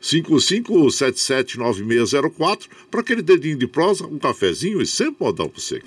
955779604 0.00 2.62
para 2.90 3.00
aquele 3.00 3.22
dedinho 3.22 3.56
de 3.56 3.68
prosa, 3.68 4.04
um 4.06 4.18
cafezinho 4.18 4.82
e 4.82 4.86
sempre 4.86 5.18
modão 5.20 5.48
para 5.48 5.60
você. 5.60 5.80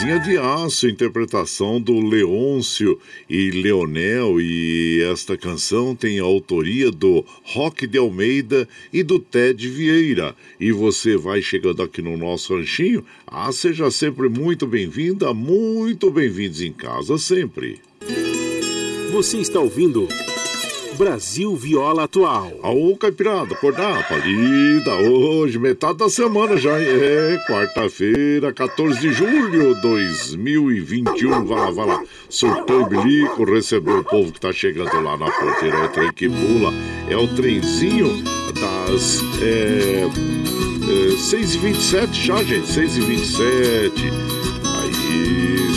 Casinha 0.00 0.18
de 0.18 0.38
Aço, 0.38 0.88
interpretação 0.88 1.78
do 1.78 2.00
Leôncio 2.00 2.98
e 3.28 3.50
Leonel. 3.50 4.40
E 4.40 5.02
esta 5.12 5.36
canção 5.36 5.94
tem 5.94 6.18
a 6.18 6.22
autoria 6.22 6.90
do 6.90 7.22
Rock 7.44 7.86
de 7.86 7.98
Almeida 7.98 8.66
e 8.90 9.02
do 9.02 9.18
Ted 9.18 9.68
Vieira. 9.68 10.34
E 10.58 10.72
você 10.72 11.18
vai 11.18 11.42
chegando 11.42 11.82
aqui 11.82 12.00
no 12.00 12.16
nosso 12.16 12.56
ranchinho. 12.56 13.04
Ah, 13.26 13.52
seja 13.52 13.90
sempre 13.90 14.30
muito 14.30 14.66
bem-vinda, 14.66 15.34
muito 15.34 16.10
bem-vindos 16.10 16.62
em 16.62 16.72
casa 16.72 17.18
sempre. 17.18 17.78
Você 19.12 19.36
está 19.36 19.60
ouvindo 19.60 20.08
Brasil 21.00 21.56
Viola 21.56 22.04
Atual. 22.04 22.52
Aô, 22.62 22.94
Caipirada, 22.94 23.54
acordar, 23.54 24.06
palida, 24.06 24.96
hoje, 24.96 25.58
metade 25.58 25.96
da 25.96 26.10
semana 26.10 26.58
já, 26.58 26.78
é, 26.78 27.38
quarta-feira, 27.48 28.52
14 28.52 29.00
de 29.00 29.10
julho 29.10 29.50
de 29.50 29.80
2021, 29.80 31.46
vai 31.46 31.58
lá, 31.58 31.70
vai 31.70 31.86
lá, 31.86 32.04
surtou 32.28 32.82
o 32.82 32.86
bilico, 32.86 33.44
recebeu 33.44 34.00
o 34.00 34.04
povo 34.04 34.30
que 34.30 34.40
tá 34.40 34.52
chegando 34.52 35.00
lá 35.00 35.16
na 35.16 35.30
porteira, 35.30 35.78
é 35.78 35.84
o 35.86 35.88
trem 35.88 36.12
que 36.12 36.28
pula, 36.28 36.70
é 37.08 37.16
o 37.16 37.26
trenzinho 37.28 38.22
das, 38.52 39.20
é, 39.40 40.04
é 40.04 41.16
6h27 41.16 42.12
já, 42.12 42.42
gente, 42.44 42.66
6h27, 42.66 44.40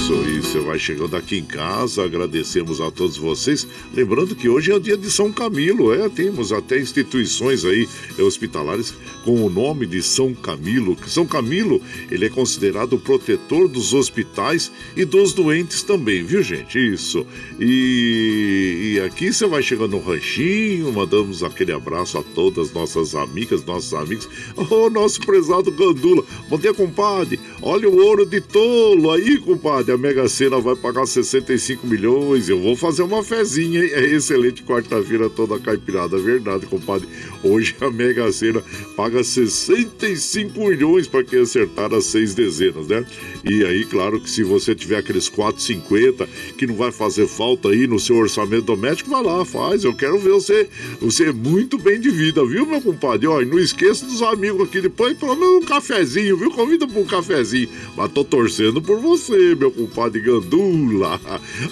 isso, 0.03 0.13
isso. 0.29 0.61
Vai 0.63 0.77
chegando 0.77 1.15
aqui 1.15 1.37
em 1.37 1.45
casa, 1.45 2.03
agradecemos 2.03 2.81
a 2.81 2.91
todos 2.91 3.15
vocês. 3.15 3.65
Lembrando 3.93 4.35
que 4.35 4.49
hoje 4.49 4.71
é 4.71 4.75
o 4.75 4.79
dia 4.79 4.97
de 4.97 5.09
São 5.09 5.31
Camilo, 5.31 5.93
é, 5.93 6.09
temos 6.09 6.51
até 6.51 6.79
instituições 6.79 7.63
aí 7.63 7.87
hospitalares 8.19 8.93
com 9.23 9.45
o 9.45 9.49
nome 9.49 9.85
de 9.85 10.03
São 10.03 10.33
Camilo. 10.33 10.97
São 11.07 11.25
Camilo, 11.25 11.81
ele 12.11 12.25
é 12.25 12.29
considerado 12.29 12.93
o 12.93 12.99
protetor 12.99 13.67
dos 13.67 13.93
hospitais 13.93 14.71
e 14.95 15.05
dos 15.05 15.33
doentes 15.33 15.81
também, 15.83 16.23
viu, 16.23 16.43
gente? 16.43 16.77
Isso. 16.77 17.25
E, 17.59 18.95
e 18.95 18.99
aqui 19.05 19.31
você 19.31 19.47
vai 19.47 19.63
chegando 19.63 19.91
no 19.91 20.01
ranchinho, 20.01 20.91
mandamos 20.91 21.43
aquele 21.43 21.71
abraço 21.71 22.17
a 22.17 22.23
todas 22.23 22.73
nossas 22.73 23.15
amigas, 23.15 23.63
nossos 23.63 23.93
amigos. 23.93 24.27
Oh, 24.55 24.89
nosso 24.89 25.21
prezado 25.21 25.71
Gandula. 25.71 26.23
Bom 26.49 26.57
dia, 26.57 26.73
compadre. 26.73 27.39
Olha 27.61 27.89
o 27.89 27.97
ouro 28.03 28.25
de 28.25 28.41
tolo 28.41 29.11
aí, 29.11 29.37
compadre. 29.37 29.92
A 29.93 29.97
Mega 29.97 30.27
Sena 30.27 30.59
vai 30.59 30.75
pagar 30.75 31.05
65 31.05 31.85
milhões. 31.85 32.49
Eu 32.49 32.59
vou 32.59 32.75
fazer 32.75 33.03
uma 33.03 33.23
fezinha, 33.23 33.79
hein? 33.83 33.91
É 33.93 34.03
excelente 34.05 34.63
quarta-feira 34.63 35.29
toda 35.29 35.59
caipirada. 35.59 36.17
Verdade, 36.17 36.65
compadre. 36.65 37.07
Hoje 37.43 37.75
a 37.79 37.91
Mega 37.91 38.31
Sena 38.31 38.63
paga 38.95 39.23
65 39.23 40.59
milhões 40.67 41.07
para 41.07 41.23
quem 41.23 41.41
acertar 41.41 41.93
as 41.93 42.05
seis 42.05 42.33
dezenas, 42.33 42.87
né? 42.87 43.05
E 43.43 43.63
aí, 43.63 43.85
claro 43.85 44.19
que 44.19 44.27
se 44.31 44.41
você 44.41 44.73
tiver 44.73 44.97
aqueles 44.97 45.29
4,50 45.29 46.27
que 46.57 46.65
não 46.65 46.75
vai 46.75 46.91
fazer 46.91 47.27
falta 47.27 47.69
aí 47.69 47.85
no 47.85 47.99
seu 47.99 48.15
orçamento 48.15 48.63
doméstico, 48.63 49.11
vai 49.11 49.21
lá, 49.21 49.45
faz. 49.45 49.83
Eu 49.83 49.93
quero 49.93 50.17
ver 50.17 50.31
você, 50.31 50.67
você 50.99 51.31
muito 51.31 51.77
bem 51.77 51.99
de 51.99 52.09
vida, 52.09 52.43
viu, 52.43 52.65
meu 52.65 52.81
compadre? 52.81 53.27
Ó, 53.27 53.41
e 53.41 53.45
não 53.45 53.59
esqueça 53.59 54.05
dos 54.05 54.23
amigos 54.23 54.67
aqui 54.67 54.81
depois, 54.81 55.15
pelo 55.15 55.35
menos 55.35 55.63
um 55.63 55.67
cafezinho, 55.67 56.35
viu? 56.35 56.49
Convida 56.49 56.87
para 56.87 56.99
um 56.99 57.05
cafezinho. 57.05 57.69
Mas 57.95 58.11
tô 58.11 58.23
torcendo 58.23 58.81
por 58.81 58.99
você, 58.99 59.53
meu 59.53 59.69
compadre 59.69 59.82
Gandula. 59.88 61.19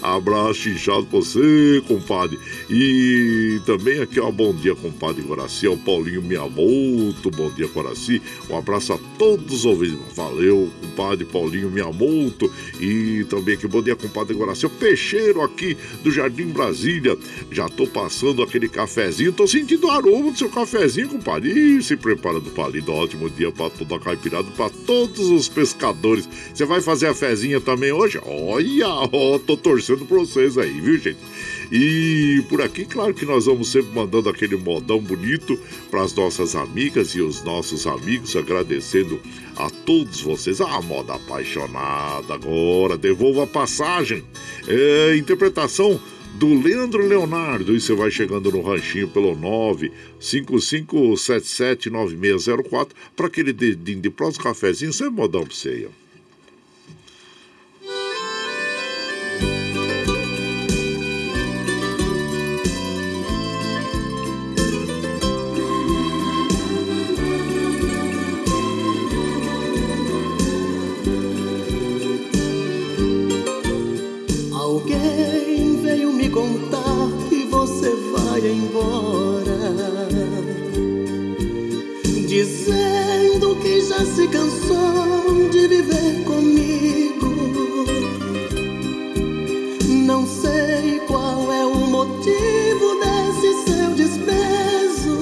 Abraço 0.02 0.70
inchado 0.70 1.06
pra 1.06 1.20
você, 1.20 1.82
compadre. 1.88 2.40
E 2.70 3.60
também 3.66 4.00
aqui, 4.02 4.20
ó, 4.20 4.32
bom 4.32 4.54
dia, 4.54 4.76
compadre 4.76 5.22
Guaraci, 5.22 5.68
o 5.68 5.78
Paulinho 5.78 6.22
Miyamoto, 6.22 7.30
bom 7.32 7.50
dia, 7.52 7.68
Guaraci. 7.68 8.22
Um 8.50 8.58
abraço 8.58 8.94
a 8.94 9.00
todos 9.18 9.60
os 9.60 9.66
ouvintes. 9.66 10.16
Valeu, 10.16 10.70
compadre 10.82 11.26
Paulinho 11.26 11.70
Miyamoto. 11.70 12.52
E 12.80 13.26
também 13.30 13.56
aqui, 13.56 13.68
bom 13.68 13.82
dia, 13.82 13.96
compadre 13.96 14.36
Guaraci, 14.36 14.66
o 14.66 14.70
Peixeiro 14.70 15.42
aqui 15.42 15.78
do 16.04 16.12
Jardim 16.12 16.48
Brasília. 16.48 17.18
Já 17.52 17.68
tô 17.70 17.88
passando 17.88 18.42
aquele 18.42 18.68
cafezinho, 18.68 19.32
tô 19.32 19.48
sentindo 19.48 19.88
o 19.88 19.92
aroma 19.92 20.32
do 20.32 20.38
seu 20.38 20.50
cafezinho, 20.50 21.10
compadre. 21.10 21.52
E 21.52 21.84
se 21.84 21.96
prepara 21.96 22.40
do 22.40 22.50
palito, 22.52 22.92
ótimo 22.92 23.30
dia 23.30 23.52
pra 23.52 23.70
toda 23.70 23.96
a 23.96 24.00
caipirada, 24.00 24.50
pra 24.52 24.70
todos 24.70 25.30
os 25.30 25.48
pescadores. 25.48 26.28
Você 26.54 26.66
vai 26.66 26.82
fazer 26.82 27.08
a 27.08 27.14
fezinha 27.14 27.62
também 27.62 27.92
hoje? 27.92 28.01
Olha, 28.26 28.90
ó, 28.90 29.38
tô 29.38 29.56
torcendo 29.56 30.06
pra 30.06 30.18
vocês 30.18 30.58
aí, 30.58 30.82
viu, 30.82 30.98
gente? 30.98 31.20
E 31.72 32.44
por 32.50 32.60
aqui, 32.62 32.84
claro 32.84 33.14
que 33.14 33.26
nós 33.26 33.46
vamos 33.46 33.68
sempre 33.68 33.94
mandando 33.94 34.28
aquele 34.28 34.56
modão 34.56 35.00
bonito 35.00 35.56
para 35.92 36.02
as 36.02 36.16
nossas 36.16 36.56
amigas 36.56 37.12
e 37.12 37.22
os 37.22 37.44
nossos 37.44 37.86
amigos, 37.86 38.36
agradecendo 38.36 39.20
a 39.56 39.70
todos 39.70 40.22
vocês. 40.22 40.60
A 40.60 40.82
moda 40.82 41.14
apaixonada 41.14 42.34
agora, 42.34 42.98
devolva 42.98 43.44
a 43.44 43.48
passagem. 43.48 44.24
É, 44.68 45.16
interpretação 45.16 46.02
do 46.34 46.60
Leandro 46.60 47.06
Leonardo. 47.06 47.76
E 47.76 47.80
você 47.80 47.94
vai 47.94 48.10
chegando 48.10 48.52
no 48.52 48.64
ranchinho 48.64 49.08
pelo 49.08 49.36
955779604 50.20 52.90
para 53.16 53.28
aquele 53.28 53.54
dedinho 53.54 54.02
de 54.02 54.10
próximo 54.10 54.44
cafezinho, 54.44 54.92
sem 54.92 55.12
modão 55.12 55.44
pra 55.44 55.54
você 55.54 55.70
aí. 55.70 56.01
Dizendo 82.44 83.56
que 83.58 83.82
já 83.82 84.04
se 84.04 84.28
cansou 84.28 85.48
de 85.52 85.68
viver 85.68 86.24
comigo. 86.26 87.86
Não 89.88 90.26
sei 90.26 91.00
qual 91.08 91.54
é 91.54 91.64
o 91.66 91.76
motivo 91.76 93.00
desse 93.02 93.54
seu 93.64 93.92
desprezo. 93.94 95.18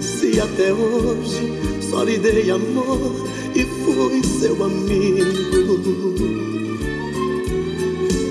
Se 0.00 0.40
até 0.40 0.72
hoje 0.72 1.52
só 1.82 2.02
lhe 2.02 2.16
dei 2.16 2.50
amor 2.50 3.28
e 3.54 3.64
fui 3.64 4.22
seu 4.40 4.64
amigo. 4.64 5.60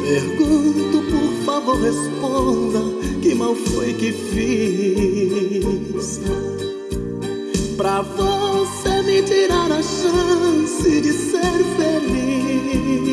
Pergunto, 0.07 1.03
por 1.03 1.31
favor, 1.45 1.79
responda 1.81 2.81
que 3.21 3.35
mal 3.35 3.53
foi 3.53 3.93
que 3.93 4.11
fiz 4.11 6.19
pra 7.79 8.01
você 8.01 9.01
me 9.03 9.21
tirar 9.21 9.71
a 9.71 9.81
chance 9.81 11.01
de 11.01 11.13
ser 11.13 11.63
feliz. 11.77 13.07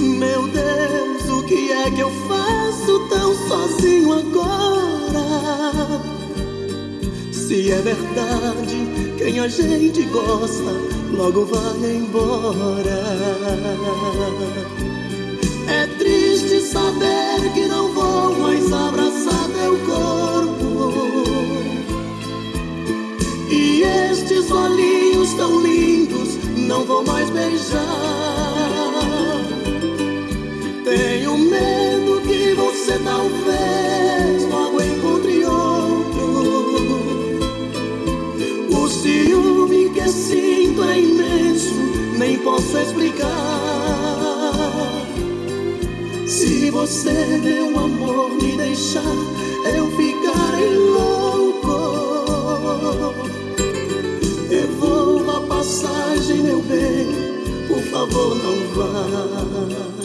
Meu 0.00 0.46
Deus, 0.46 1.28
o 1.36 1.42
que 1.42 1.72
é 1.72 1.90
que 1.90 1.98
eu 1.98 2.12
faço 2.28 3.08
tão 3.08 3.34
sozinho 3.48 4.12
agora? 4.12 5.26
Se 7.32 7.72
é 7.72 7.82
verdade, 7.82 8.86
quem 9.18 9.40
a 9.40 9.48
gente 9.48 10.04
gosta 10.04 10.70
logo 11.10 11.44
vai 11.44 11.90
embora. 11.90 13.02
É 15.66 15.88
triste 15.98 16.60
saber 16.60 17.52
que 17.52 17.66
não 17.66 17.92
vou 17.92 18.32
mais 18.38 18.72
abraçar 18.72 19.48
teu 19.60 19.76
corpo. 19.78 20.67
E 23.78 23.82
estes 24.10 24.50
olhinhos 24.50 25.34
tão 25.34 25.60
lindos 25.60 26.30
não 26.56 26.84
vou 26.84 27.04
mais 27.06 27.30
beijar. 27.30 27.78
Tenho 30.82 31.38
medo 31.38 32.20
que 32.22 32.54
você 32.54 32.98
talvez 33.04 34.42
logo 34.50 34.82
encontre 34.82 35.44
outro. 35.44 36.98
O 38.68 38.88
ciúme 38.88 39.90
que 39.90 40.08
sinto 40.08 40.82
é 40.82 40.98
imenso, 40.98 41.74
nem 42.18 42.36
posso 42.38 42.76
explicar. 42.78 43.28
Se 46.26 46.68
você, 46.72 47.38
meu 47.44 47.78
amor, 47.78 48.30
me 48.42 48.56
deixar, 48.56 49.04
eu 49.72 49.86
ficarei 49.92 50.74
louco. 50.74 50.97
Meu 56.58 56.62
bem, 56.62 57.68
por 57.68 57.82
favor, 57.90 58.34
não 58.34 58.74
vá. 58.74 59.97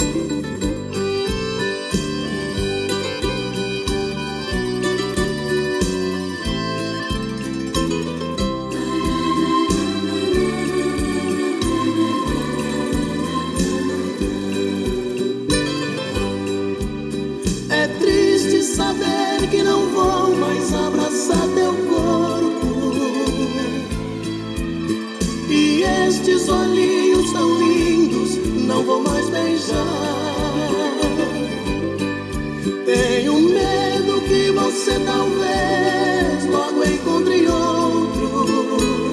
Tenho 32.85 33.39
medo 33.39 34.21
que 34.27 34.51
você 34.51 34.99
talvez 34.99 36.45
logo 36.49 36.83
encontre 36.83 37.47
outro. 37.47 39.11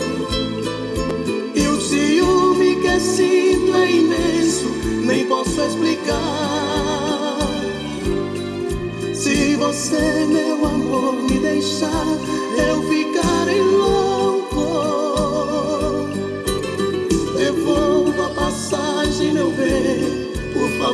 E 1.54 1.68
o 1.68 1.80
ciúme 1.80 2.76
que 2.76 2.98
sinto 2.98 3.76
é 3.76 3.90
imenso, 3.90 4.68
nem 5.04 5.24
posso 5.26 5.60
explicar. 5.60 7.38
Se 9.14 9.54
você, 9.54 10.26
meu 10.26 10.66
amor, 10.66 11.14
me 11.14 11.39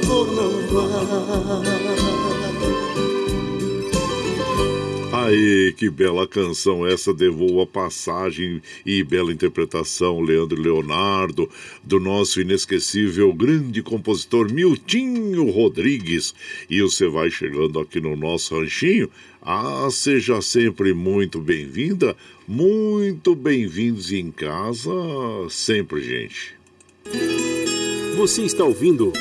favor, 0.01 0.31
não 0.33 0.51
vá. 0.69 0.87
Aí, 5.13 5.73
que 5.77 5.89
bela 5.89 6.27
canção 6.29 6.87
essa, 6.87 7.15
devolva 7.15 7.63
a 7.63 7.67
passagem 7.67 8.61
e 8.85 9.03
bela 9.03 9.33
interpretação, 9.33 10.21
Leandro 10.21 10.61
Leonardo, 10.61 11.51
do 11.83 11.99
nosso 11.99 12.41
inesquecível 12.41 13.33
grande 13.33 13.83
compositor 13.83 14.53
Miltinho 14.53 15.51
Rodrigues. 15.51 16.35
E 16.69 16.83
você 16.83 17.09
vai 17.09 17.31
chegando 17.31 17.81
aqui 17.81 18.01
no 18.01 18.15
nosso 18.15 18.55
ranchinho. 18.55 19.11
Ah, 19.41 19.89
seja 19.91 20.43
sempre 20.43 20.93
muito 20.93 21.41
bem-vinda, 21.41 22.15
muito 22.47 23.35
bem-vindos 23.35 24.13
em 24.13 24.31
casa, 24.31 24.91
sempre, 25.49 26.03
gente. 26.03 26.55
Você 28.17 28.43
está 28.43 28.65
ouvindo 28.65 29.13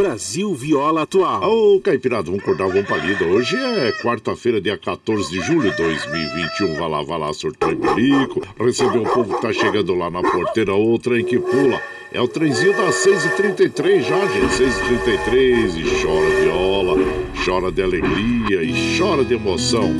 Brasil 0.00 0.54
Viola 0.54 1.02
Atual. 1.02 1.42
Ô, 1.42 1.78
Caipirada, 1.78 2.22
vamos 2.22 2.40
acordar, 2.40 2.68
vamos 2.68 2.88
palida. 2.88 3.22
Hoje 3.26 3.54
é 3.54 3.92
quarta-feira, 4.00 4.58
dia 4.58 4.78
14 4.78 5.30
de 5.30 5.42
julho 5.42 5.70
de 5.70 5.76
2021. 5.76 6.74
Vai 6.74 6.88
lá, 6.88 7.02
vai 7.02 7.18
lá, 7.18 7.30
surtou 7.34 7.76
bilico. 7.76 8.40
Receber 8.58 8.96
o 8.96 9.02
povo 9.02 9.36
que 9.36 9.42
tá 9.42 9.52
chegando 9.52 9.94
lá 9.94 10.10
na 10.10 10.22
porteira, 10.22 10.74
o 10.74 10.98
trem 10.98 11.22
que 11.22 11.38
pula. 11.38 11.78
É 12.12 12.18
o 12.18 12.26
trenzinho 12.26 12.74
das 12.78 12.94
6h33 13.04 14.00
já, 14.00 14.26
gente. 14.26 14.54
6h33 14.54 15.76
e 15.76 16.02
chora 16.02 16.40
viola, 16.40 16.96
chora 17.44 17.70
de 17.70 17.82
alegria 17.82 18.62
e 18.62 18.98
chora 18.98 19.22
de 19.22 19.34
emoção. 19.34 19.90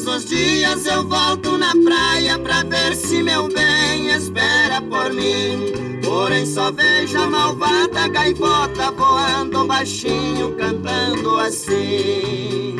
Todos 0.00 0.24
os 0.24 0.24
dias 0.24 0.86
eu 0.86 1.06
volto 1.06 1.58
na 1.58 1.72
praia 1.84 2.38
pra 2.38 2.62
ver 2.62 2.96
se 2.96 3.22
meu 3.22 3.48
bem 3.48 4.08
espera 4.08 4.80
por 4.80 5.12
mim. 5.12 6.00
Porém 6.02 6.46
só 6.46 6.72
vejo 6.72 7.18
a 7.18 7.26
malvada 7.26 8.08
gaivota 8.08 8.90
voando 8.92 9.66
baixinho, 9.66 10.54
cantando 10.56 11.38
assim. 11.38 12.76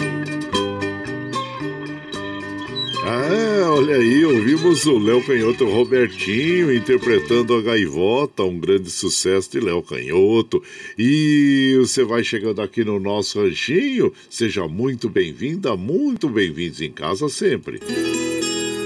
É, 3.02 3.62
olha 3.62 3.96
aí, 3.96 4.24
ouvimos 4.26 4.84
o 4.84 4.98
Léo 4.98 5.24
Canhoto 5.24 5.64
Robertinho 5.64 6.74
interpretando 6.74 7.54
a 7.54 7.62
Gaivota, 7.62 8.42
um 8.42 8.58
grande 8.58 8.90
sucesso 8.90 9.50
de 9.50 9.58
Léo 9.58 9.82
Canhoto. 9.82 10.62
E 10.98 11.76
você 11.80 12.04
vai 12.04 12.22
chegando 12.22 12.60
aqui 12.60 12.84
no 12.84 13.00
nosso 13.00 13.40
ranchinho, 13.40 14.12
seja 14.28 14.68
muito 14.68 15.08
bem-vinda, 15.08 15.74
muito 15.76 16.28
bem-vindos 16.28 16.82
em 16.82 16.92
casa 16.92 17.28
sempre. 17.30 17.80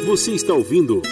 Você 0.07 0.31
está 0.31 0.55
ouvindo 0.55 1.03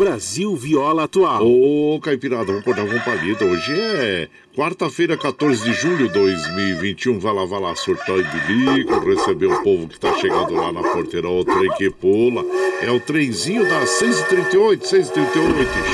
Brasil 0.00 0.56
Viola 0.56 1.04
Atual. 1.04 1.46
Ô, 1.46 2.00
Caipirada, 2.00 2.46
vamos 2.46 2.62
acordar 2.62 2.86
com 2.86 2.98
palida. 3.00 3.44
Hoje 3.44 3.70
é 3.78 4.28
quarta-feira, 4.56 5.14
14 5.14 5.62
de 5.62 5.74
julho 5.74 6.08
de 6.08 6.14
2021. 6.14 7.18
Vai 7.18 7.34
lá, 7.34 7.44
vai 7.44 7.60
lá, 7.60 7.76
surtar 7.76 8.16
e 8.16 8.22
bilico, 8.46 8.98
receber 9.00 9.48
o 9.48 9.62
povo 9.62 9.88
que 9.88 10.00
tá 10.00 10.14
chegando 10.14 10.54
lá 10.54 10.72
na 10.72 10.82
porteira. 10.82 11.28
O 11.28 11.44
trem 11.44 11.70
que 11.76 11.90
pula. 11.90 12.42
É 12.80 12.90
o 12.90 12.98
trenzinho 12.98 13.68
das 13.68 13.90
6h38, 14.00 14.80
6h38. 14.80 15.12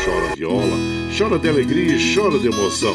Chora 0.05 0.37
viola, 0.37 0.77
chora 1.19 1.37
de 1.41 1.49
alegria, 1.49 1.97
chora 2.15 2.39
de 2.39 2.47
emoção. 2.47 2.95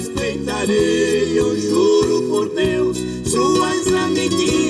Respeitarei, 0.00 1.38
eu 1.38 1.56
juro 1.58 2.28
por 2.28 2.48
Deus. 2.48 3.19
Suas 3.30 3.86
amiguinhas 3.92 4.69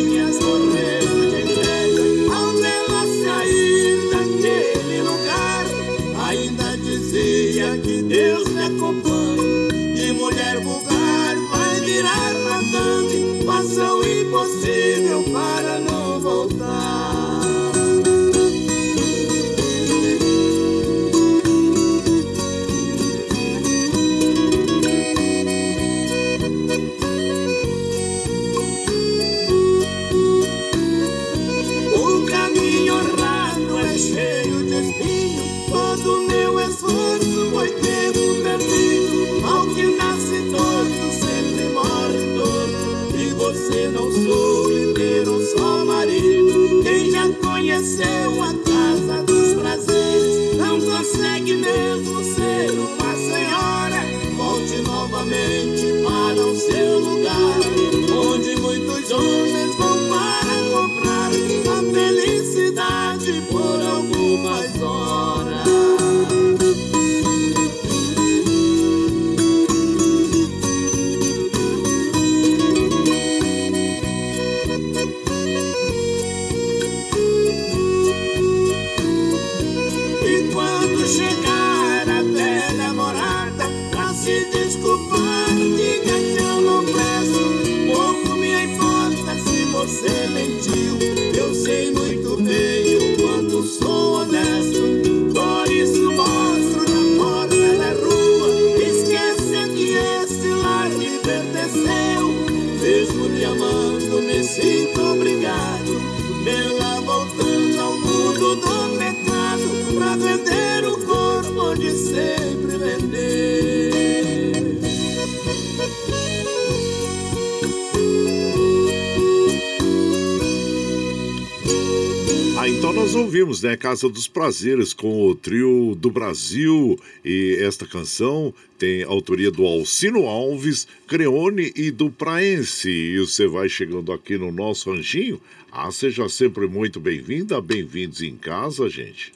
Casa 123.81 124.11
dos 124.11 124.29
Prazeres 124.29 124.93
com 124.93 125.27
o 125.27 125.35
trio 125.35 125.97
do 125.99 126.11
Brasil. 126.11 127.01
E 127.25 127.57
esta 127.61 127.87
canção 127.87 128.53
tem 128.79 129.03
autoria 129.03 129.51
do 129.51 129.65
Alcino 129.65 130.27
Alves, 130.27 130.87
Creone 131.09 131.73
e 131.75 131.91
do 131.91 132.11
Praense. 132.11 132.91
E 132.91 133.19
você 133.19 133.47
vai 133.47 133.71
chegando 133.71 134.13
aqui 134.13 134.37
no 134.37 134.53
nosso 134.53 134.93
ranchinho. 134.93 135.41
Ah, 135.73 135.91
seja 135.91 136.29
sempre 136.29 136.67
muito 136.67 137.01
bem-vinda, 137.01 137.59
bem-vindos 137.59 138.21
em 138.21 138.37
casa, 138.37 138.87
gente. 138.91 139.33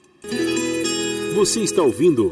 Você 1.34 1.60
está 1.60 1.82
ouvindo 1.82 2.30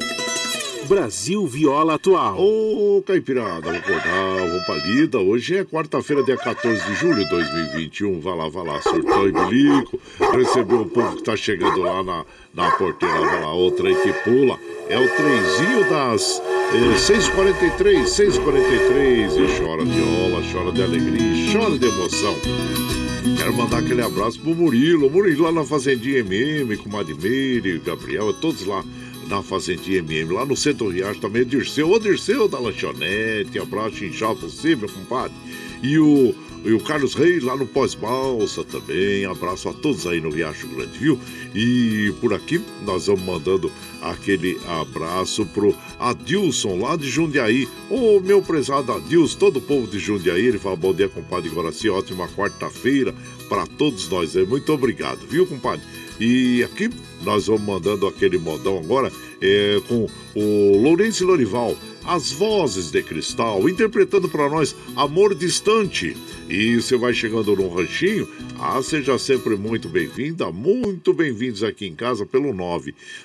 Brasil 0.92 1.46
Viola 1.46 1.94
Atual. 1.94 2.38
Ô, 2.38 3.02
Caipirada, 3.06 3.62
vou 3.62 3.74
acordar, 3.74 4.50
vou 4.50 4.60
pra 4.66 4.74
lida. 4.74 5.18
Hoje 5.18 5.56
é 5.56 5.64
quarta-feira, 5.64 6.22
dia 6.22 6.36
14 6.36 6.84
de 6.84 6.94
julho 6.96 7.24
de 7.24 7.30
2021. 7.30 8.20
Vai 8.20 8.36
lá, 8.36 8.48
vai 8.50 8.66
lá, 8.66 8.82
surtou 8.82 9.26
e 9.26 9.32
bilico. 9.32 9.98
Recebeu 10.34 10.82
o 10.82 10.86
povo 10.86 11.16
que 11.16 11.22
tá 11.22 11.34
chegando 11.34 11.80
lá 11.80 12.02
na, 12.02 12.26
na 12.52 12.70
porteira. 12.72 13.18
Vai 13.20 13.40
lá, 13.40 13.54
outra 13.54 13.88
aí 13.88 13.94
que 14.02 14.12
pula. 14.22 14.58
É 14.90 14.98
o 14.98 15.08
trenzinho 15.16 15.88
das 15.88 16.42
eh, 16.74 16.94
6h43, 16.94 18.04
6h43. 18.04 19.32
E 19.32 19.58
chora 19.58 19.86
viola, 19.86 20.42
chora 20.52 20.72
de 20.72 20.82
alegria, 20.82 21.52
chora 21.54 21.78
de 21.78 21.86
emoção. 21.86 22.36
Quero 23.38 23.56
mandar 23.56 23.78
aquele 23.78 24.02
abraço 24.02 24.38
pro 24.40 24.54
Murilo. 24.54 25.08
Murilo 25.08 25.44
lá 25.44 25.52
na 25.52 25.64
Fazendinha 25.64 26.18
MM, 26.18 26.76
com 26.76 26.90
Madmeire, 26.90 27.78
Gabriel, 27.78 28.30
todos 28.34 28.66
lá 28.66 28.84
na 29.28 29.42
Fazendinha 29.42 29.98
MM, 29.98 30.32
lá 30.32 30.44
no 30.44 30.56
Centro 30.56 30.88
Riacho 30.88 31.20
também, 31.20 31.44
Dirceu, 31.44 31.90
ô 31.90 31.98
Dirceu 31.98 32.48
da 32.48 32.58
lanchonete, 32.58 33.58
abraço 33.58 34.04
inchado 34.04 34.40
possível, 34.40 34.88
compadre. 34.88 35.36
E 35.82 35.98
o, 35.98 36.34
e 36.64 36.72
o 36.72 36.80
Carlos 36.80 37.14
Reis 37.14 37.42
lá 37.42 37.56
no 37.56 37.66
Pós-Balsa 37.66 38.62
também, 38.64 39.24
abraço 39.24 39.68
a 39.68 39.72
todos 39.72 40.06
aí 40.06 40.20
no 40.20 40.30
Riacho 40.30 40.68
Grande, 40.68 40.96
viu? 40.98 41.18
E 41.54 42.14
por 42.20 42.32
aqui 42.32 42.60
nós 42.84 43.06
vamos 43.06 43.22
mandando 43.22 43.70
aquele 44.00 44.58
abraço 44.66 45.44
pro 45.46 45.74
Adilson 45.98 46.78
lá 46.78 46.96
de 46.96 47.08
Jundiaí. 47.08 47.68
Ô 47.90 48.20
meu 48.20 48.40
prezado 48.40 48.92
Adilson, 48.92 49.38
todo 49.38 49.56
o 49.56 49.62
povo 49.62 49.88
de 49.88 49.98
Jundiaí, 49.98 50.46
ele 50.46 50.58
fala 50.58 50.76
bom 50.76 50.94
dia, 50.94 51.08
compadre 51.08 51.50
Guaraci, 51.50 51.88
ótima 51.88 52.28
quarta-feira 52.28 53.14
para 53.48 53.66
todos 53.66 54.08
nós 54.08 54.36
aí. 54.36 54.46
Muito 54.46 54.72
obrigado, 54.72 55.26
viu, 55.28 55.46
compadre? 55.46 55.84
E 56.20 56.62
aqui 56.62 56.88
nós 57.24 57.46
vamos 57.46 57.62
mandando 57.62 58.06
aquele 58.06 58.38
modão 58.38 58.78
agora 58.78 59.12
é, 59.40 59.80
com 59.88 60.08
o 60.34 60.76
Lourenço 60.82 61.26
Lorival, 61.26 61.76
as 62.04 62.32
vozes 62.32 62.90
de 62.90 63.02
cristal, 63.02 63.68
interpretando 63.68 64.28
para 64.28 64.48
nós 64.48 64.74
Amor 64.96 65.34
Distante. 65.34 66.16
E 66.52 66.76
você 66.76 66.96
vai 66.98 67.14
chegando 67.14 67.56
no 67.56 67.70
ranchinho, 67.70 68.28
ah, 68.60 68.82
seja 68.82 69.18
sempre 69.18 69.56
muito 69.56 69.88
bem-vinda, 69.88 70.52
muito 70.52 71.14
bem-vindos 71.14 71.62
aqui 71.62 71.86
em 71.86 71.94
casa 71.94 72.26
pelo 72.26 72.52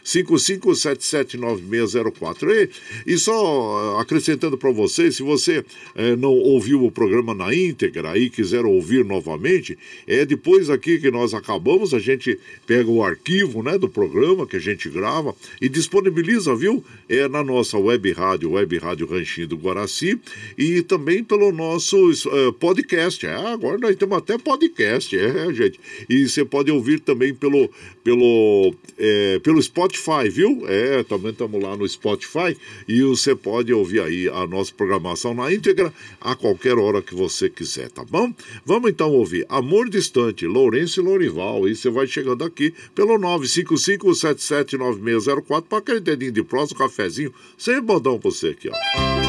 955779604. 0.05 2.69
E, 3.05 3.05
e 3.05 3.17
só 3.17 3.99
acrescentando 3.99 4.57
para 4.57 4.71
você, 4.71 5.11
se 5.11 5.23
você 5.23 5.65
eh, 5.95 6.15
não 6.15 6.31
ouviu 6.31 6.85
o 6.85 6.91
programa 6.91 7.33
na 7.33 7.53
íntegra 7.53 8.17
e 8.17 8.29
quiser 8.29 8.63
ouvir 8.63 9.03
novamente, 9.03 9.77
é 10.07 10.25
depois 10.25 10.69
aqui 10.69 10.97
que 10.97 11.11
nós 11.11 11.33
acabamos, 11.33 11.93
a 11.93 11.99
gente 11.99 12.39
pega 12.65 12.89
o 12.89 13.03
arquivo 13.03 13.61
né, 13.61 13.77
do 13.77 13.89
programa 13.89 14.47
que 14.47 14.55
a 14.55 14.61
gente 14.61 14.87
grava 14.87 15.35
e 15.61 15.67
disponibiliza, 15.67 16.55
viu? 16.55 16.81
É 17.09 17.27
na 17.27 17.43
nossa 17.43 17.77
web 17.77 18.09
rádio, 18.13 18.51
web 18.51 18.77
rádio 18.77 19.05
Ranchinho 19.05 19.49
do 19.49 19.57
Guaraci, 19.57 20.17
e 20.57 20.81
também 20.81 21.25
pelo 21.25 21.51
nosso 21.51 22.09
uh, 22.09 22.53
podcast. 22.53 23.16
É, 23.25 23.33
agora 23.33 23.77
nós 23.77 23.95
temos 23.95 24.17
até 24.17 24.37
podcast, 24.37 25.17
é, 25.17 25.53
gente. 25.53 25.79
E 26.09 26.27
você 26.27 26.43
pode 26.45 26.71
ouvir 26.71 26.99
também 26.99 27.33
pelo, 27.33 27.69
pelo, 28.03 28.75
é, 28.97 29.39
pelo 29.39 29.61
Spotify, 29.61 30.27
viu? 30.29 30.65
É, 30.67 31.03
também 31.03 31.31
estamos 31.31 31.61
lá 31.61 31.73
no 31.75 31.87
Spotify 31.87 32.57
e 32.87 33.01
você 33.01 33.35
pode 33.35 33.73
ouvir 33.73 34.01
aí 34.01 34.27
a 34.27 34.45
nossa 34.45 34.73
programação 34.73 35.33
na 35.33 35.51
íntegra 35.51 35.91
a 36.21 36.35
qualquer 36.35 36.77
hora 36.77 37.01
que 37.01 37.15
você 37.15 37.49
quiser, 37.49 37.89
tá 37.89 38.03
bom? 38.03 38.31
Vamos 38.65 38.91
então 38.91 39.09
ouvir 39.11 39.45
Amor 39.49 39.89
Distante, 39.89 40.45
Lourenço 40.45 40.99
e 40.99 41.03
Lorival. 41.03 41.67
E 41.67 41.75
você 41.75 41.89
vai 41.89 42.05
chegando 42.07 42.43
aqui 42.43 42.73
pelo 42.93 43.17
955779604 43.17 45.63
para 45.63 45.79
aquele 45.79 45.99
dedinho 45.99 46.31
de 46.31 46.43
próximo, 46.43 46.77
cafezinho, 46.79 47.33
sem 47.57 47.81
bodão 47.81 48.19
pra 48.19 48.31
você 48.31 48.49
aqui, 48.49 48.69
ó. 48.69 49.26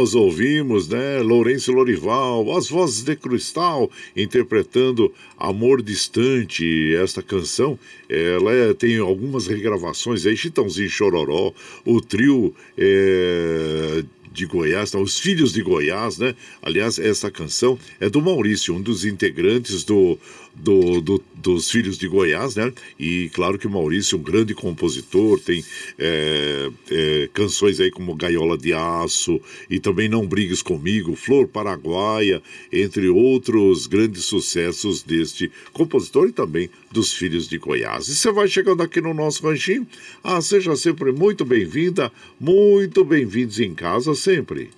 Nós 0.00 0.14
ouvimos, 0.14 0.88
né, 0.88 1.20
Lourenço 1.20 1.70
Lorival, 1.72 2.56
as 2.56 2.70
vozes 2.70 3.02
de 3.02 3.14
Cristal 3.14 3.90
interpretando 4.16 5.12
Amor 5.36 5.82
Distante. 5.82 6.94
Esta 6.94 7.22
canção, 7.22 7.78
ela 8.08 8.50
é, 8.50 8.72
tem 8.72 8.96
algumas 8.96 9.46
regravações 9.46 10.24
aí, 10.24 10.34
Chitãozinho 10.34 10.88
Chororó, 10.88 11.52
o 11.84 12.00
trio 12.00 12.54
é, 12.78 14.02
de 14.32 14.46
Goiás, 14.46 14.90
não, 14.92 15.02
os 15.02 15.18
Filhos 15.18 15.52
de 15.52 15.60
Goiás, 15.60 16.16
né? 16.16 16.34
Aliás, 16.62 16.98
essa 16.98 17.30
canção 17.30 17.78
é 18.00 18.08
do 18.08 18.22
Maurício, 18.22 18.74
um 18.74 18.80
dos 18.80 19.04
integrantes 19.04 19.84
do, 19.84 20.18
do, 20.54 21.00
do, 21.00 21.22
dos 21.34 21.70
Filhos 21.70 21.96
de 21.96 22.06
Goiás, 22.06 22.56
né? 22.56 22.72
E 22.98 23.30
claro 23.32 23.58
que 23.58 23.66
o 23.66 23.70
Maurício, 23.70 24.18
um 24.18 24.22
grande 24.22 24.54
compositor, 24.54 25.38
tem 25.40 25.64
é, 25.98 26.70
é, 26.90 27.28
canções 27.32 27.80
aí 27.80 27.90
como 27.90 28.14
Gaiola 28.14 28.58
de 28.58 28.72
Aço 28.72 29.40
e 29.68 29.80
também 29.80 30.08
Não 30.08 30.26
Brigues 30.26 30.62
Comigo, 30.62 31.16
Flor 31.16 31.48
Paraguaia, 31.48 32.42
entre 32.72 33.08
outros 33.08 33.86
grandes 33.86 34.24
sucessos 34.24 35.02
deste 35.02 35.50
compositor 35.72 36.28
e 36.28 36.32
também 36.32 36.70
dos 36.90 37.12
Filhos 37.12 37.48
de 37.48 37.58
Goiás. 37.58 38.08
E 38.08 38.14
você 38.14 38.30
vai 38.32 38.48
chegando 38.48 38.82
aqui 38.82 39.00
no 39.00 39.14
nosso 39.14 39.46
ranchinho, 39.46 39.86
ah, 40.22 40.40
seja 40.40 40.76
sempre 40.76 41.12
muito 41.12 41.44
bem-vinda, 41.44 42.12
muito 42.38 43.04
bem-vindos 43.04 43.60
em 43.60 43.74
casa 43.74 44.14
sempre. 44.14 44.70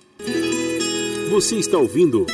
Você 1.29 1.55
está 1.55 1.77
ouvindo 1.79 2.27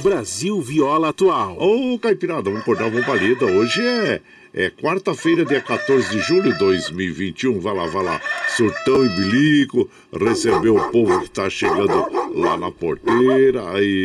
Brasil 0.00 0.60
Viola 0.60 1.10
Atual. 1.10 1.56
Ô, 1.58 1.94
oh, 1.94 1.98
Caipirada, 1.98 2.42
vamos 2.42 2.60
acordar, 2.60 2.90
vamos 2.90 3.04
palida. 3.04 3.44
Hoje 3.44 3.80
é, 3.86 4.20
é 4.54 4.70
quarta-feira, 4.70 5.44
dia 5.44 5.60
14 5.60 6.08
de 6.08 6.18
julho 6.20 6.52
de 6.52 6.58
2021. 6.58 7.60
Vai 7.60 7.74
lá, 7.74 7.86
vai 7.86 8.04
lá. 8.04 8.20
Surtão 8.48 9.04
e 9.04 9.08
bilico, 9.10 9.88
recebeu 10.12 10.76
o 10.76 10.90
povo 10.90 11.20
que 11.20 11.30
tá 11.30 11.50
chegando 11.50 12.06
lá 12.34 12.56
na 12.56 12.70
porteira. 12.70 13.70
Aí, 13.72 14.04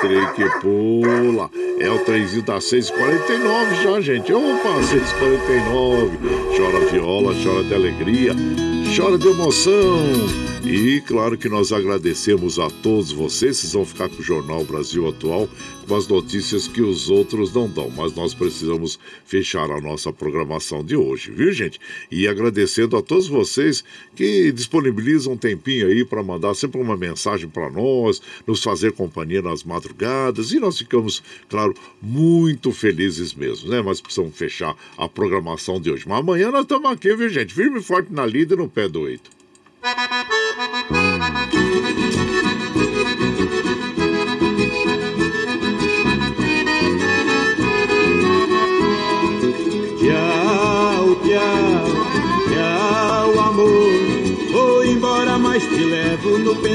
trem 0.00 0.26
que 0.34 0.60
pula. 0.60 1.50
É 1.80 1.90
o 1.90 1.98
trenzinho 2.00 2.42
da 2.42 2.58
6h49 2.58 3.82
já, 3.82 4.00
gente. 4.00 4.32
Opa, 4.32 4.80
6h49. 4.80 6.56
Chora 6.56 6.86
viola, 6.90 7.34
chora 7.42 7.64
de 7.64 7.74
alegria, 7.74 8.34
chora 8.96 9.18
de 9.18 9.26
emoção. 9.26 9.98
E 10.64 11.00
claro 11.00 11.36
que 11.36 11.48
nós 11.48 11.72
agradecemos 11.72 12.60
a 12.60 12.70
todos 12.70 13.10
vocês. 13.10 13.56
Vocês 13.56 13.72
vão 13.72 13.84
ficar 13.84 14.08
com 14.08 14.20
o 14.20 14.22
Jornal 14.22 14.64
Brasil 14.64 15.08
Atual 15.08 15.48
com 15.84 15.94
as 15.96 16.08
notícias 16.08 16.66
que 16.66 16.80
os 16.80 17.10
outros 17.10 17.52
não 17.52 17.68
dão, 17.68 17.90
mas 17.90 18.14
nós 18.14 18.34
precisamos 18.34 18.98
fechar 19.24 19.70
a 19.70 19.80
nossa 19.80 20.12
programação 20.12 20.84
de 20.84 20.96
hoje, 20.96 21.30
viu, 21.30 21.52
gente? 21.52 21.80
E 22.10 22.26
agradecendo 22.26 22.96
a 22.96 23.02
todos 23.02 23.28
vocês 23.28 23.84
que 24.14 24.50
disponibilizam 24.52 25.34
um 25.34 25.36
tempinho 25.36 25.86
aí 25.86 26.04
para 26.04 26.22
mandar 26.22 26.54
sempre 26.54 26.80
uma 26.80 26.96
mensagem 26.96 27.48
para 27.48 27.70
nós, 27.70 28.20
nos 28.46 28.62
fazer 28.62 28.92
companhia 28.92 29.42
nas 29.42 29.62
madrugadas 29.62 30.52
e 30.52 30.58
nós 30.58 30.78
ficamos, 30.78 31.22
claro, 31.48 31.74
muito 32.00 32.72
felizes 32.72 33.34
mesmo, 33.34 33.68
né? 33.68 33.82
Mas 33.82 34.00
precisamos 34.00 34.36
fechar 34.36 34.76
a 34.96 35.08
programação 35.08 35.80
de 35.80 35.90
hoje. 35.90 36.04
Mas 36.08 36.18
amanhã 36.18 36.50
nós 36.50 36.62
estamos 36.62 36.90
aqui, 36.90 37.14
viu, 37.14 37.28
gente? 37.28 37.52
Firme 37.52 37.80
e 37.80 37.82
forte 37.82 38.12
na 38.12 38.24
lida 38.26 38.54
e 38.54 38.56
no 38.56 38.68
pé 38.68 38.88
do 38.88 39.00
oito. 39.02 39.30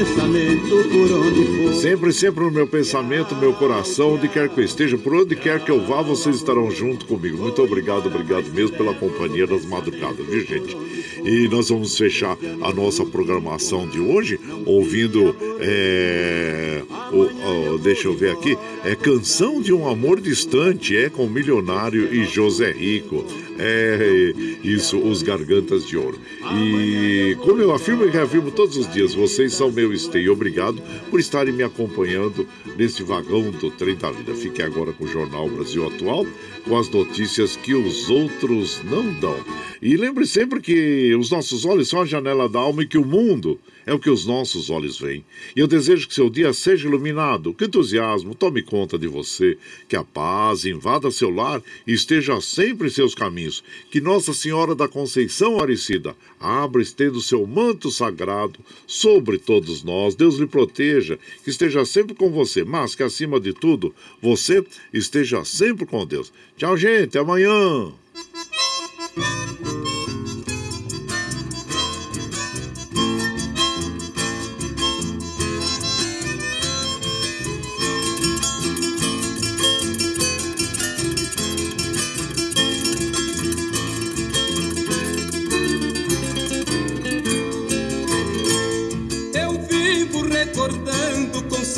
Pensamento 0.04 0.88
por 0.88 1.12
onde 1.12 1.44
for. 1.44 1.74
Sempre, 1.74 2.12
sempre 2.12 2.44
no 2.44 2.50
meu 2.50 2.66
pensamento, 2.66 3.36
meu 3.36 3.52
coração, 3.52 4.14
onde 4.14 4.28
quer 4.28 4.48
que 4.48 4.58
eu 4.58 4.64
esteja, 4.64 4.96
por 4.96 5.14
onde 5.14 5.36
quer 5.36 5.62
que 5.62 5.70
eu 5.70 5.84
vá, 5.84 6.00
vocês 6.00 6.36
estarão 6.36 6.70
junto 6.70 7.04
comigo. 7.04 7.36
Muito 7.36 7.62
obrigado, 7.62 8.06
obrigado 8.06 8.46
mesmo 8.52 8.76
pela 8.76 8.94
companhia 8.94 9.46
das 9.46 9.64
madrugadas, 9.66 10.24
viu, 10.26 10.40
gente? 10.46 10.76
E 11.22 11.48
nós 11.48 11.68
vamos 11.68 11.96
fechar 11.98 12.36
a 12.62 12.72
nossa 12.72 13.04
programação 13.04 13.86
de 13.86 14.00
hoje 14.00 14.40
ouvindo. 14.64 15.36
É, 15.60 16.82
o, 17.12 17.74
o, 17.74 17.78
deixa 17.78 18.08
eu 18.08 18.14
ver 18.14 18.30
aqui. 18.30 18.56
É 18.84 18.94
Canção 18.94 19.60
de 19.60 19.72
um 19.72 19.86
Amor 19.86 20.20
Distante, 20.20 20.96
é 20.96 21.10
com 21.10 21.26
Milionário 21.26 22.12
e 22.14 22.24
José 22.24 22.72
Rico. 22.72 23.24
É 23.62 24.32
isso, 24.64 24.98
os 24.98 25.22
Gargantas 25.22 25.86
de 25.86 25.94
Ouro. 25.94 26.18
E 26.54 27.36
como 27.42 27.60
eu 27.60 27.74
afirmo 27.74 28.04
e 28.04 28.08
reafirmo 28.08 28.50
todos 28.50 28.74
os 28.78 28.90
dias, 28.90 29.14
vocês 29.14 29.52
são 29.52 29.70
meu 29.70 29.92
esteio. 29.92 30.32
Obrigado 30.32 30.80
por 31.10 31.20
estarem 31.20 31.52
me 31.52 31.62
acompanhando 31.62 32.48
nesse 32.78 33.02
vagão 33.02 33.50
do 33.50 33.70
trem 33.70 33.96
da 33.96 34.10
vida. 34.10 34.34
Fique 34.34 34.62
agora 34.62 34.94
com 34.94 35.04
o 35.04 35.08
Jornal 35.08 35.46
Brasil 35.50 35.86
Atual, 35.86 36.24
com 36.64 36.78
as 36.78 36.88
notícias 36.88 37.54
que 37.54 37.74
os 37.74 38.08
outros 38.08 38.80
não 38.84 39.12
dão. 39.20 39.36
E 39.82 39.94
lembre 39.94 40.26
sempre 40.26 40.60
que 40.60 41.14
os 41.14 41.30
nossos 41.30 41.66
olhos 41.66 41.88
são 41.88 42.00
a 42.00 42.06
janela 42.06 42.48
da 42.48 42.60
alma 42.60 42.82
e 42.82 42.86
que 42.86 42.96
o 42.96 43.04
mundo 43.04 43.60
é 43.86 43.94
o 43.94 43.98
que 43.98 44.10
os 44.10 44.26
nossos 44.26 44.70
olhos 44.70 44.98
veem. 44.98 45.24
E 45.56 45.60
eu 45.60 45.66
desejo 45.66 46.06
que 46.06 46.14
seu 46.14 46.28
dia 46.28 46.52
seja 46.52 46.86
iluminado, 46.86 47.54
que 47.54 47.64
entusiasmo 47.64 48.34
tome 48.34 48.62
conta 48.62 48.98
de 48.98 49.06
você, 49.06 49.56
que 49.88 49.96
a 49.96 50.04
paz 50.04 50.64
invada 50.64 51.10
seu 51.10 51.30
lar 51.30 51.62
e 51.86 51.92
esteja 51.92 52.40
sempre 52.40 52.88
em 52.88 52.90
seus 52.90 53.14
caminhos. 53.14 53.62
Que 53.90 54.00
Nossa 54.00 54.32
Senhora 54.34 54.74
da 54.74 54.86
Conceição 54.86 55.56
Aparecida 55.56 56.16
abra 56.38 56.82
estendo 56.82 57.20
seu 57.20 57.46
manto 57.46 57.90
sagrado 57.90 58.58
sobre 58.86 59.38
todos 59.38 59.82
nós. 59.82 60.14
Deus 60.14 60.36
lhe 60.36 60.46
proteja, 60.46 61.18
que 61.44 61.50
esteja 61.50 61.84
sempre 61.84 62.14
com 62.14 62.30
você, 62.30 62.64
mas 62.64 62.94
que 62.94 63.02
acima 63.02 63.38
de 63.38 63.52
tudo, 63.52 63.94
você 64.20 64.64
esteja 64.92 65.44
sempre 65.44 65.86
com 65.86 66.06
Deus. 66.06 66.32
Tchau, 66.56 66.76
gente. 66.76 67.16
Amanhã. 67.18 67.92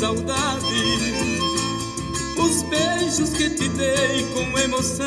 Saudade 0.03 0.83
os 2.37 2.61
beijos 2.63 3.29
que 3.29 3.49
te 3.51 3.69
dei 3.69 4.25
com 4.33 4.59
emoção 4.59 5.05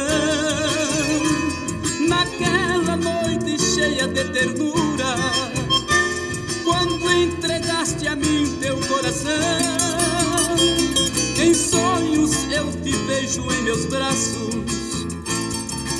naquela 2.08 2.96
noite 2.96 3.60
cheia 3.74 4.08
de 4.08 4.24
ternura, 4.32 5.14
quando 6.64 7.12
entregaste 7.12 8.08
a 8.08 8.16
mim 8.16 8.56
teu 8.58 8.78
coração. 8.88 9.34
Em 11.44 11.52
sonhos 11.52 12.32
eu 12.50 12.72
te 12.82 12.92
vejo 13.06 13.42
em 13.52 13.62
meus 13.64 13.84
braços, 13.84 15.04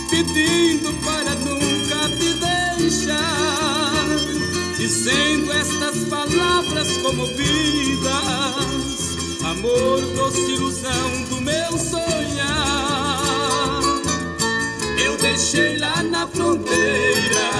pedindo 0.09 0.90
para 1.05 1.35
nunca 1.44 2.09
te 2.16 2.32
deixar, 2.78 3.65
dizendo 4.78 5.53
estas 5.53 6.05
palavras 6.09 6.97
comovidas 6.98 8.86
amor, 9.44 10.01
doce 10.16 10.53
ilusão 10.53 11.23
do 11.28 11.40
meu 11.40 11.78
sonhar. 11.78 13.20
Eu 15.03 15.16
deixei 15.16 15.78
lá 15.78 16.03
na 16.03 16.27
fronteira 16.27 17.51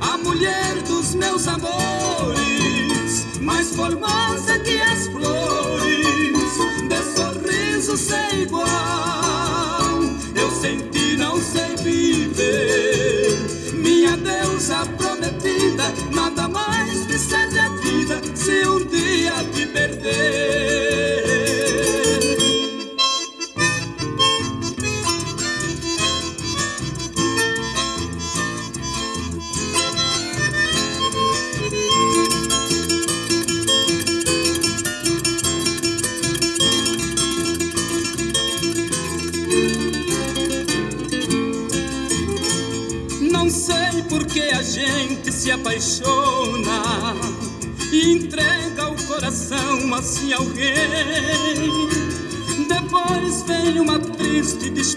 a 0.00 0.18
mulher 0.18 0.82
dos 0.82 1.14
meus 1.14 1.48
amores, 1.48 3.26
mais 3.40 3.74
formosa 3.74 4.58
que 4.58 4.80
as 4.80 5.06
flores, 5.08 6.58
de 6.88 7.02
sorriso 7.14 7.96
sem 7.96 8.42
igual. 8.42 8.68
Eu 10.34 10.50
senti, 10.50 11.16
não 11.16 11.40
sei 11.40 11.76
viver, 11.82 13.38
minha 13.74 14.16
deusa 14.16 14.86
prometida, 15.20 15.92
nada 16.14 16.49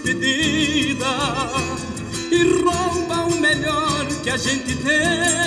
despedida 0.04 1.06
e 2.30 2.42
rouba 2.62 3.24
o 3.24 3.40
melhor 3.40 4.06
que 4.22 4.28
a 4.28 4.36
gente 4.36 4.76
tem. 4.76 5.43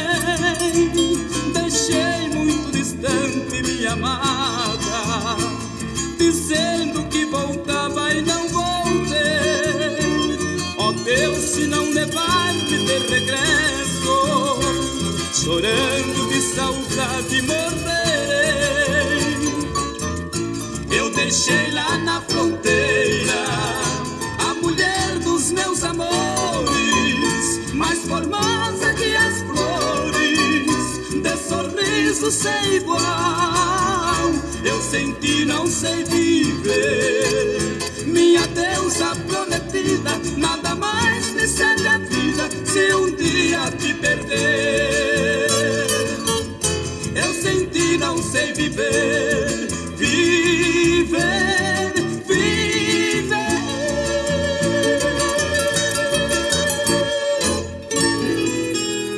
Sei 35.77 36.03
viver. 36.05 37.77
Minha 38.07 38.47
deusa 38.47 39.15
prometida, 39.27 40.19
nada 40.35 40.73
mais 40.73 41.31
me 41.33 41.47
serve 41.47 41.87
a 41.87 41.99
vida 41.99 42.49
se 42.65 42.95
um 42.95 43.15
dia 43.15 43.69
te 43.77 43.93
perder. 43.93 45.47
Eu 47.15 47.31
senti, 47.33 47.95
não 47.97 48.17
sei 48.17 48.53
viver, 48.53 49.67
viver, 49.97 51.93
viver. 52.25 53.35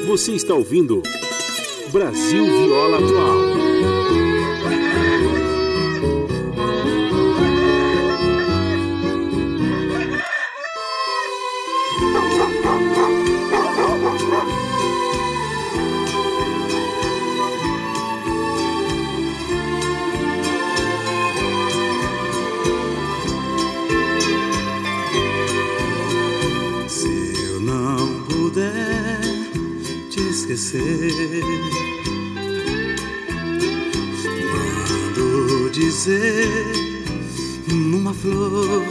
Você 0.08 0.34
está 0.34 0.56
ouvindo 0.56 1.02
Brasil 1.94 2.44
Viola 2.44 2.98
Atual. 2.98 3.69
Esquecer, 30.60 31.42
mando 34.52 35.70
dizer 35.72 36.50
numa 37.72 38.14
flor, 38.14 38.84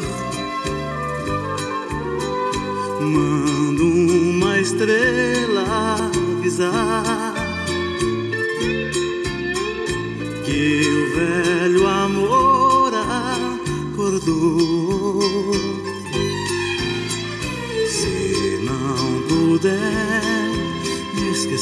mando 3.03 3.85
uma 3.85 4.59
estrela 4.59 6.11
avisar 6.39 7.28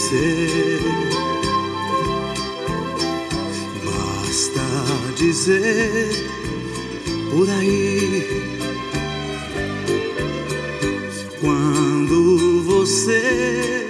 esquecer, 0.06 0.80
basta 3.84 4.62
dizer 5.16 6.10
por 7.30 7.50
aí. 7.50 8.46
Quando 11.40 12.62
você 12.62 13.88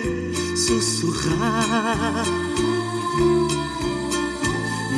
sussurrar, 0.57 2.25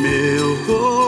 meu 0.01 0.57
coração 0.67 1.08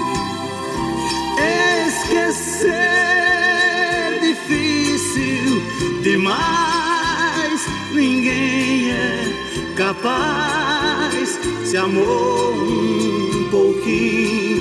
Capaz. 10.01 11.39
Se 11.65 11.77
amou 11.77 12.53
um 12.53 13.47
pouquinho, 13.49 14.59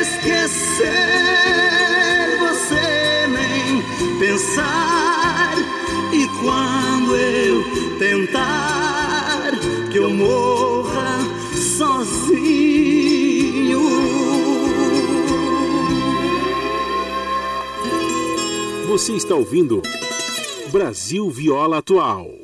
esquecer 0.00 0.86
você 2.38 3.26
nem 3.28 3.82
pensar. 4.18 5.54
E 6.12 6.28
quando 6.40 7.16
eu 7.16 7.64
tentar 7.98 9.52
que 9.90 9.98
eu 9.98 10.10
morra 10.10 11.18
sozinho. 11.54 12.76
Você 18.88 19.12
está 19.12 19.34
ouvindo 19.34 19.82
Brasil 20.70 21.28
Viola 21.28 21.78
Atual. 21.78 22.35